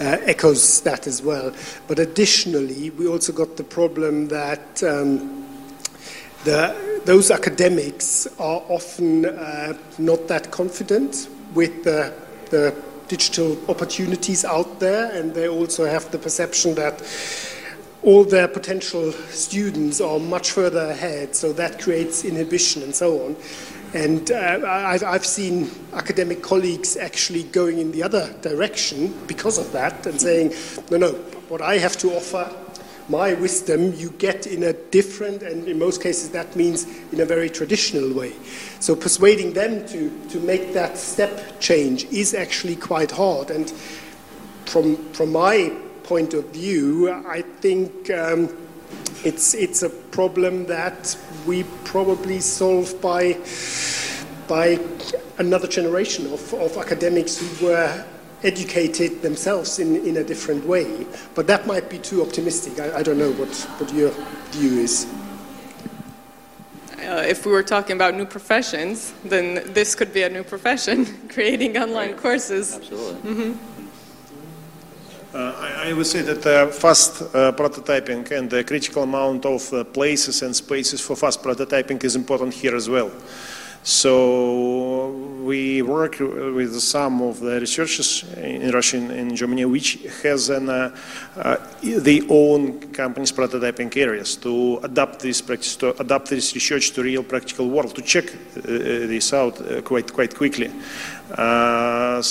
uh, 0.00 0.18
echoes 0.26 0.82
that 0.82 1.06
as 1.06 1.22
well. 1.22 1.52
But 1.88 1.98
additionally, 1.98 2.90
we 2.90 3.06
also 3.08 3.32
got 3.32 3.56
the 3.56 3.64
problem 3.64 4.28
that 4.28 4.82
um, 4.82 5.46
the, 6.44 7.00
those 7.04 7.30
academics 7.30 8.26
are 8.38 8.62
often 8.68 9.24
uh, 9.24 9.76
not 9.98 10.28
that 10.28 10.50
confident 10.50 11.28
with 11.54 11.84
the, 11.84 12.12
the 12.50 12.74
digital 13.08 13.56
opportunities 13.70 14.44
out 14.44 14.80
there, 14.80 15.10
and 15.12 15.34
they 15.34 15.48
also 15.48 15.86
have 15.86 16.10
the 16.10 16.18
perception 16.18 16.74
that 16.74 17.00
all 18.06 18.22
their 18.22 18.46
potential 18.46 19.10
students 19.10 20.00
are 20.00 20.20
much 20.20 20.52
further 20.52 20.90
ahead, 20.90 21.34
so 21.34 21.52
that 21.52 21.80
creates 21.80 22.24
inhibition 22.24 22.84
and 22.84 22.94
so 22.94 23.26
on. 23.26 23.36
And 23.94 24.30
uh, 24.30 24.62
I've, 24.64 25.02
I've, 25.02 25.26
seen 25.26 25.70
academic 25.92 26.40
colleagues 26.40 26.96
actually 26.96 27.42
going 27.42 27.78
in 27.78 27.90
the 27.90 28.04
other 28.04 28.32
direction 28.42 29.12
because 29.26 29.58
of 29.58 29.72
that 29.72 30.06
and 30.06 30.20
saying, 30.20 30.54
no, 30.88 30.98
no, 30.98 31.12
what 31.48 31.60
I 31.60 31.78
have 31.78 31.96
to 31.98 32.12
offer, 32.14 32.54
my 33.08 33.34
wisdom, 33.34 33.92
you 33.94 34.10
get 34.10 34.46
in 34.46 34.62
a 34.62 34.72
different, 34.72 35.42
and 35.42 35.66
in 35.66 35.76
most 35.76 36.00
cases 36.00 36.30
that 36.30 36.54
means 36.54 36.86
in 37.12 37.20
a 37.20 37.24
very 37.24 37.50
traditional 37.50 38.12
way. 38.12 38.34
So 38.78 38.94
persuading 38.94 39.54
them 39.54 39.84
to, 39.88 40.28
to 40.28 40.38
make 40.40 40.72
that 40.74 40.96
step 40.96 41.58
change 41.58 42.04
is 42.04 42.34
actually 42.34 42.76
quite 42.76 43.10
hard. 43.10 43.50
And 43.50 43.68
from, 44.66 44.96
from 45.12 45.32
my 45.32 45.76
point 46.06 46.34
of 46.34 46.46
view, 46.46 47.10
I 47.10 47.42
think 47.42 48.10
um, 48.10 48.56
it's, 49.24 49.54
it's 49.54 49.82
a 49.82 49.90
problem 49.90 50.66
that 50.66 51.16
we 51.46 51.64
probably 51.84 52.40
solve 52.40 53.00
by, 53.00 53.38
by 54.46 54.78
another 55.38 55.66
generation 55.66 56.32
of, 56.32 56.54
of 56.54 56.76
academics 56.76 57.38
who 57.38 57.66
were 57.66 58.04
educated 58.42 59.22
themselves 59.22 59.78
in, 59.78 59.96
in 60.06 60.16
a 60.18 60.24
different 60.24 60.64
way. 60.64 61.06
But 61.34 61.48
that 61.48 61.66
might 61.66 61.90
be 61.90 61.98
too 61.98 62.22
optimistic. 62.22 62.78
I, 62.78 62.98
I 62.98 63.02
don't 63.02 63.18
know 63.18 63.32
what, 63.32 63.52
what 63.78 63.92
your 63.92 64.10
view 64.52 64.78
is. 64.78 65.06
Uh, 66.98 67.24
if 67.26 67.46
we 67.46 67.52
were 67.52 67.62
talking 67.62 67.94
about 67.94 68.14
new 68.14 68.26
professions, 68.26 69.12
then 69.24 69.72
this 69.72 69.94
could 69.94 70.12
be 70.12 70.22
a 70.22 70.28
new 70.28 70.42
profession, 70.42 71.28
creating 71.28 71.76
online 71.76 72.12
right. 72.12 72.16
courses. 72.16 72.74
Absolutely. 72.74 73.32
Mm-hmm. 73.32 73.75
Uh, 75.36 75.82
I, 75.84 75.92
would 75.92 76.06
say 76.06 76.22
that 76.22 76.46
uh, 76.46 76.68
fast 76.68 77.20
uh, 77.20 77.52
prototyping 77.52 78.30
and 78.30 78.48
the 78.48 78.64
critical 78.64 79.02
amount 79.02 79.44
of 79.44 79.70
uh, 79.70 79.84
places 79.84 80.40
and 80.40 80.56
spaces 80.56 81.02
for 81.02 81.14
fast 81.14 81.42
prototyping 81.42 82.02
is 82.02 82.16
important 82.16 82.54
here 82.54 82.74
as 82.74 82.88
well. 82.88 83.10
So 83.82 85.10
we 85.44 85.80
work 85.82 86.18
with 86.18 86.80
some 86.80 87.22
of 87.22 87.38
the 87.38 87.60
researchers 87.60 88.24
in 88.36 88.72
Russia 88.72 88.96
and 88.96 89.12
in 89.12 89.36
Germany, 89.36 89.64
which 89.66 89.98
has 90.24 90.48
an, 90.48 90.68
uh, 90.68 90.96
uh, 91.36 91.56
their 91.82 92.22
own 92.28 92.80
companies 92.92 93.30
prototyping 93.30 93.96
areas 93.96 94.34
to 94.38 94.80
adapt 94.82 95.20
this 95.20 95.40
practice, 95.40 95.76
to 95.76 95.94
adapt 96.00 96.30
this 96.30 96.52
research 96.54 96.90
to 96.92 97.02
real 97.02 97.22
practical 97.22 97.70
world, 97.70 97.94
to 97.94 98.02
check 98.02 98.24
uh, 98.34 98.60
this 98.64 99.32
out 99.32 99.60
uh, 99.60 99.82
quite 99.82 100.12
quite 100.12 100.34
quickly. 100.34 100.68
Uh, 101.30 102.22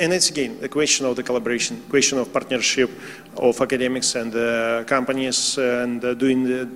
and, 0.00 0.12
it's 0.12 0.30
again 0.30 0.58
the 0.60 0.68
question 0.68 1.06
of 1.06 1.14
the 1.14 1.22
collaboration, 1.22 1.80
question 1.88 2.18
of 2.18 2.32
partnership 2.32 2.90
of 3.36 3.60
academics 3.60 4.16
and 4.16 4.34
uh, 4.34 4.82
companies 4.84 5.58
and 5.58 6.00
doing 6.18 6.42
the 6.44 6.68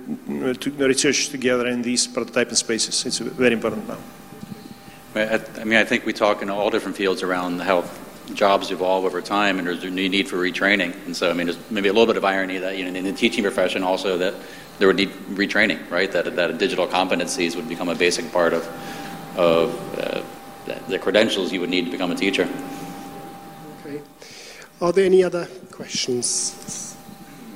research 0.87 1.29
together 1.29 1.67
in 1.67 1.81
these 1.81 2.07
prototyping 2.07 2.55
spaces. 2.55 3.05
It's 3.05 3.17
very 3.19 3.53
important 3.53 3.87
now. 3.87 3.97
I 5.13 5.65
mean, 5.65 5.77
I 5.77 5.83
think 5.83 6.05
we 6.05 6.13
talk 6.13 6.41
in 6.41 6.49
all 6.49 6.69
different 6.69 6.95
fields 6.95 7.21
around 7.21 7.59
how 7.59 7.83
jobs 8.33 8.71
evolve 8.71 9.03
over 9.03 9.21
time, 9.21 9.57
and 9.57 9.67
there's 9.67 9.83
a 9.83 9.89
new 9.89 10.07
need 10.07 10.29
for 10.29 10.37
retraining. 10.37 10.93
And 11.05 11.15
so, 11.15 11.29
I 11.29 11.33
mean, 11.33 11.47
there's 11.47 11.59
maybe 11.69 11.89
a 11.89 11.93
little 11.93 12.07
bit 12.07 12.15
of 12.15 12.23
irony 12.23 12.59
that 12.59 12.77
you 12.77 12.89
know, 12.89 12.97
in 12.97 13.03
the 13.03 13.11
teaching 13.11 13.43
profession 13.43 13.83
also 13.83 14.17
that 14.19 14.35
there 14.79 14.87
would 14.87 14.95
need 14.95 15.09
retraining, 15.31 15.79
right? 15.91 16.09
That 16.11 16.33
that 16.37 16.57
digital 16.57 16.87
competencies 16.87 17.57
would 17.57 17.67
become 17.67 17.89
a 17.89 17.95
basic 17.95 18.31
part 18.31 18.53
of 18.53 18.65
of 19.37 19.99
uh, 19.99 20.21
the 20.87 20.99
credentials 20.99 21.51
you 21.51 21.59
would 21.59 21.69
need 21.69 21.85
to 21.85 21.91
become 21.91 22.11
a 22.11 22.15
teacher. 22.15 22.47
Okay. 23.79 24.01
Are 24.81 24.91
there 24.91 25.05
any 25.05 25.23
other 25.23 25.47
questions? 25.71 26.95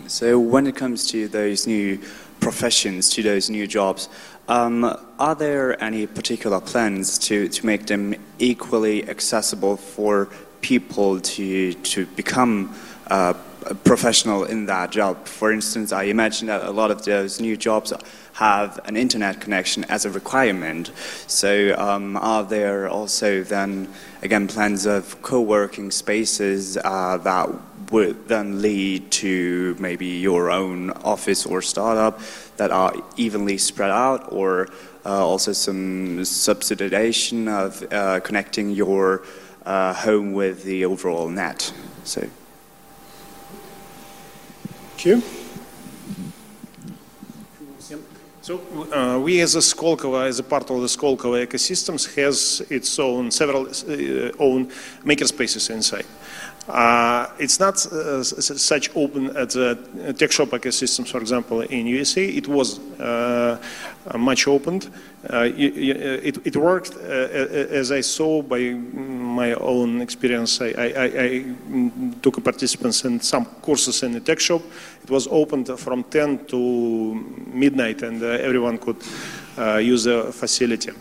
So, 0.07 0.39
when 0.39 0.67
it 0.67 0.75
comes 0.75 1.07
to 1.07 1.27
those 1.27 1.67
new 1.67 1.99
professions, 2.39 3.09
to 3.11 3.23
those 3.23 3.49
new 3.49 3.67
jobs, 3.67 4.07
um, 4.47 4.85
are 5.17 5.35
there 5.35 5.81
any 5.83 6.05
particular 6.05 6.61
plans 6.61 7.17
to, 7.17 7.47
to 7.49 7.65
make 7.65 7.87
them 7.87 8.13
equally 8.37 9.09
accessible 9.09 9.77
for 9.77 10.29
people 10.61 11.19
to, 11.19 11.73
to 11.73 12.05
become 12.07 12.75
uh, 13.07 13.33
a 13.33 13.44
professional 13.83 14.43
in 14.43 14.65
that 14.67 14.91
job? 14.91 15.25
For 15.27 15.51
instance, 15.51 15.91
I 15.91 16.03
imagine 16.03 16.47
that 16.47 16.63
a 16.63 16.71
lot 16.71 16.91
of 16.91 17.03
those 17.03 17.39
new 17.39 17.57
jobs 17.57 17.93
have 18.33 18.79
an 18.85 18.97
internet 18.97 19.39
connection 19.39 19.85
as 19.85 20.05
a 20.05 20.11
requirement. 20.11 20.91
So, 21.27 21.73
um, 21.77 22.17
are 22.17 22.43
there 22.43 22.89
also 22.89 23.43
then, 23.43 23.87
again, 24.21 24.47
plans 24.47 24.85
of 24.85 25.21
co 25.21 25.41
working 25.41 25.89
spaces 25.91 26.77
uh, 26.77 27.17
that 27.23 27.49
would 27.91 28.27
then 28.27 28.61
lead 28.61 29.09
to 29.11 29.75
maybe 29.79 30.07
your 30.07 30.51
own 30.51 30.91
office 31.03 31.45
or 31.45 31.61
startup 31.61 32.19
that 32.57 32.71
are 32.71 32.93
evenly 33.15 33.57
spread 33.57 33.91
out, 33.91 34.31
or 34.31 34.67
uh, 35.05 35.25
also 35.25 35.53
some 35.53 36.19
subsidization 36.19 37.47
of 37.47 37.85
uh, 37.93 38.19
connecting 38.21 38.71
your 38.71 39.23
uh, 39.65 39.93
home 39.93 40.33
with 40.33 40.63
the 40.63 40.83
overall 40.85 41.29
net. 41.29 41.71
So, 42.03 42.27
thank 44.95 45.05
you. 45.05 45.21
So 48.41 48.61
uh, 48.93 49.19
we 49.19 49.41
as 49.41 49.55
a 49.55 49.59
Skolkovo, 49.59 50.23
as 50.23 50.37
a 50.37 50.43
part 50.43 50.69
of 50.69 50.79
the 50.79 50.85
Skolkovo 50.85 51.43
ecosystems, 51.47 52.13
has 52.13 52.61
its 52.69 52.99
own 52.99 53.31
several 53.31 53.63
uh, 53.65 54.31
own 54.37 54.67
makerspaces 55.03 55.71
inside. 55.71 56.05
Uh, 56.67 57.27
it's 57.37 57.59
not 57.59 57.85
uh, 57.85 58.23
such 58.23 58.89
open 58.95 59.35
as 59.37 59.55
a 59.55 59.75
TechShop 60.13 60.47
ecosystems, 60.47 61.09
for 61.09 61.19
example, 61.19 61.61
in 61.61 61.85
USA. 61.85 62.25
It 62.25 62.47
was 62.47 62.79
uh, 62.99 63.59
much 64.17 64.47
opened. 64.47 64.89
Uh, 65.29 65.49
it, 65.55 66.37
it, 66.45 66.55
worked 66.55 66.95
uh, 66.95 66.99
as 66.99 67.91
I 67.91 68.01
saw 68.01 68.41
by 68.41 68.71
my 68.71 69.53
own 69.53 70.01
experience. 70.01 70.59
I, 70.59 70.73
I, 70.77 71.03
I, 71.03 71.45
took 72.23 72.43
participants 72.43 73.05
in 73.05 73.19
some 73.19 73.45
courses 73.45 74.01
in 74.01 74.13
the 74.13 74.21
TechShop. 74.21 74.63
It 75.03 75.09
was 75.11 75.27
opened 75.27 75.67
from 75.79 76.03
10 76.03 76.45
to 76.45 77.13
midnight, 77.53 78.01
and 78.01 78.23
uh, 78.23 78.27
everyone 78.27 78.79
could 78.79 79.03
use 79.83 80.05
the 80.05 80.31
facility. 80.33 80.91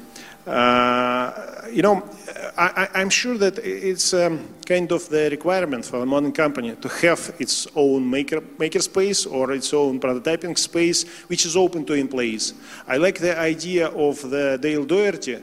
You 0.46 1.82
know, 1.82 2.08
I, 2.56 2.88
am 2.94 3.10
sure 3.10 3.36
that 3.38 3.58
it's 3.58 4.14
um, 4.14 4.48
kind 4.64 4.92
of 4.92 5.08
the 5.08 5.28
requirement 5.30 5.84
for 5.84 6.02
a 6.02 6.06
modern 6.06 6.32
company 6.32 6.76
to 6.76 6.88
have 6.88 7.34
its 7.38 7.66
own 7.74 8.08
maker, 8.08 8.42
maker 8.58 8.80
space 8.80 9.26
or 9.26 9.52
its 9.52 9.72
own 9.74 9.98
prototyping 9.98 10.56
space, 10.56 11.04
which 11.28 11.46
is 11.46 11.56
open 11.56 11.84
to 11.86 11.94
employees. 11.94 12.54
I 12.86 12.98
like 12.98 13.18
the 13.18 13.38
idea 13.38 13.88
of 13.88 14.20
the 14.30 14.58
Dale 14.60 14.84
Dougherty, 14.84 15.42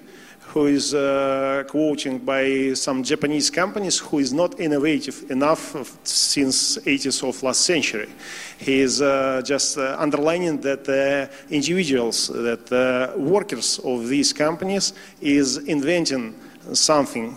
who 0.54 0.66
is 0.66 0.93
uh, 0.93 1.64
quoting 1.68 2.18
by 2.20 2.74
some 2.74 3.04
Japanese 3.04 3.49
companies 3.49 3.99
who 3.99 4.20
is 4.20 4.34
not 4.34 4.60
innovative 4.60 5.32
enough 5.32 5.76
since 6.04 6.78
80s 6.80 7.28
of 7.28 7.41
last 7.41 7.62
century. 7.62 8.10
He 8.58 8.82
is 8.82 9.02
uh, 9.02 9.41
just 9.45 9.78
uh, 9.78 9.95
underlining 9.97 10.60
that 10.62 11.30
individuals, 11.49 12.28
that 12.28 13.14
workers 13.18 13.80
of 13.80 14.10
these 14.10 14.34
companies 14.34 14.93
is 15.22 15.58
inventing 15.58 16.36
something 16.74 17.36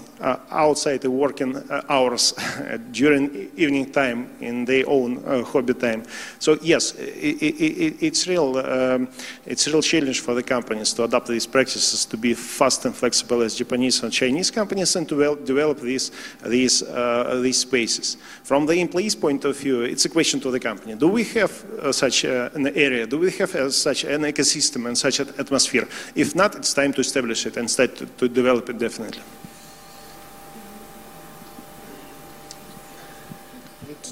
outside 0.50 1.00
the 1.00 1.10
working 1.10 1.56
uh, 1.56 1.82
hours 1.88 2.34
during 2.92 3.50
evening 3.56 3.90
time 3.90 4.28
in 4.40 4.64
their 4.64 4.88
own 4.88 5.22
uh, 5.24 5.42
hobby 5.44 5.74
time. 5.74 6.04
So 6.38 6.58
yes, 6.62 6.94
it, 6.94 7.42
it, 7.42 8.02
it's 8.02 8.26
real. 8.26 8.56
Um, 8.58 9.08
it's 9.44 9.66
a 9.66 9.70
real 9.70 9.82
challenge 9.82 10.20
for 10.20 10.34
the 10.34 10.42
companies 10.42 10.92
to 10.94 11.04
adopt 11.04 11.28
these 11.28 11.46
practices 11.46 12.04
to 12.06 12.16
be 12.16 12.34
fast 12.34 12.84
and 12.84 12.94
flexible 12.94 13.42
as 13.42 13.54
Japanese 13.54 14.02
and 14.02 14.12
Chinese 14.12 14.50
companies 14.50 14.96
and 14.96 15.08
to 15.08 15.36
develop 15.44 15.80
these 15.80 16.10
these 16.44 16.82
uh, 16.82 17.40
these 17.42 17.58
spaces. 17.58 18.16
From 18.44 18.66
the 18.66 18.74
employees' 18.74 19.16
point 19.16 19.44
of 19.44 19.56
view, 19.56 19.82
it's 19.82 20.04
a 20.04 20.08
question 20.08 20.40
to 20.40 20.50
the 20.50 20.60
company: 20.60 20.94
Do 20.94 21.08
we 21.08 21.24
have 21.24 21.64
uh, 21.80 21.92
such 21.92 22.24
uh, 22.24 22.50
an 22.54 22.68
area? 22.68 23.06
Do 23.06 23.18
we 23.18 23.30
have 23.32 23.72
such 23.72 24.04
an 24.04 24.22
ecosystem 24.22 24.86
and 24.86 24.96
such 24.96 25.20
an 25.20 25.28
atmosphere? 25.38 25.86
If 26.14 26.34
not, 26.34 26.54
it's 26.54 26.72
time 26.72 26.92
to 26.94 27.00
establish 27.00 27.46
it 27.46 27.56
and 27.56 27.70
start 27.70 27.96
to, 27.96 28.06
to 28.06 28.28
develop 28.28 28.70
it 28.70 28.78
definitely. 28.78 29.22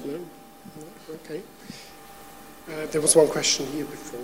No? 0.05 0.19
Okay. 1.15 1.41
Uh, 2.67 2.85
there 2.91 3.01
was 3.01 3.15
one 3.15 3.27
question 3.27 3.65
here 3.67 3.85
before. 3.85 4.19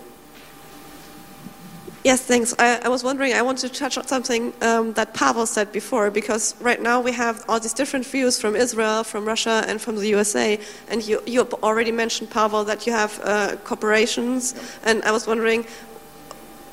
Yes, 2.03 2.21
thanks. 2.21 2.55
I, 2.57 2.79
I, 2.85 2.87
was 2.87 3.03
wondering, 3.03 3.33
I 3.33 3.41
wanted 3.41 3.73
to 3.73 3.77
touch 3.77 3.97
on 3.97 4.07
something 4.07 4.53
um, 4.61 4.93
that 4.93 5.13
Pavel 5.13 5.45
said 5.45 5.73
before, 5.73 6.09
because 6.09 6.55
right 6.61 6.81
now 6.81 7.01
we 7.01 7.11
have 7.11 7.43
all 7.49 7.59
these 7.59 7.73
different 7.73 8.05
views 8.05 8.39
from 8.39 8.55
Israel, 8.55 9.03
from 9.03 9.25
Russia, 9.25 9.65
and 9.67 9.81
from 9.81 9.97
the 9.97 10.07
USA. 10.07 10.57
And 10.87 11.05
you, 11.05 11.21
you 11.25 11.41
already 11.61 11.91
mentioned, 11.91 12.29
Pavel, 12.29 12.63
that 12.63 12.87
you 12.87 12.93
have 12.93 13.19
uh, 13.23 13.57
corporations. 13.65 14.55
And 14.85 15.03
I 15.03 15.11
was 15.11 15.27
wondering, 15.27 15.65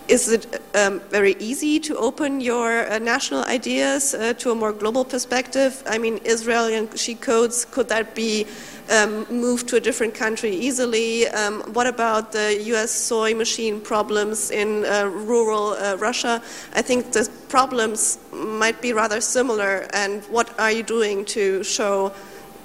is 0.07 0.29
it 0.29 0.63
um, 0.77 1.01
very 1.11 1.35
easy 1.41 1.81
to 1.81 1.97
open 1.97 2.41
your 2.41 2.89
uh, 2.89 2.99
national 3.01 3.45
ideas 3.47 4.15
uh, 4.15 4.33
to 4.35 4.53
a 4.53 4.55
more 4.55 4.73
global 4.73 5.05
perspective? 5.05 5.83
I 5.87 5.99
mean, 5.99 6.21
Israeli 6.25 6.77
and 6.77 6.97
she 6.97 7.17
codes, 7.17 7.65
could 7.65 7.89
that 7.89 8.15
be 8.15 8.47
um, 8.91 9.27
moved 9.31 9.69
to 9.69 9.77
a 9.77 9.81
different 9.81 10.15
country 10.15 10.51
easily? 10.51 11.29
Um, 11.29 11.63
what 11.73 11.87
about 11.87 12.33
the 12.33 12.61
US 12.75 12.91
soy 12.91 13.35
machine 13.35 13.81
problems 13.81 14.51
in 14.51 14.85
uh, 14.85 15.05
rural 15.05 15.73
uh, 15.73 15.97
Russia? 15.97 16.43
I 16.75 16.83
think 16.83 17.13
the 17.13 17.29
problems 17.49 18.19
might 18.33 18.81
be 18.81 18.93
rather 18.93 19.21
similar. 19.21 19.87
And 19.93 20.23
what 20.25 20.59
are 20.59 20.73
you 20.73 20.83
doing 20.83 21.25
to 21.27 21.63
show 21.63 22.13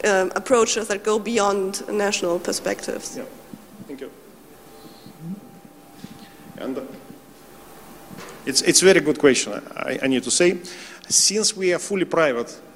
um, 0.03 0.31
approaches 0.35 0.87
that 0.87 1.03
go 1.03 1.19
beyond 1.19 1.87
national 1.87 2.39
perspectives? 2.39 3.17
Yeah, 3.17 3.25
thank 3.87 4.01
you. 4.01 4.11
And 6.57 6.79
it's, 8.45 8.61
it's 8.61 8.81
a 8.81 8.85
very 8.85 8.99
good 8.99 9.19
question, 9.19 9.53
I, 9.75 9.99
I 10.03 10.07
need 10.07 10.23
to 10.23 10.31
say. 10.31 10.57
Since 11.09 11.55
we 11.55 11.73
are 11.73 11.79
fully 11.79 12.05
private 12.05 12.49
uh, 12.49 12.70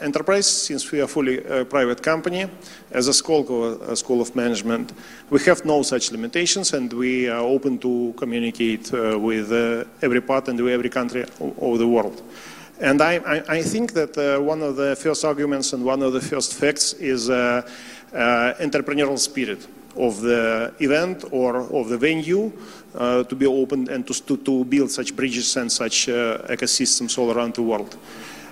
enterprise, 0.00 0.46
since 0.46 0.90
we 0.92 1.00
are 1.00 1.06
fully 1.06 1.44
uh, 1.44 1.64
private 1.64 2.02
company, 2.02 2.48
as 2.90 3.08
a 3.08 3.12
school, 3.12 3.80
a 3.82 3.96
school 3.96 4.20
of 4.20 4.34
management, 4.36 4.92
we 5.30 5.40
have 5.40 5.64
no 5.64 5.82
such 5.82 6.12
limitations 6.12 6.72
and 6.72 6.92
we 6.92 7.28
are 7.28 7.40
open 7.40 7.78
to 7.78 8.14
communicate 8.16 8.92
uh, 8.92 9.18
with 9.18 9.52
uh, 9.52 9.84
every 10.02 10.20
part 10.20 10.48
and 10.48 10.60
every 10.60 10.90
country 10.90 11.24
of 11.40 11.78
the 11.78 11.86
world. 11.86 12.22
And 12.80 13.00
I, 13.00 13.16
I, 13.16 13.42
I 13.48 13.62
think 13.62 13.92
that 13.94 14.16
uh, 14.18 14.42
one 14.42 14.62
of 14.62 14.76
the 14.76 14.94
first 14.96 15.24
arguments 15.24 15.72
and 15.72 15.84
one 15.84 16.02
of 16.02 16.12
the 16.12 16.20
first 16.20 16.54
facts 16.54 16.92
is 16.94 17.30
uh, 17.30 17.62
entrepreneurial 18.60 19.18
spirit 19.18 19.66
of 19.96 20.20
the 20.20 20.72
event 20.80 21.24
or 21.30 21.56
of 21.56 21.88
the 21.88 21.96
venue 21.98 22.52
uh, 22.94 23.24
to 23.24 23.34
be 23.34 23.46
open 23.46 23.88
and 23.88 24.06
to, 24.06 24.36
to, 24.36 24.64
build 24.64 24.90
such 24.90 25.14
bridges 25.14 25.56
and 25.56 25.70
such 25.70 26.08
uh, 26.08 26.38
ecosystems 26.48 27.18
all 27.18 27.32
around 27.32 27.54
the 27.54 27.62
world. 27.62 27.96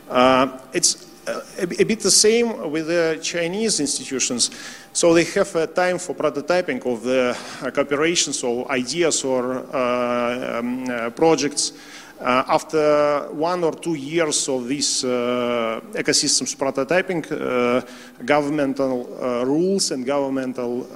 Uh, 0.09 0.59
it's 0.73 1.15
a, 1.27 1.63
a, 1.63 1.85
bit 1.85 2.01
the 2.01 2.11
same 2.11 2.71
with 2.71 2.87
the 2.87 3.19
Chinese 3.23 3.81
institutions. 3.81 4.51
So 4.93 5.15
they 5.15 5.25
have 5.25 5.55
a 5.57 5.67
time 5.67 5.99
for 5.99 6.15
prototyping 6.15 6.85
of 6.87 7.03
the 7.03 7.31
uh, 7.31 7.71
cooperations 7.71 8.45
or 8.45 8.71
ideas 8.71 9.25
or 9.25 9.65
uh, 9.75 10.59
um, 10.59 10.89
uh, 10.89 11.11
projects. 11.11 11.73
Uh, 12.21 12.45
after 12.47 13.29
one 13.33 13.65
or 13.65 13.73
two 13.73 13.95
years 13.95 14.49
of 14.49 14.65
uh, 14.65 14.71
ecosystems 15.93 16.57
prototyping, 16.57 17.25
uh, 17.33 17.85
governmental 18.25 19.05
rules 19.45 19.91
and 19.91 20.07
governmental 20.07 20.87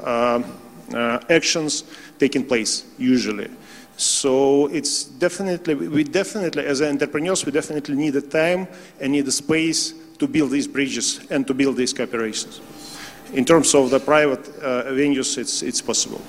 actions 1.28 1.84
taking 2.18 2.44
place 2.46 2.84
usually. 2.98 3.48
So 3.98 4.68
it's 4.68 5.02
definitely, 5.02 5.74
we 5.74 6.04
definitely, 6.04 6.64
as 6.64 6.80
entrepreneurs, 6.80 7.44
we 7.44 7.50
definitely 7.50 7.96
need 7.96 8.10
the 8.10 8.22
time 8.22 8.68
and 9.00 9.10
need 9.10 9.26
the 9.26 9.32
space 9.32 9.92
to 10.18 10.28
build 10.28 10.52
these 10.52 10.68
bridges 10.68 11.20
and 11.30 11.44
to 11.48 11.52
build 11.52 11.76
these 11.76 11.92
cooperations. 11.92 12.60
In 13.32 13.44
terms 13.44 13.74
of 13.74 13.90
the 13.90 13.98
private 13.98 14.48
uh, 14.62 14.84
venues, 14.84 15.36
it's, 15.36 15.62
it's 15.64 15.82
possible. 15.82 16.20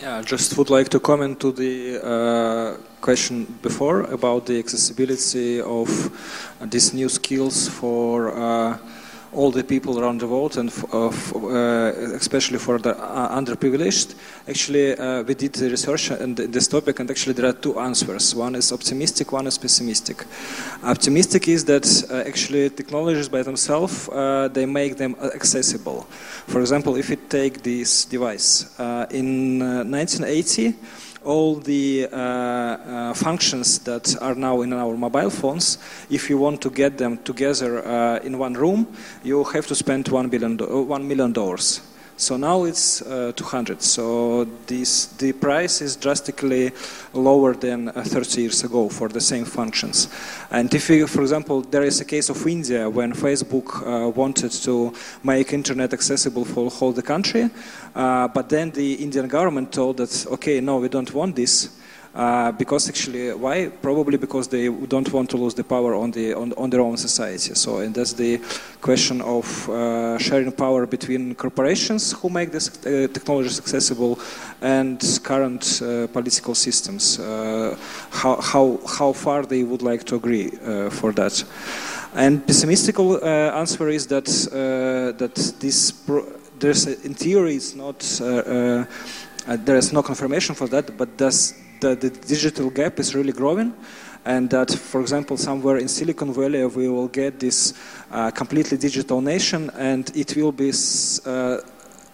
Yeah, 0.00 0.16
I 0.16 0.22
just 0.22 0.56
would 0.56 0.70
like 0.70 0.88
to 0.88 0.98
comment 0.98 1.40
to 1.40 1.52
the 1.52 2.00
uh, 2.02 2.76
question 3.02 3.44
before 3.60 4.04
about 4.04 4.46
the 4.46 4.58
accessibility 4.58 5.60
of 5.60 5.90
uh, 6.58 6.64
these 6.64 6.94
new 6.94 7.10
skills 7.10 7.68
for 7.68 8.34
uh, 8.34 8.78
all 9.32 9.50
the 9.50 9.62
people 9.62 10.00
around 10.00 10.20
the 10.20 10.26
world 10.26 10.56
and 10.56 10.72
uh, 10.92 11.06
uh, 11.06 11.92
especially 12.16 12.58
for 12.58 12.78
the 12.78 12.96
uh, 12.96 13.38
underprivileged. 13.38 14.14
Actually, 14.48 14.94
we 15.24 15.34
did 15.34 15.52
the 15.52 15.70
research 15.70 16.10
on 16.10 16.34
this 16.34 16.66
topic, 16.68 16.98
and 17.00 17.10
actually 17.10 17.34
there 17.34 17.46
are 17.46 17.52
two 17.52 17.78
answers. 17.78 18.34
One 18.34 18.54
is 18.54 18.72
optimistic, 18.72 19.32
one 19.32 19.46
is 19.46 19.58
pessimistic. 19.58 20.24
Optimistic 20.82 21.48
is 21.48 21.64
that 21.66 21.86
actually 22.26 22.70
technologies 22.70 23.28
by 23.28 23.42
themselves 23.42 24.08
they 24.52 24.66
make 24.66 24.96
them 24.96 25.14
accessible. 25.34 26.02
For 26.46 26.60
example, 26.60 26.96
if 26.96 27.10
you 27.10 27.16
take 27.28 27.62
this 27.62 28.04
device 28.04 28.74
in 29.10 29.58
1980 29.60 30.74
all 31.24 31.56
the 31.56 32.08
uh, 32.12 32.16
uh, 32.16 33.14
functions 33.14 33.78
that 33.80 34.16
are 34.20 34.34
now 34.34 34.62
in 34.62 34.72
our 34.72 34.96
mobile 34.96 35.30
phones, 35.30 35.78
if 36.08 36.30
you 36.30 36.38
want 36.38 36.60
to 36.62 36.70
get 36.70 36.98
them 36.98 37.18
together 37.18 37.86
uh, 37.86 38.18
in 38.20 38.38
one 38.38 38.54
room, 38.54 38.86
you 39.22 39.44
have 39.44 39.66
to 39.66 39.74
spend 39.74 40.08
one 40.08 40.28
billion, 40.28 40.56
one 40.88 41.06
million 41.06 41.32
dollars. 41.32 41.80
So 42.20 42.36
now 42.36 42.64
it's 42.64 43.00
uh, 43.00 43.32
200. 43.34 43.80
So 43.80 44.44
this, 44.66 45.06
the 45.06 45.32
price 45.32 45.80
is 45.80 45.96
drastically 45.96 46.70
lower 47.14 47.54
than 47.54 47.88
uh, 47.88 48.02
30 48.04 48.42
years 48.42 48.62
ago 48.62 48.90
for 48.90 49.08
the 49.08 49.22
same 49.22 49.46
functions. 49.46 50.06
And 50.50 50.72
if, 50.74 50.90
you, 50.90 51.06
for 51.06 51.22
example, 51.22 51.62
there 51.62 51.82
is 51.82 51.98
a 52.02 52.04
case 52.04 52.28
of 52.28 52.46
India 52.46 52.90
when 52.90 53.14
Facebook 53.14 53.66
uh, 53.86 54.10
wanted 54.10 54.52
to 54.52 54.92
make 55.24 55.54
internet 55.54 55.94
accessible 55.94 56.44
for 56.44 56.70
whole 56.70 56.92
the 56.92 57.02
country, 57.02 57.48
uh, 57.94 58.28
but 58.28 58.50
then 58.50 58.70
the 58.72 59.02
Indian 59.02 59.26
government 59.26 59.72
told 59.72 59.96
that, 59.96 60.26
okay, 60.32 60.60
no, 60.60 60.76
we 60.76 60.90
don't 60.90 61.14
want 61.14 61.34
this. 61.36 61.79
Uh, 62.12 62.50
because 62.50 62.88
actually, 62.88 63.32
why? 63.34 63.68
Probably 63.68 64.18
because 64.18 64.48
they 64.48 64.68
don't 64.68 65.12
want 65.12 65.30
to 65.30 65.36
lose 65.36 65.54
the 65.54 65.62
power 65.62 65.94
on, 65.94 66.10
the, 66.10 66.34
on, 66.34 66.52
on 66.54 66.68
their 66.68 66.80
own 66.80 66.96
society. 66.96 67.54
So, 67.54 67.78
and 67.78 67.94
that's 67.94 68.14
the 68.14 68.40
question 68.80 69.20
of 69.20 69.68
uh, 69.68 70.18
sharing 70.18 70.50
power 70.50 70.86
between 70.86 71.36
corporations 71.36 72.12
who 72.12 72.28
make 72.28 72.50
this 72.50 72.68
uh, 72.84 73.06
technologies 73.12 73.60
accessible 73.60 74.18
and 74.60 75.20
current 75.22 75.80
uh, 75.82 76.08
political 76.08 76.56
systems. 76.56 77.20
Uh, 77.20 77.76
how, 78.10 78.40
how, 78.40 78.80
how 78.98 79.12
far 79.12 79.46
they 79.46 79.62
would 79.62 79.82
like 79.82 80.02
to 80.04 80.16
agree 80.16 80.50
for 80.90 81.12
that. 81.12 81.44
And 82.14 82.44
pessimistical 82.44 83.22
answer 83.22 83.88
is 83.88 84.08
that, 84.08 84.24
that 84.24 85.34
this, 85.60 85.92
there's 86.58 86.88
a, 86.88 87.00
in 87.06 87.14
theory, 87.14 87.54
it's 87.54 87.76
not, 87.76 88.02
there 89.46 89.76
is 89.76 89.92
no 89.92 90.02
confirmation 90.02 90.54
for 90.54 90.68
that, 90.68 90.96
but 90.96 91.16
does 91.16 91.54
the, 91.80 91.94
the 91.94 92.10
digital 92.10 92.70
gap 92.70 92.98
is 92.98 93.14
really 93.14 93.32
growing 93.32 93.74
and 94.24 94.50
that, 94.50 94.70
for 94.70 95.00
example, 95.00 95.36
somewhere 95.36 95.78
in 95.78 95.88
Silicon 95.88 96.32
Valley, 96.32 96.64
we 96.66 96.88
will 96.88 97.08
get 97.08 97.40
this 97.40 97.72
uh, 98.10 98.30
completely 98.30 98.76
digital 98.76 99.20
nation, 99.20 99.70
and 99.78 100.14
it 100.14 100.36
will 100.36 100.52
be 100.52 100.72
uh, 101.24 101.58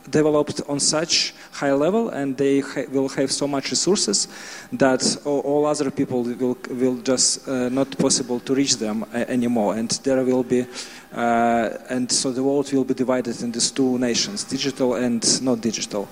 developed 0.08 0.60
on 0.68 0.78
such 0.78 1.34
high 1.50 1.72
level, 1.72 2.10
and 2.10 2.36
they 2.36 2.60
ha 2.60 2.82
will 2.92 3.08
have 3.08 3.32
so 3.32 3.48
much 3.48 3.70
resources 3.70 4.28
that 4.72 5.02
all, 5.24 5.40
all 5.40 5.66
other 5.66 5.90
people 5.90 6.22
will 6.22 6.56
will 6.70 6.98
just 7.02 7.48
uh, 7.48 7.68
not 7.70 7.98
possible 7.98 8.38
to 8.38 8.54
reach 8.54 8.76
them 8.76 9.04
anymore, 9.12 9.74
and 9.74 9.90
there 10.04 10.22
will 10.24 10.44
be. 10.44 10.64
Uh, 11.12 11.70
and 11.88 12.12
so 12.12 12.30
the 12.30 12.42
world 12.42 12.70
will 12.72 12.84
be 12.84 12.94
divided 12.94 13.40
into 13.42 13.74
two 13.74 13.98
nations, 13.98 14.44
digital 14.44 14.94
and 14.94 15.42
not 15.42 15.60
digital. 15.60 16.06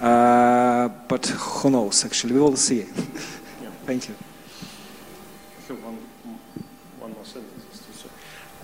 Uh, 0.00 0.88
but 1.08 1.26
who 1.26 1.70
knows, 1.70 2.04
actually, 2.04 2.34
we 2.34 2.40
will 2.40 2.56
see. 2.56 2.78
yeah. 3.62 3.70
Thank 3.84 4.08
you. 4.08 4.14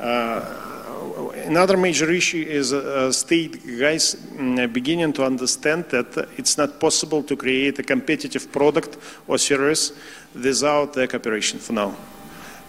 Uh, 0.00 1.30
another 1.46 1.76
major 1.76 2.10
issue 2.10 2.44
is 2.46 2.72
uh, 2.72 3.12
state 3.12 3.64
guys 3.78 4.16
mm, 4.16 4.70
beginning 4.72 5.12
to 5.12 5.24
understand 5.24 5.84
that 5.90 6.28
it's 6.36 6.58
not 6.58 6.80
possible 6.80 7.22
to 7.22 7.36
create 7.36 7.78
a 7.78 7.82
competitive 7.82 8.50
product 8.50 8.98
or 9.28 9.38
service 9.38 9.92
without 10.34 10.94
cooperation 10.94 11.60
for 11.60 11.74
now. 11.74 11.94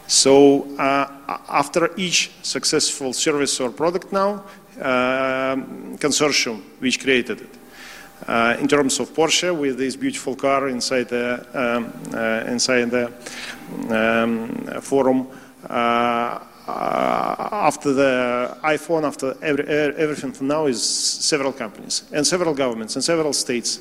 So 0.07 0.77
uh, 0.77 1.39
after 1.49 1.89
each 1.97 2.31
successful 2.43 3.11
service 3.11 3.59
or 3.59 3.71
product 3.71 4.13
now, 4.13 4.43
uh, 4.79 5.55
consortium 5.97 6.61
which 6.79 6.99
created 6.99 7.41
it 7.41 7.64
uh, 8.27 8.57
in 8.59 8.67
terms 8.67 8.99
of 8.99 9.13
Porsche, 9.13 9.55
with 9.55 9.77
this 9.77 9.95
beautiful 9.95 10.35
car 10.35 10.69
inside 10.69 11.09
the 11.09 11.45
um, 11.53 11.93
uh, 12.13 12.51
inside 12.51 12.89
the 12.91 13.11
um, 13.89 14.81
forum, 14.81 15.27
uh, 15.69 16.39
after 16.67 17.93
the 17.93 18.57
iPhone, 18.63 19.03
after 19.03 19.35
every, 19.41 19.67
everything 19.67 20.31
from 20.31 20.47
now 20.47 20.65
is 20.65 20.81
several 20.81 21.53
companies 21.53 22.03
and 22.11 22.25
several 22.25 22.53
governments 22.53 22.95
and 22.95 23.03
several 23.03 23.33
states. 23.33 23.79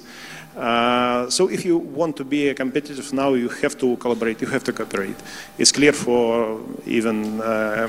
Uh, 0.56 1.28
so 1.28 1.48
if 1.48 1.64
you 1.64 1.78
want 1.78 2.16
to 2.16 2.24
be 2.24 2.52
competitive 2.54 3.12
now, 3.12 3.34
you 3.34 3.48
have 3.48 3.76
to 3.76 3.96
collaborate, 3.96 4.40
you 4.40 4.46
have 4.46 4.62
to 4.62 4.72
cooperate. 4.72 5.16
It's 5.58 5.72
clear 5.72 5.92
for 5.92 6.60
even 6.86 7.40
uh, 7.40 7.88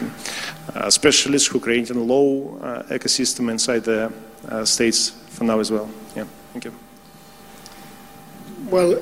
uh, 0.73 0.89
specialists 0.89 1.47
who 1.47 1.59
create 1.59 1.91
a 1.91 1.93
low 1.93 2.57
ecosystem 2.89 3.51
inside 3.51 3.83
the 3.83 4.11
uh, 4.49 4.65
states 4.65 5.13
for 5.35 5.43
now 5.43 5.59
as 5.59 5.71
well. 5.71 5.89
Yeah, 6.15 6.25
thank 6.53 6.65
you. 6.65 6.73
Well, 8.69 9.01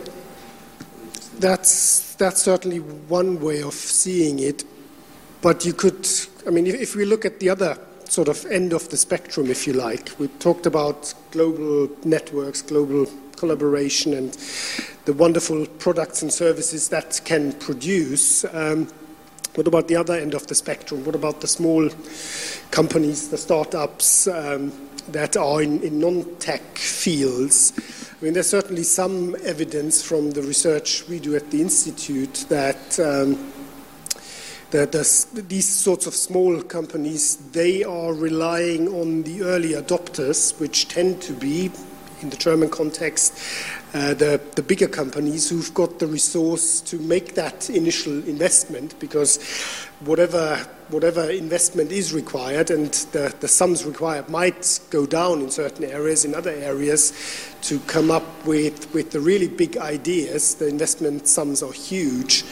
that's 1.39 2.15
that's 2.15 2.41
certainly 2.41 2.79
one 2.79 3.39
way 3.39 3.61
of 3.61 3.73
seeing 3.73 4.39
it, 4.39 4.63
but 5.41 5.65
you 5.65 5.73
could, 5.73 6.07
I 6.47 6.49
mean, 6.49 6.67
if, 6.67 6.75
if 6.75 6.95
we 6.95 7.05
look 7.05 7.25
at 7.25 7.39
the 7.39 7.49
other 7.49 7.77
sort 8.05 8.27
of 8.27 8.45
end 8.45 8.73
of 8.73 8.89
the 8.89 8.97
spectrum, 8.97 9.49
if 9.49 9.65
you 9.67 9.73
like, 9.73 10.11
we 10.19 10.27
talked 10.39 10.65
about 10.65 11.13
global 11.31 11.89
networks, 12.03 12.61
global 12.61 13.07
collaboration, 13.35 14.13
and 14.13 14.37
the 15.05 15.13
wonderful 15.13 15.65
products 15.79 16.21
and 16.21 16.31
services 16.31 16.89
that 16.89 17.21
can 17.25 17.53
produce. 17.53 18.45
Um, 18.53 18.87
what 19.55 19.67
about 19.67 19.87
the 19.87 19.95
other 19.95 20.15
end 20.15 20.33
of 20.33 20.47
the 20.47 20.55
spectrum? 20.55 21.05
What 21.05 21.15
about 21.15 21.41
the 21.41 21.47
small 21.47 21.89
companies, 22.71 23.29
the 23.29 23.37
startups 23.37 24.27
um, 24.27 24.71
that 25.09 25.37
are 25.37 25.61
in, 25.61 25.81
in 25.83 25.99
non 25.99 26.25
tech 26.39 26.77
fields? 26.77 27.73
I 28.19 28.25
mean, 28.25 28.33
there's 28.33 28.49
certainly 28.49 28.83
some 28.83 29.35
evidence 29.43 30.01
from 30.01 30.31
the 30.31 30.41
research 30.41 31.07
we 31.07 31.19
do 31.19 31.35
at 31.35 31.51
the 31.51 31.61
Institute 31.61 32.45
that. 32.49 32.99
Um, 32.99 33.51
that 34.71 34.91
these 35.49 35.69
sorts 35.69 36.07
of 36.07 36.15
small 36.15 36.59
companies 36.63 37.35
they 37.51 37.83
are 37.83 38.11
relying 38.11 38.87
on 38.87 39.21
the 39.21 39.43
early 39.43 39.73
adopters, 39.73 40.59
which 40.59 40.87
tend 40.87 41.21
to 41.21 41.31
be, 41.31 41.69
in 42.21 42.31
the 42.31 42.37
German 42.37 42.71
context, 42.71 43.37
uh, 43.93 44.13
the, 44.15 44.41
the 44.55 44.63
bigger 44.63 44.87
companies 44.87 45.49
who've 45.49 45.73
got 45.73 45.99
the 45.99 46.07
resource 46.07 46.81
to 46.81 46.97
make 46.97 47.35
that 47.35 47.69
initial 47.69 48.13
investment 48.27 48.97
because 48.99 49.37
whatever, 49.99 50.55
whatever 50.89 51.29
investment 51.29 51.91
is 51.91 52.11
required 52.11 52.71
and 52.71 52.91
the, 53.11 53.33
the 53.39 53.47
sums 53.47 53.85
required 53.85 54.27
might 54.29 54.79
go 54.89 55.05
down 55.05 55.41
in 55.41 55.51
certain 55.51 55.85
areas, 55.85 56.25
in 56.25 56.33
other 56.33 56.49
areas, 56.49 57.13
to 57.61 57.79
come 57.81 58.09
up 58.09 58.23
with, 58.45 58.91
with 58.95 59.11
the 59.11 59.19
really 59.19 59.47
big 59.47 59.77
ideas, 59.77 60.55
the 60.55 60.67
investment 60.67 61.27
sums 61.27 61.61
are 61.61 61.71
huge. 61.71 62.43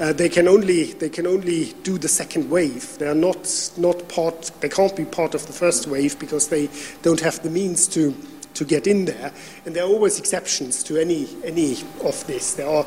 Uh, 0.00 0.12
they 0.12 0.28
can 0.28 0.46
only 0.46 0.92
they 0.92 1.08
can 1.08 1.26
only 1.26 1.72
do 1.82 1.98
the 1.98 2.06
second 2.06 2.48
wave. 2.48 2.96
They 2.98 3.08
are 3.08 3.16
not 3.16 3.72
not 3.76 4.08
part. 4.08 4.52
They 4.60 4.68
can't 4.68 4.94
be 4.94 5.04
part 5.04 5.34
of 5.34 5.44
the 5.48 5.52
first 5.52 5.88
wave 5.88 6.16
because 6.20 6.46
they 6.46 6.68
don't 7.02 7.18
have 7.18 7.42
the 7.42 7.50
means 7.50 7.88
to 7.88 8.14
to 8.54 8.64
get 8.64 8.86
in 8.86 9.04
there. 9.04 9.32
And 9.64 9.74
there 9.74 9.84
are 9.84 9.88
always 9.88 10.18
exceptions 10.18 10.82
to 10.84 10.96
any, 10.96 11.28
any 11.44 11.72
of 12.04 12.26
this. 12.26 12.54
There 12.54 12.68
are 12.68 12.86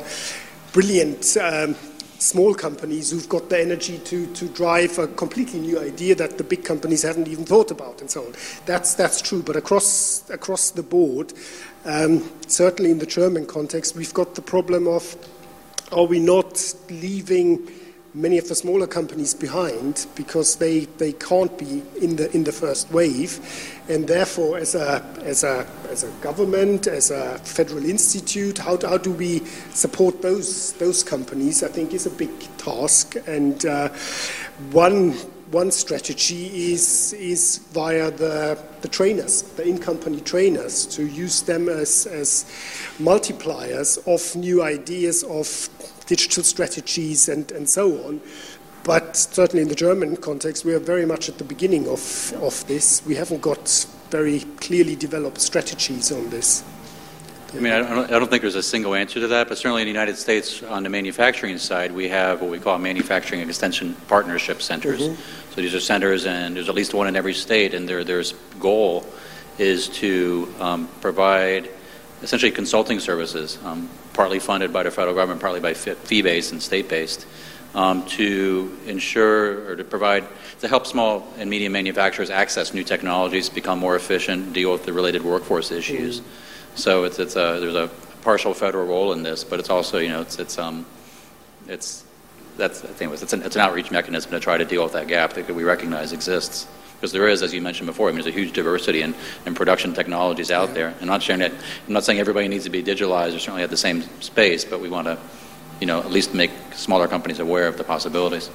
brilliant 0.72 1.36
um, 1.36 1.74
small 2.18 2.54
companies 2.54 3.10
who've 3.10 3.28
got 3.28 3.50
the 3.50 3.60
energy 3.60 3.98
to, 3.98 4.26
to 4.34 4.48
drive 4.48 4.98
a 4.98 5.08
completely 5.08 5.60
new 5.60 5.80
idea 5.80 6.14
that 6.14 6.38
the 6.38 6.44
big 6.44 6.64
companies 6.64 7.02
haven't 7.02 7.28
even 7.28 7.44
thought 7.44 7.70
about 7.70 8.00
and 8.00 8.10
so 8.10 8.24
on. 8.24 8.32
That's, 8.64 8.94
that's 8.94 9.20
true, 9.20 9.42
but 9.42 9.56
across, 9.56 10.28
across 10.30 10.70
the 10.70 10.82
board, 10.82 11.32
um, 11.84 12.30
certainly 12.46 12.90
in 12.92 12.98
the 12.98 13.06
German 13.06 13.46
context, 13.46 13.96
we've 13.96 14.14
got 14.14 14.34
the 14.34 14.42
problem 14.42 14.86
of 14.86 15.16
are 15.90 16.04
we 16.04 16.20
not 16.20 16.74
leaving 16.88 17.68
many 18.14 18.36
of 18.36 18.46
the 18.48 18.54
smaller 18.54 18.86
companies 18.86 19.32
behind 19.32 20.06
because 20.14 20.56
they, 20.56 20.80
they 20.98 21.12
can't 21.12 21.56
be 21.56 21.82
in 22.00 22.16
the, 22.16 22.30
in 22.34 22.44
the 22.44 22.52
first 22.52 22.90
wave. 22.90 23.40
And 23.88 24.06
therefore, 24.06 24.58
as 24.58 24.74
a, 24.74 25.02
as, 25.22 25.44
a, 25.44 25.66
as 25.88 26.04
a 26.04 26.10
government, 26.20 26.86
as 26.86 27.10
a 27.10 27.38
federal 27.38 27.84
institute, 27.84 28.58
how, 28.58 28.78
how 28.86 28.98
do 28.98 29.12
we 29.12 29.40
support 29.70 30.20
those, 30.20 30.72
those 30.74 31.02
companies, 31.02 31.62
I 31.62 31.68
think 31.68 31.94
is 31.94 32.06
a 32.06 32.10
big 32.10 32.30
task. 32.58 33.16
And 33.26 33.64
uh, 33.64 33.88
one, 34.72 35.12
one 35.50 35.70
strategy 35.70 36.72
is, 36.72 37.14
is 37.14 37.58
via 37.72 38.10
the, 38.10 38.62
the 38.82 38.88
trainers, 38.88 39.42
the 39.42 39.66
in-company 39.66 40.20
trainers, 40.20 40.84
to 40.86 41.06
use 41.06 41.42
them 41.42 41.70
as, 41.70 42.06
as 42.06 42.44
multipliers 42.98 43.98
of 44.06 44.36
new 44.36 44.62
ideas, 44.62 45.22
of 45.24 45.46
digital 46.06 46.42
strategies 46.42 47.28
and, 47.28 47.50
and 47.52 47.68
so 47.68 48.04
on. 48.06 48.20
But 48.84 49.16
certainly 49.16 49.62
in 49.62 49.68
the 49.68 49.74
German 49.74 50.16
context, 50.16 50.64
we 50.64 50.74
are 50.74 50.80
very 50.80 51.06
much 51.06 51.28
at 51.28 51.38
the 51.38 51.44
beginning 51.44 51.88
of, 51.88 52.32
of 52.42 52.66
this. 52.66 53.04
We 53.06 53.14
haven't 53.14 53.40
got 53.40 53.86
very 54.10 54.40
clearly 54.60 54.96
developed 54.96 55.40
strategies 55.40 56.10
on 56.10 56.30
this. 56.30 56.64
I 57.54 57.60
mean, 57.60 57.72
I 57.72 57.78
don't, 57.80 58.10
I 58.10 58.18
don't, 58.18 58.30
think 58.30 58.40
there's 58.40 58.54
a 58.54 58.62
single 58.62 58.94
answer 58.94 59.20
to 59.20 59.28
that, 59.28 59.48
but 59.48 59.58
certainly 59.58 59.82
in 59.82 59.86
the 59.86 59.92
United 59.92 60.16
States, 60.16 60.62
on 60.62 60.82
the 60.82 60.88
manufacturing 60.88 61.58
side, 61.58 61.92
we 61.92 62.08
have 62.08 62.40
what 62.40 62.50
we 62.50 62.58
call 62.58 62.78
manufacturing 62.78 63.46
extension 63.46 63.94
partnership 64.08 64.62
centers. 64.62 65.02
Mm-hmm. 65.02 65.50
So 65.54 65.60
these 65.60 65.74
are 65.74 65.80
centers, 65.80 66.24
and 66.24 66.56
there's 66.56 66.70
at 66.70 66.74
least 66.74 66.94
one 66.94 67.08
in 67.08 67.14
every 67.14 67.34
state, 67.34 67.74
and 67.74 67.86
their 67.86 68.04
their 68.04 68.24
goal 68.58 69.04
is 69.58 69.88
to 69.88 70.52
um, 70.60 70.88
provide 71.02 71.68
essentially 72.22 72.52
consulting 72.52 73.00
services, 73.00 73.58
um, 73.64 73.88
partly 74.12 74.38
funded 74.38 74.72
by 74.72 74.82
the 74.82 74.90
federal 74.90 75.14
government, 75.14 75.40
partly 75.40 75.60
by 75.60 75.74
fee-based 75.74 76.52
and 76.52 76.62
state-based, 76.62 77.26
um, 77.74 78.04
to 78.06 78.78
ensure 78.86 79.70
or 79.70 79.76
to 79.76 79.84
provide 79.84 80.24
to 80.60 80.68
help 80.68 80.86
small 80.86 81.26
and 81.38 81.50
medium 81.50 81.72
manufacturers 81.72 82.30
access 82.30 82.74
new 82.74 82.84
technologies, 82.84 83.48
become 83.48 83.78
more 83.78 83.96
efficient, 83.96 84.52
deal 84.52 84.72
with 84.72 84.84
the 84.84 84.92
related 84.92 85.22
workforce 85.22 85.70
issues. 85.70 86.20
mm 86.20 86.24
So 86.74 87.04
it's 87.04 87.18
it's 87.18 87.36
a 87.36 87.60
there's 87.60 87.74
a 87.74 87.90
partial 88.22 88.54
federal 88.54 88.86
role 88.86 89.12
in 89.12 89.22
this, 89.22 89.44
but 89.44 89.60
it's 89.60 89.68
also 89.68 89.98
you 89.98 90.08
know 90.08 90.22
it's 90.22 90.38
it's 90.38 90.56
um 90.58 90.86
it's 91.68 92.04
that's 92.56 92.84
I 92.84 92.88
think 92.88 93.12
it's 93.12 93.32
an, 93.32 93.42
it's 93.42 93.56
an 93.56 93.62
outreach 93.62 93.90
mechanism 93.90 94.30
to 94.30 94.40
try 94.40 94.56
to 94.56 94.64
deal 94.64 94.82
with 94.82 94.92
that 94.92 95.06
gap 95.06 95.34
that 95.34 95.54
we 95.54 95.64
recognize 95.64 96.12
exists 96.12 96.66
because 97.02 97.10
there 97.10 97.26
is, 97.26 97.42
as 97.42 97.52
you 97.52 97.60
mentioned 97.60 97.88
before, 97.88 98.08
I 98.08 98.12
mean, 98.12 98.22
there's 98.22 98.32
a 98.32 98.38
huge 98.38 98.52
diversity 98.52 99.02
in, 99.02 99.12
in 99.44 99.56
production 99.56 99.92
technologies 99.92 100.52
out 100.52 100.72
there. 100.72 100.94
And 101.00 101.06
not 101.06 101.20
saying 101.20 101.40
that, 101.40 101.50
I'm 101.50 101.92
not 101.92 102.04
saying 102.04 102.20
everybody 102.20 102.46
needs 102.46 102.62
to 102.62 102.70
be 102.70 102.80
digitalized 102.80 103.34
or 103.34 103.40
certainly 103.40 103.64
at 103.64 103.70
the 103.70 103.76
same 103.76 104.04
space, 104.20 104.64
but 104.64 104.78
we 104.80 104.88
want 104.88 105.08
to, 105.08 105.18
you 105.80 105.88
know, 105.88 105.98
at 105.98 106.12
least 106.12 106.32
make 106.32 106.52
smaller 106.74 107.08
companies 107.08 107.40
aware 107.40 107.66
of 107.66 107.76
the 107.76 107.82
possibilities. 107.82 108.50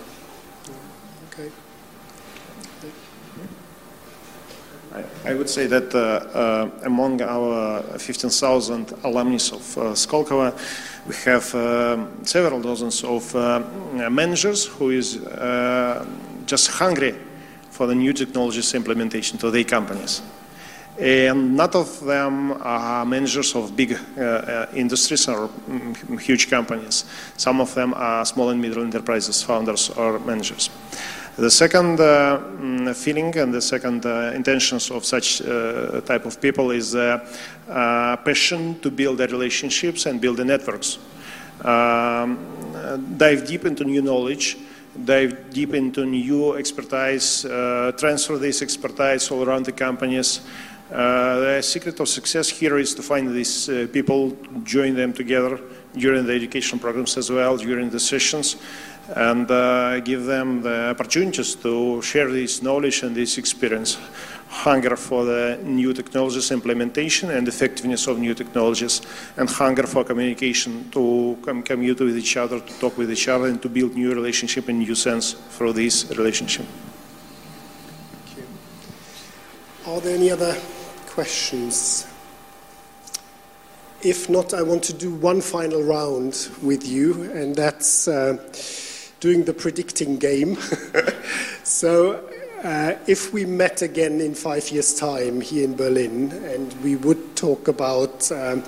Okay. 1.33 1.51
I 5.25 5.33
would 5.33 5.49
say 5.49 5.67
that 5.67 5.93
uh, 5.93 5.99
uh, 5.99 6.69
among 6.85 7.21
our 7.21 7.81
15,000 7.99 8.93
alumni 9.03 9.35
of 9.35 9.77
uh, 9.77 9.81
Skolkovo, 9.91 10.55
we 11.05 11.15
have 11.25 11.53
um, 11.53 12.23
several 12.23 12.61
dozens 12.61 13.03
of 13.03 13.35
uh, 13.35 13.59
managers 14.09 14.67
who 14.67 14.91
is 14.91 15.17
uh, 15.17 16.05
just 16.45 16.69
hungry 16.69 17.26
for 17.77 17.85
the 17.85 17.93
new 17.93 18.11
technologies 18.11 18.73
implementation 18.73 19.37
to 19.37 19.51
their 19.51 19.63
companies. 19.63 20.23
And 20.99 21.55
none 21.55 21.75
of 21.75 22.03
them 22.03 22.53
are 22.53 23.05
managers 23.05 23.55
of 23.55 23.75
big 23.75 23.93
uh, 23.93 24.21
uh, 24.21 24.65
industries 24.73 25.27
or 25.27 25.47
mm, 25.47 26.19
huge 26.19 26.49
companies. 26.49 27.05
Some 27.37 27.61
of 27.61 27.75
them 27.75 27.93
are 27.93 28.25
small 28.25 28.49
and 28.49 28.59
middle 28.59 28.81
enterprises, 28.81 29.43
founders 29.43 29.91
or 29.91 30.17
managers. 30.17 30.71
The 31.35 31.51
second 31.51 31.99
uh, 31.99 32.39
mm, 32.39 32.95
feeling 32.95 33.37
and 33.37 33.53
the 33.53 33.61
second 33.61 34.07
uh, 34.07 34.31
intentions 34.33 34.89
of 34.89 35.05
such 35.05 35.43
uh, 35.43 36.01
type 36.01 36.25
of 36.25 36.41
people 36.41 36.71
is 36.71 36.95
uh, 36.95 37.19
passion 38.25 38.79
to 38.79 38.89
build 38.89 39.19
the 39.19 39.27
relationships 39.27 40.07
and 40.07 40.19
build 40.19 40.37
the 40.37 40.45
networks. 40.45 40.97
Um, 41.61 42.39
dive 43.17 43.45
deep 43.45 43.65
into 43.65 43.83
new 43.83 44.01
knowledge 44.01 44.57
dive 45.05 45.49
deep 45.51 45.73
into 45.73 46.05
new 46.05 46.55
expertise, 46.55 47.45
uh, 47.45 47.91
transfer 47.97 48.37
this 48.37 48.61
expertise 48.61 49.31
all 49.31 49.43
around 49.43 49.65
the 49.65 49.71
companies. 49.71 50.41
Uh, 50.91 51.39
the 51.39 51.61
secret 51.61 51.99
of 51.99 52.07
success 52.07 52.49
here 52.49 52.77
is 52.77 52.95
to 52.95 53.01
find 53.01 53.33
these 53.35 53.69
uh, 53.69 53.87
people, 53.91 54.37
join 54.63 54.95
them 54.95 55.11
together 55.11 55.59
during 55.93 56.25
the 56.25 56.33
education 56.33 56.79
programs 56.79 57.17
as 57.17 57.29
well, 57.29 57.57
during 57.57 57.89
the 57.89 57.99
sessions, 57.99 58.55
and 59.15 59.49
uh, 59.51 59.99
give 59.99 60.25
them 60.25 60.61
the 60.61 60.89
opportunities 60.89 61.55
to 61.55 62.01
share 62.01 62.31
this 62.31 62.61
knowledge 62.61 63.03
and 63.03 63.15
this 63.15 63.37
experience 63.37 63.97
hunger 64.49 64.95
for 64.95 65.25
the 65.25 65.59
new 65.63 65.93
technologies 65.93 66.51
implementation 66.51 67.31
and 67.31 67.47
effectiveness 67.47 68.07
of 68.07 68.19
new 68.19 68.33
technologies, 68.33 69.01
and 69.37 69.49
hunger 69.49 69.85
for 69.87 70.03
communication 70.03 70.89
to 70.91 71.37
communicate 71.43 71.99
with 71.99 72.17
each 72.17 72.37
other, 72.37 72.59
to 72.59 72.79
talk 72.79 72.97
with 72.97 73.11
each 73.11 73.27
other, 73.27 73.47
and 73.47 73.61
to 73.61 73.69
build 73.69 73.95
new 73.95 74.13
relationship 74.13 74.67
and 74.69 74.79
new 74.79 74.95
sense 74.95 75.33
for 75.33 75.73
this 75.73 76.09
relationship. 76.17 76.65
Thank 78.25 78.37
you. 78.37 79.91
Are 79.91 80.01
there 80.01 80.15
any 80.15 80.31
other 80.31 80.55
questions? 81.07 82.07
If 84.01 84.29
not, 84.29 84.53
I 84.53 84.61
want 84.61 84.83
to 84.83 84.93
do 84.93 85.13
one 85.13 85.41
final 85.41 85.81
round 85.81 86.49
with 86.61 86.87
you, 86.87 87.23
and 87.31 87.55
that's 87.55 88.07
uh, 88.07 88.37
doing 89.19 89.43
the 89.43 89.53
predicting 89.53 90.17
game. 90.17 90.57
so 91.63 92.23
uh, 92.63 92.93
if 93.07 93.33
we 93.33 93.45
met 93.45 93.81
again 93.81 94.19
in 94.21 94.33
five 94.33 94.69
years' 94.69 94.93
time 94.93 95.41
here 95.41 95.63
in 95.63 95.75
Berlin 95.75 96.31
and 96.31 96.73
we 96.83 96.95
would 96.95 97.35
talk 97.35 97.67
about 97.67 98.31
um, 98.31 98.63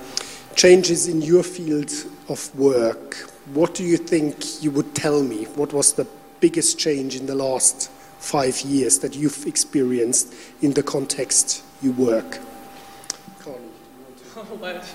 changes 0.56 1.08
in 1.08 1.22
your 1.22 1.44
field 1.44 1.92
of 2.28 2.54
work, 2.56 3.16
what 3.54 3.74
do 3.74 3.84
you 3.84 3.98
think 3.98 4.62
you 4.62 4.72
would 4.72 4.94
tell 4.94 5.24
me? 5.24 5.46
What 5.56 5.74
was 5.74 5.94
the 5.94 6.08
biggest 6.40 6.78
change 6.78 7.16
in 7.16 7.26
the 7.26 7.36
last 7.36 7.90
five 8.20 8.62
years 8.62 9.00
that 9.00 9.16
you've 9.16 9.46
experienced 9.48 10.34
in 10.62 10.74
the 10.74 10.84
context 10.84 11.64
you 11.82 11.92
work? 11.94 12.40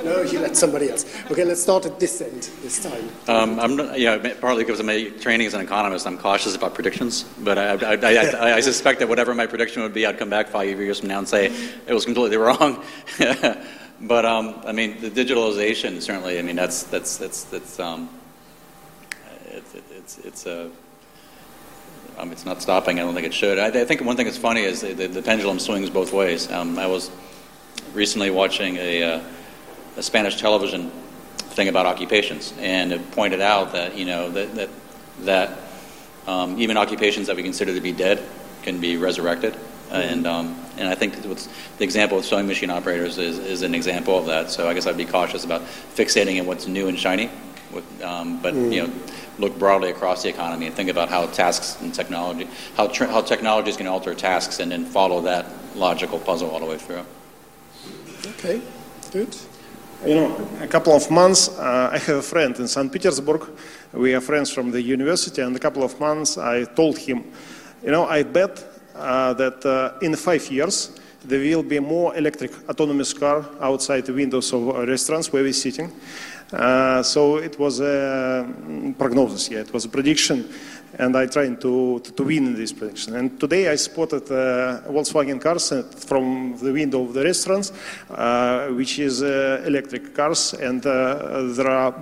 No, 0.02 0.22
you 0.22 0.40
let 0.40 0.56
somebody 0.56 0.90
else. 0.90 1.04
Okay, 1.30 1.44
let's 1.44 1.62
start 1.62 1.84
at 1.84 2.00
this 2.00 2.20
end 2.22 2.48
this 2.62 2.82
time. 2.82 3.08
Um, 3.28 3.60
I'm 3.60 3.94
yeah, 3.94 4.16
partly 4.40 4.64
because 4.64 4.80
of 4.80 4.86
my 4.86 5.10
training 5.20 5.46
as 5.46 5.52
an 5.52 5.60
economist, 5.60 6.06
I'm 6.06 6.16
cautious 6.16 6.56
about 6.56 6.74
predictions. 6.74 7.24
But 7.40 7.58
I, 7.58 7.74
I, 7.74 7.94
I, 7.94 8.54
I, 8.54 8.60
suspect 8.60 9.00
that 9.00 9.08
whatever 9.08 9.34
my 9.34 9.46
prediction 9.46 9.82
would 9.82 9.92
be, 9.92 10.06
I'd 10.06 10.18
come 10.18 10.30
back 10.30 10.48
five 10.48 10.68
years 10.80 11.00
from 11.00 11.08
now 11.08 11.18
and 11.18 11.28
say 11.28 11.52
it 11.86 11.92
was 11.92 12.06
completely 12.06 12.36
wrong. 12.38 12.82
but 14.00 14.24
um, 14.24 14.62
I 14.64 14.72
mean, 14.72 15.00
the 15.02 15.10
digitalization 15.10 16.00
certainly. 16.00 16.38
I 16.38 16.42
mean, 16.42 16.56
that's 16.56 16.84
that's 16.84 17.18
that's 17.18 17.44
that's 17.44 17.78
um, 17.78 18.08
it's 19.48 19.74
it's 19.74 20.18
it's 20.18 20.46
a. 20.46 20.70
Um, 22.16 22.30
it's 22.30 22.44
not 22.44 22.62
stopping. 22.62 23.00
I 23.00 23.02
don't 23.02 23.12
think 23.12 23.26
it 23.26 23.34
should. 23.34 23.58
I, 23.58 23.66
I 23.66 23.84
think 23.84 24.00
one 24.02 24.16
thing 24.16 24.26
that's 24.26 24.38
funny 24.38 24.62
is 24.62 24.82
the, 24.82 24.92
the, 24.92 25.08
the 25.08 25.20
pendulum 25.20 25.58
swings 25.58 25.90
both 25.90 26.12
ways. 26.12 26.48
Um, 26.48 26.78
I 26.78 26.86
was 26.86 27.10
recently 27.94 28.30
watching 28.30 28.76
a, 28.76 29.02
uh, 29.02 29.22
a, 29.96 30.02
Spanish 30.02 30.36
television 30.36 30.90
thing 31.38 31.68
about 31.68 31.86
occupations, 31.86 32.52
and 32.58 32.92
it 32.92 33.10
pointed 33.12 33.40
out 33.40 33.72
that 33.72 33.96
you 33.96 34.04
know 34.04 34.30
that 34.30 34.54
that, 34.54 34.68
that 35.20 35.58
um, 36.26 36.60
even 36.60 36.76
occupations 36.76 37.26
that 37.28 37.36
we 37.36 37.42
consider 37.42 37.74
to 37.74 37.80
be 37.80 37.92
dead 37.92 38.22
can 38.62 38.80
be 38.80 38.96
resurrected, 38.96 39.54
mm-hmm. 39.54 39.94
and 39.94 40.26
um, 40.26 40.58
and 40.76 40.88
I 40.88 40.94
think 40.94 41.22
the 41.22 41.84
example 41.84 42.18
of 42.18 42.24
sewing 42.24 42.46
machine 42.46 42.70
operators 42.70 43.18
is, 43.18 43.38
is 43.38 43.62
an 43.62 43.74
example 43.74 44.18
of 44.18 44.26
that. 44.26 44.50
So 44.50 44.68
I 44.68 44.74
guess 44.74 44.86
I'd 44.86 44.96
be 44.96 45.04
cautious 45.04 45.44
about 45.44 45.62
fixating 45.62 46.36
in 46.36 46.46
what's 46.46 46.66
new 46.66 46.88
and 46.88 46.98
shiny, 46.98 47.30
with, 47.72 48.02
um, 48.02 48.42
but 48.42 48.54
mm-hmm. 48.54 48.72
you 48.72 48.86
know 48.86 48.92
look 49.38 49.58
broadly 49.58 49.90
across 49.90 50.22
the 50.22 50.28
economy 50.28 50.66
and 50.66 50.74
think 50.74 50.88
about 50.88 51.08
how 51.08 51.26
tasks 51.26 51.80
and 51.80 51.94
technology, 51.94 52.48
how, 52.76 52.86
tr- 52.86 53.06
how 53.06 53.20
technology 53.20 53.70
is 53.70 53.76
going 53.76 53.86
to 53.86 53.90
alter 53.90 54.14
tasks, 54.14 54.60
and 54.60 54.70
then 54.70 54.84
follow 54.84 55.22
that 55.22 55.46
logical 55.74 56.18
puzzle 56.18 56.50
all 56.50 56.60
the 56.60 56.66
way 56.66 56.78
through. 56.78 57.04
Okay, 58.26 58.60
good. 59.12 59.36
You 60.06 60.14
know, 60.14 60.48
a 60.62 60.66
couple 60.66 60.94
of 60.94 61.10
months, 61.10 61.48
uh, 61.58 61.90
I 61.92 61.98
have 61.98 62.16
a 62.16 62.22
friend 62.22 62.58
in 62.58 62.66
St. 62.66 62.90
Petersburg. 62.90 63.50
We 63.92 64.14
are 64.14 64.20
friends 64.22 64.50
from 64.50 64.70
the 64.70 64.80
university, 64.80 65.42
and 65.42 65.54
a 65.54 65.58
couple 65.58 65.82
of 65.82 65.98
months 66.00 66.38
I 66.38 66.64
told 66.64 66.96
him, 66.96 67.24
you 67.82 67.90
know, 67.90 68.06
I 68.06 68.22
bet 68.22 68.64
uh, 68.94 69.34
that 69.34 69.64
uh, 69.66 69.98
in 70.00 70.16
five 70.16 70.50
years 70.50 70.98
there 71.22 71.40
will 71.40 71.62
be 71.62 71.80
more 71.80 72.16
electric 72.16 72.52
autonomous 72.68 73.12
car 73.12 73.44
outside 73.60 74.06
the 74.06 74.12
windows 74.12 74.52
of 74.52 74.68
restaurants 74.88 75.32
where 75.32 75.42
we're 75.42 75.52
sitting. 75.52 75.92
Uh, 76.52 77.02
so 77.02 77.38
it 77.38 77.58
was 77.58 77.80
a 77.80 78.46
mm, 78.46 78.96
prognosis, 78.96 79.50
yeah, 79.50 79.60
it 79.60 79.72
was 79.72 79.84
a 79.84 79.88
prediction 79.88 80.48
and 80.98 81.16
I 81.16 81.26
tried 81.26 81.60
to, 81.60 82.00
to, 82.00 82.22
win 82.22 82.46
in 82.46 82.54
this 82.54 82.72
prediction. 82.72 83.16
And 83.16 83.38
today 83.38 83.68
I 83.68 83.76
spotted 83.76 84.30
uh, 84.30 84.82
Volkswagen 84.88 85.40
cars 85.40 85.72
from 86.06 86.56
the 86.58 86.72
window 86.72 87.02
of 87.02 87.14
the 87.14 87.24
restaurants, 87.24 87.72
uh, 88.10 88.68
which 88.68 88.98
is 88.98 89.22
uh, 89.22 89.62
electric 89.66 90.14
cars, 90.14 90.54
and 90.54 90.84
uh, 90.86 91.42
there 91.54 91.68
are 91.68 91.94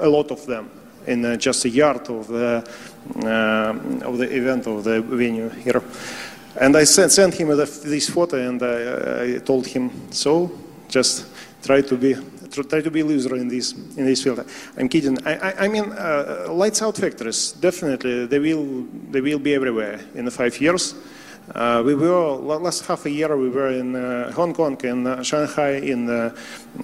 a 0.00 0.08
lot 0.08 0.30
of 0.30 0.44
them 0.46 0.70
in 1.06 1.24
uh, 1.24 1.36
just 1.36 1.64
a 1.64 1.68
yard 1.68 2.08
of 2.10 2.28
the 2.28 2.64
uh, 3.24 4.04
of 4.04 4.18
the 4.18 4.28
event 4.36 4.66
of 4.66 4.84
the 4.84 5.00
venue 5.00 5.48
here. 5.48 5.82
And 6.60 6.76
I 6.76 6.84
sent, 6.84 7.12
sent 7.12 7.34
him 7.34 7.48
this 7.56 8.10
photo, 8.10 8.36
and 8.36 8.62
I, 8.62 9.36
I 9.36 9.38
told 9.38 9.66
him, 9.66 9.90
so 10.10 10.50
just 10.88 11.26
try 11.62 11.82
to 11.82 11.96
be 11.96 12.16
try 12.50 12.80
to 12.80 12.90
be 12.90 13.00
a 13.00 13.04
loser 13.04 13.36
in 13.36 13.48
this 13.48 13.72
in 13.72 14.04
this 14.06 14.22
field. 14.22 14.44
I'm 14.76 14.88
kidding. 14.88 15.18
I, 15.26 15.34
I, 15.36 15.64
I 15.64 15.68
mean, 15.68 15.92
uh, 15.92 16.46
lights 16.50 16.82
out 16.82 16.96
factories 16.96 17.52
definitely 17.52 18.26
they 18.26 18.38
will 18.38 18.86
they 19.10 19.20
will 19.20 19.38
be 19.38 19.54
everywhere 19.54 20.00
in 20.14 20.28
five 20.30 20.60
years. 20.60 20.94
Uh, 21.54 21.82
we 21.84 21.94
were 21.94 22.36
last 22.36 22.84
half 22.86 23.06
a 23.06 23.10
year. 23.10 23.34
We 23.34 23.48
were 23.48 23.70
in 23.70 23.96
uh, 23.96 24.30
Hong 24.32 24.52
Kong, 24.52 24.78
in 24.84 25.06
uh, 25.06 25.22
Shanghai, 25.22 25.80
in 25.80 26.08
uh, 26.08 26.34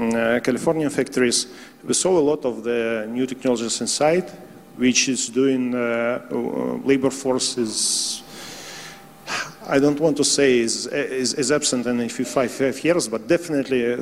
uh, 0.00 0.40
California 0.40 0.88
factories. 0.88 1.46
We 1.84 1.92
saw 1.92 2.18
a 2.18 2.24
lot 2.24 2.46
of 2.46 2.64
the 2.64 3.06
new 3.10 3.26
technologies 3.26 3.82
inside, 3.82 4.30
which 4.76 5.10
is 5.10 5.28
doing 5.28 5.72
labor 6.82 7.10
force 7.10 7.58
is 7.58 8.23
I 9.66 9.78
don't 9.78 9.98
want 9.98 10.16
to 10.18 10.24
say 10.24 10.58
is, 10.58 10.86
is, 10.86 11.34
is 11.34 11.50
absent 11.50 11.86
in 11.86 12.00
a 12.00 12.08
few 12.08 12.24
five, 12.24 12.50
five 12.50 12.84
years, 12.84 13.08
but 13.08 13.26
definitely 13.26 13.94
uh, 13.94 13.96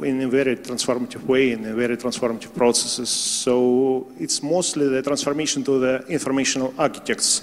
in 0.00 0.22
a 0.22 0.28
very 0.28 0.56
transformative 0.56 1.24
way, 1.26 1.52
in 1.52 1.66
a 1.66 1.74
very 1.74 1.96
transformative 1.96 2.54
processes. 2.54 3.10
So 3.10 4.06
it's 4.18 4.42
mostly 4.42 4.88
the 4.88 5.02
transformation 5.02 5.64
to 5.64 5.78
the 5.78 6.06
informational 6.08 6.72
architects, 6.78 7.42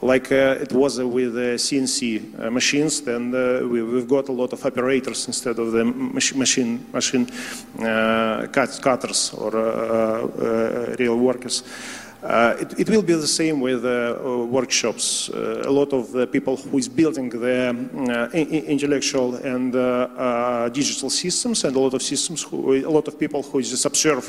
like 0.00 0.30
uh, 0.30 0.58
it 0.60 0.72
was 0.72 1.00
uh, 1.00 1.08
with 1.08 1.34
the 1.34 1.56
CNC 1.56 2.40
uh, 2.40 2.50
machines. 2.50 3.00
Then 3.00 3.34
uh, 3.34 3.66
we, 3.66 3.78
have 3.80 4.08
got 4.08 4.28
a 4.28 4.32
lot 4.32 4.52
of 4.52 4.64
operators 4.64 5.26
instead 5.26 5.58
of 5.58 5.72
the 5.72 5.84
mach 5.84 6.34
machine 6.36 6.86
machine 6.92 7.28
uh, 7.80 8.46
cut, 8.52 8.78
cutters 8.80 9.32
or 9.34 9.50
real 10.98 11.16
workers. 11.16 11.64
Uh, 12.22 12.56
it, 12.58 12.80
it, 12.80 12.90
will 12.90 13.02
be 13.02 13.14
the 13.14 13.28
same 13.28 13.60
with 13.60 13.84
uh, 13.84 14.16
workshops. 14.50 15.30
Uh, 15.30 15.62
a 15.64 15.70
lot 15.70 15.92
of 15.92 16.10
the 16.10 16.26
people 16.26 16.56
who 16.56 16.76
is 16.76 16.88
building 16.88 17.28
the 17.28 17.68
uh, 17.70 18.36
intellectual 18.36 19.36
and 19.36 19.76
uh, 19.76 19.78
uh, 19.78 20.68
digital 20.68 21.10
systems, 21.10 21.62
and 21.62 21.76
a 21.76 21.78
lot 21.78 21.94
of 21.94 22.02
systems, 22.02 22.42
who, 22.42 22.74
a 22.74 22.90
lot 22.90 23.06
of 23.06 23.20
people 23.20 23.40
who 23.44 23.62
just 23.62 23.84
observe 23.84 24.26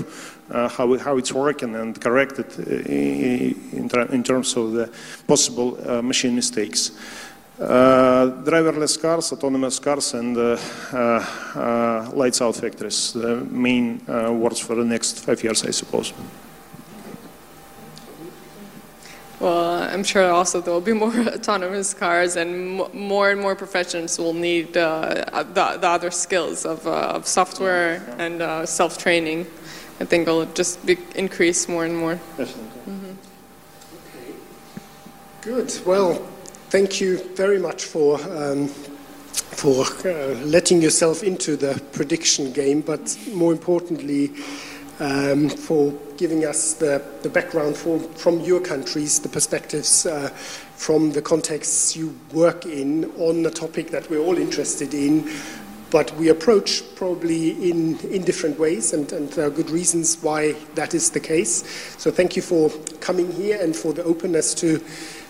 how, 0.49 0.95
how 0.99 1.17
it's 1.17 1.33
working 1.33 1.75
and 1.75 1.99
correct 1.99 2.37
it 2.37 2.59
in, 2.87 3.89
in 4.11 4.23
terms 4.23 4.55
of 4.55 4.73
the 4.73 4.91
possible 5.25 5.75
machine 6.03 6.35
mistakes. 6.35 6.91
driverless 7.57 9.01
cars, 9.01 9.33
autonomous 9.33 9.79
cars, 9.79 10.13
and 10.13 10.37
lights 12.15 12.41
out 12.41 12.55
factories, 12.55 13.13
the 13.13 13.37
main 13.49 13.99
words 14.39 14.59
for 14.59 14.75
the 14.75 14.85
next 14.85 15.25
five 15.25 15.43
years, 15.43 15.65
I 15.65 15.71
suppose. 15.71 16.13
Well, 19.39 19.83
I'm 19.83 20.03
sure 20.03 20.29
also 20.29 20.59
there 20.59 20.73
will 20.73 20.81
be 20.81 20.93
more 21.05 21.15
autonomous 21.15 21.93
cars, 21.93 22.35
and 22.35 22.77
more 22.93 23.31
and 23.31 23.39
more 23.39 23.55
professions 23.55 24.19
will 24.19 24.33
need 24.33 24.75
uh, 24.75 25.43
the, 25.53 25.77
the, 25.79 25.87
other 25.87 26.11
skills 26.11 26.65
of, 26.65 26.85
uh, 26.85 27.15
of 27.15 27.25
software 27.25 28.03
and 28.17 28.41
uh, 28.41 28.65
self 28.65 28.97
training. 28.97 29.47
I 30.01 30.05
think 30.05 30.27
it'll 30.27 30.45
just 30.45 30.85
be, 30.85 30.97
increase 31.15 31.67
more 31.67 31.85
and 31.85 31.97
more. 31.97 32.15
Mm-hmm. 32.37 33.11
Okay. 33.95 34.33
Good. 35.41 35.79
Well, 35.85 36.15
thank 36.69 36.99
you 36.99 37.17
very 37.35 37.59
much 37.59 37.85
for. 37.85 38.19
Um, 38.21 38.69
for 39.51 39.83
uh, 40.05 40.35
letting 40.45 40.81
yourself 40.81 41.23
into 41.23 41.55
the 41.55 41.81
prediction 41.91 42.51
game, 42.51 42.81
but 42.81 43.17
more 43.33 43.51
importantly, 43.51 44.31
um, 44.99 45.49
for 45.49 45.93
giving 46.20 46.43
us 46.43 46.74
the, 46.74 47.01
the 47.22 47.30
background 47.30 47.78
for, 47.78 47.97
from 47.97 48.41
your 48.41 48.59
countries, 48.59 49.20
the 49.22 49.30
perspectives 49.30 50.05
uh, 50.05 50.28
from 50.76 51.13
the 51.13 51.22
contexts 51.22 51.95
you 51.95 52.13
work 52.34 52.65
in 52.65 53.05
on 53.15 53.45
a 53.45 53.49
topic 53.49 53.89
that 53.89 54.09
we're 54.09 54.20
all 54.20 54.38
interested 54.38 54.93
in, 54.93 55.32
but 55.91 56.13
we 56.17 56.28
approach 56.28 56.84
probably 56.95 57.72
in, 57.72 57.97
in 57.99 58.22
different 58.24 58.59
ways, 58.59 58.91
and, 58.91 59.09
and 59.13 59.30
there 59.30 59.47
are 59.47 59.49
good 59.49 59.70
reasons 59.70 60.22
why 60.22 60.51
that 60.76 60.93
is 60.93 61.09
the 61.09 61.22
case. 61.22 61.63
So 61.97 62.11
thank 62.11 62.36
you 62.36 62.41
for 62.41 62.70
coming 62.99 63.32
here 63.32 63.57
and 63.61 63.74
for 63.74 63.93
the 63.93 64.03
openness 64.03 64.53
to, 64.55 64.84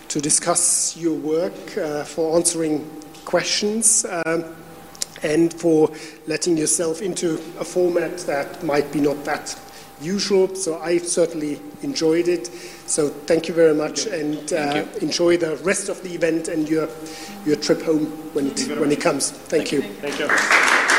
to 0.08 0.20
discuss 0.20 0.96
your 0.96 1.14
work, 1.14 1.78
uh, 1.78 2.02
for 2.02 2.34
answering 2.34 2.84
questions. 3.24 4.04
Um, 4.26 4.56
and 5.22 5.52
for 5.52 5.90
letting 6.26 6.56
yourself 6.56 7.02
into 7.02 7.34
a 7.58 7.64
format 7.64 8.16
that 8.20 8.62
might 8.64 8.90
be 8.90 9.02
not 9.02 9.22
that 9.26 9.54
usual. 10.00 10.54
So 10.54 10.80
I 10.80 10.98
certainly 10.98 11.60
enjoyed 11.82 12.28
it. 12.28 12.46
So 12.86 13.08
thank 13.08 13.48
you 13.48 13.54
very 13.54 13.74
much, 13.74 14.06
and 14.06 14.52
uh, 14.52 14.84
enjoy 15.00 15.36
the 15.36 15.56
rest 15.58 15.88
of 15.88 16.02
the 16.02 16.14
event 16.14 16.48
and 16.48 16.68
your 16.68 16.88
your 17.46 17.56
trip 17.56 17.82
home 17.82 18.06
when 18.34 18.48
it 18.48 18.68
when 18.78 18.90
it 18.90 19.00
comes. 19.00 19.30
Thank, 19.30 19.68
thank 19.68 19.72
you. 19.72 19.82
you. 19.82 19.94
Thank 19.94 20.18
you. 20.18 20.96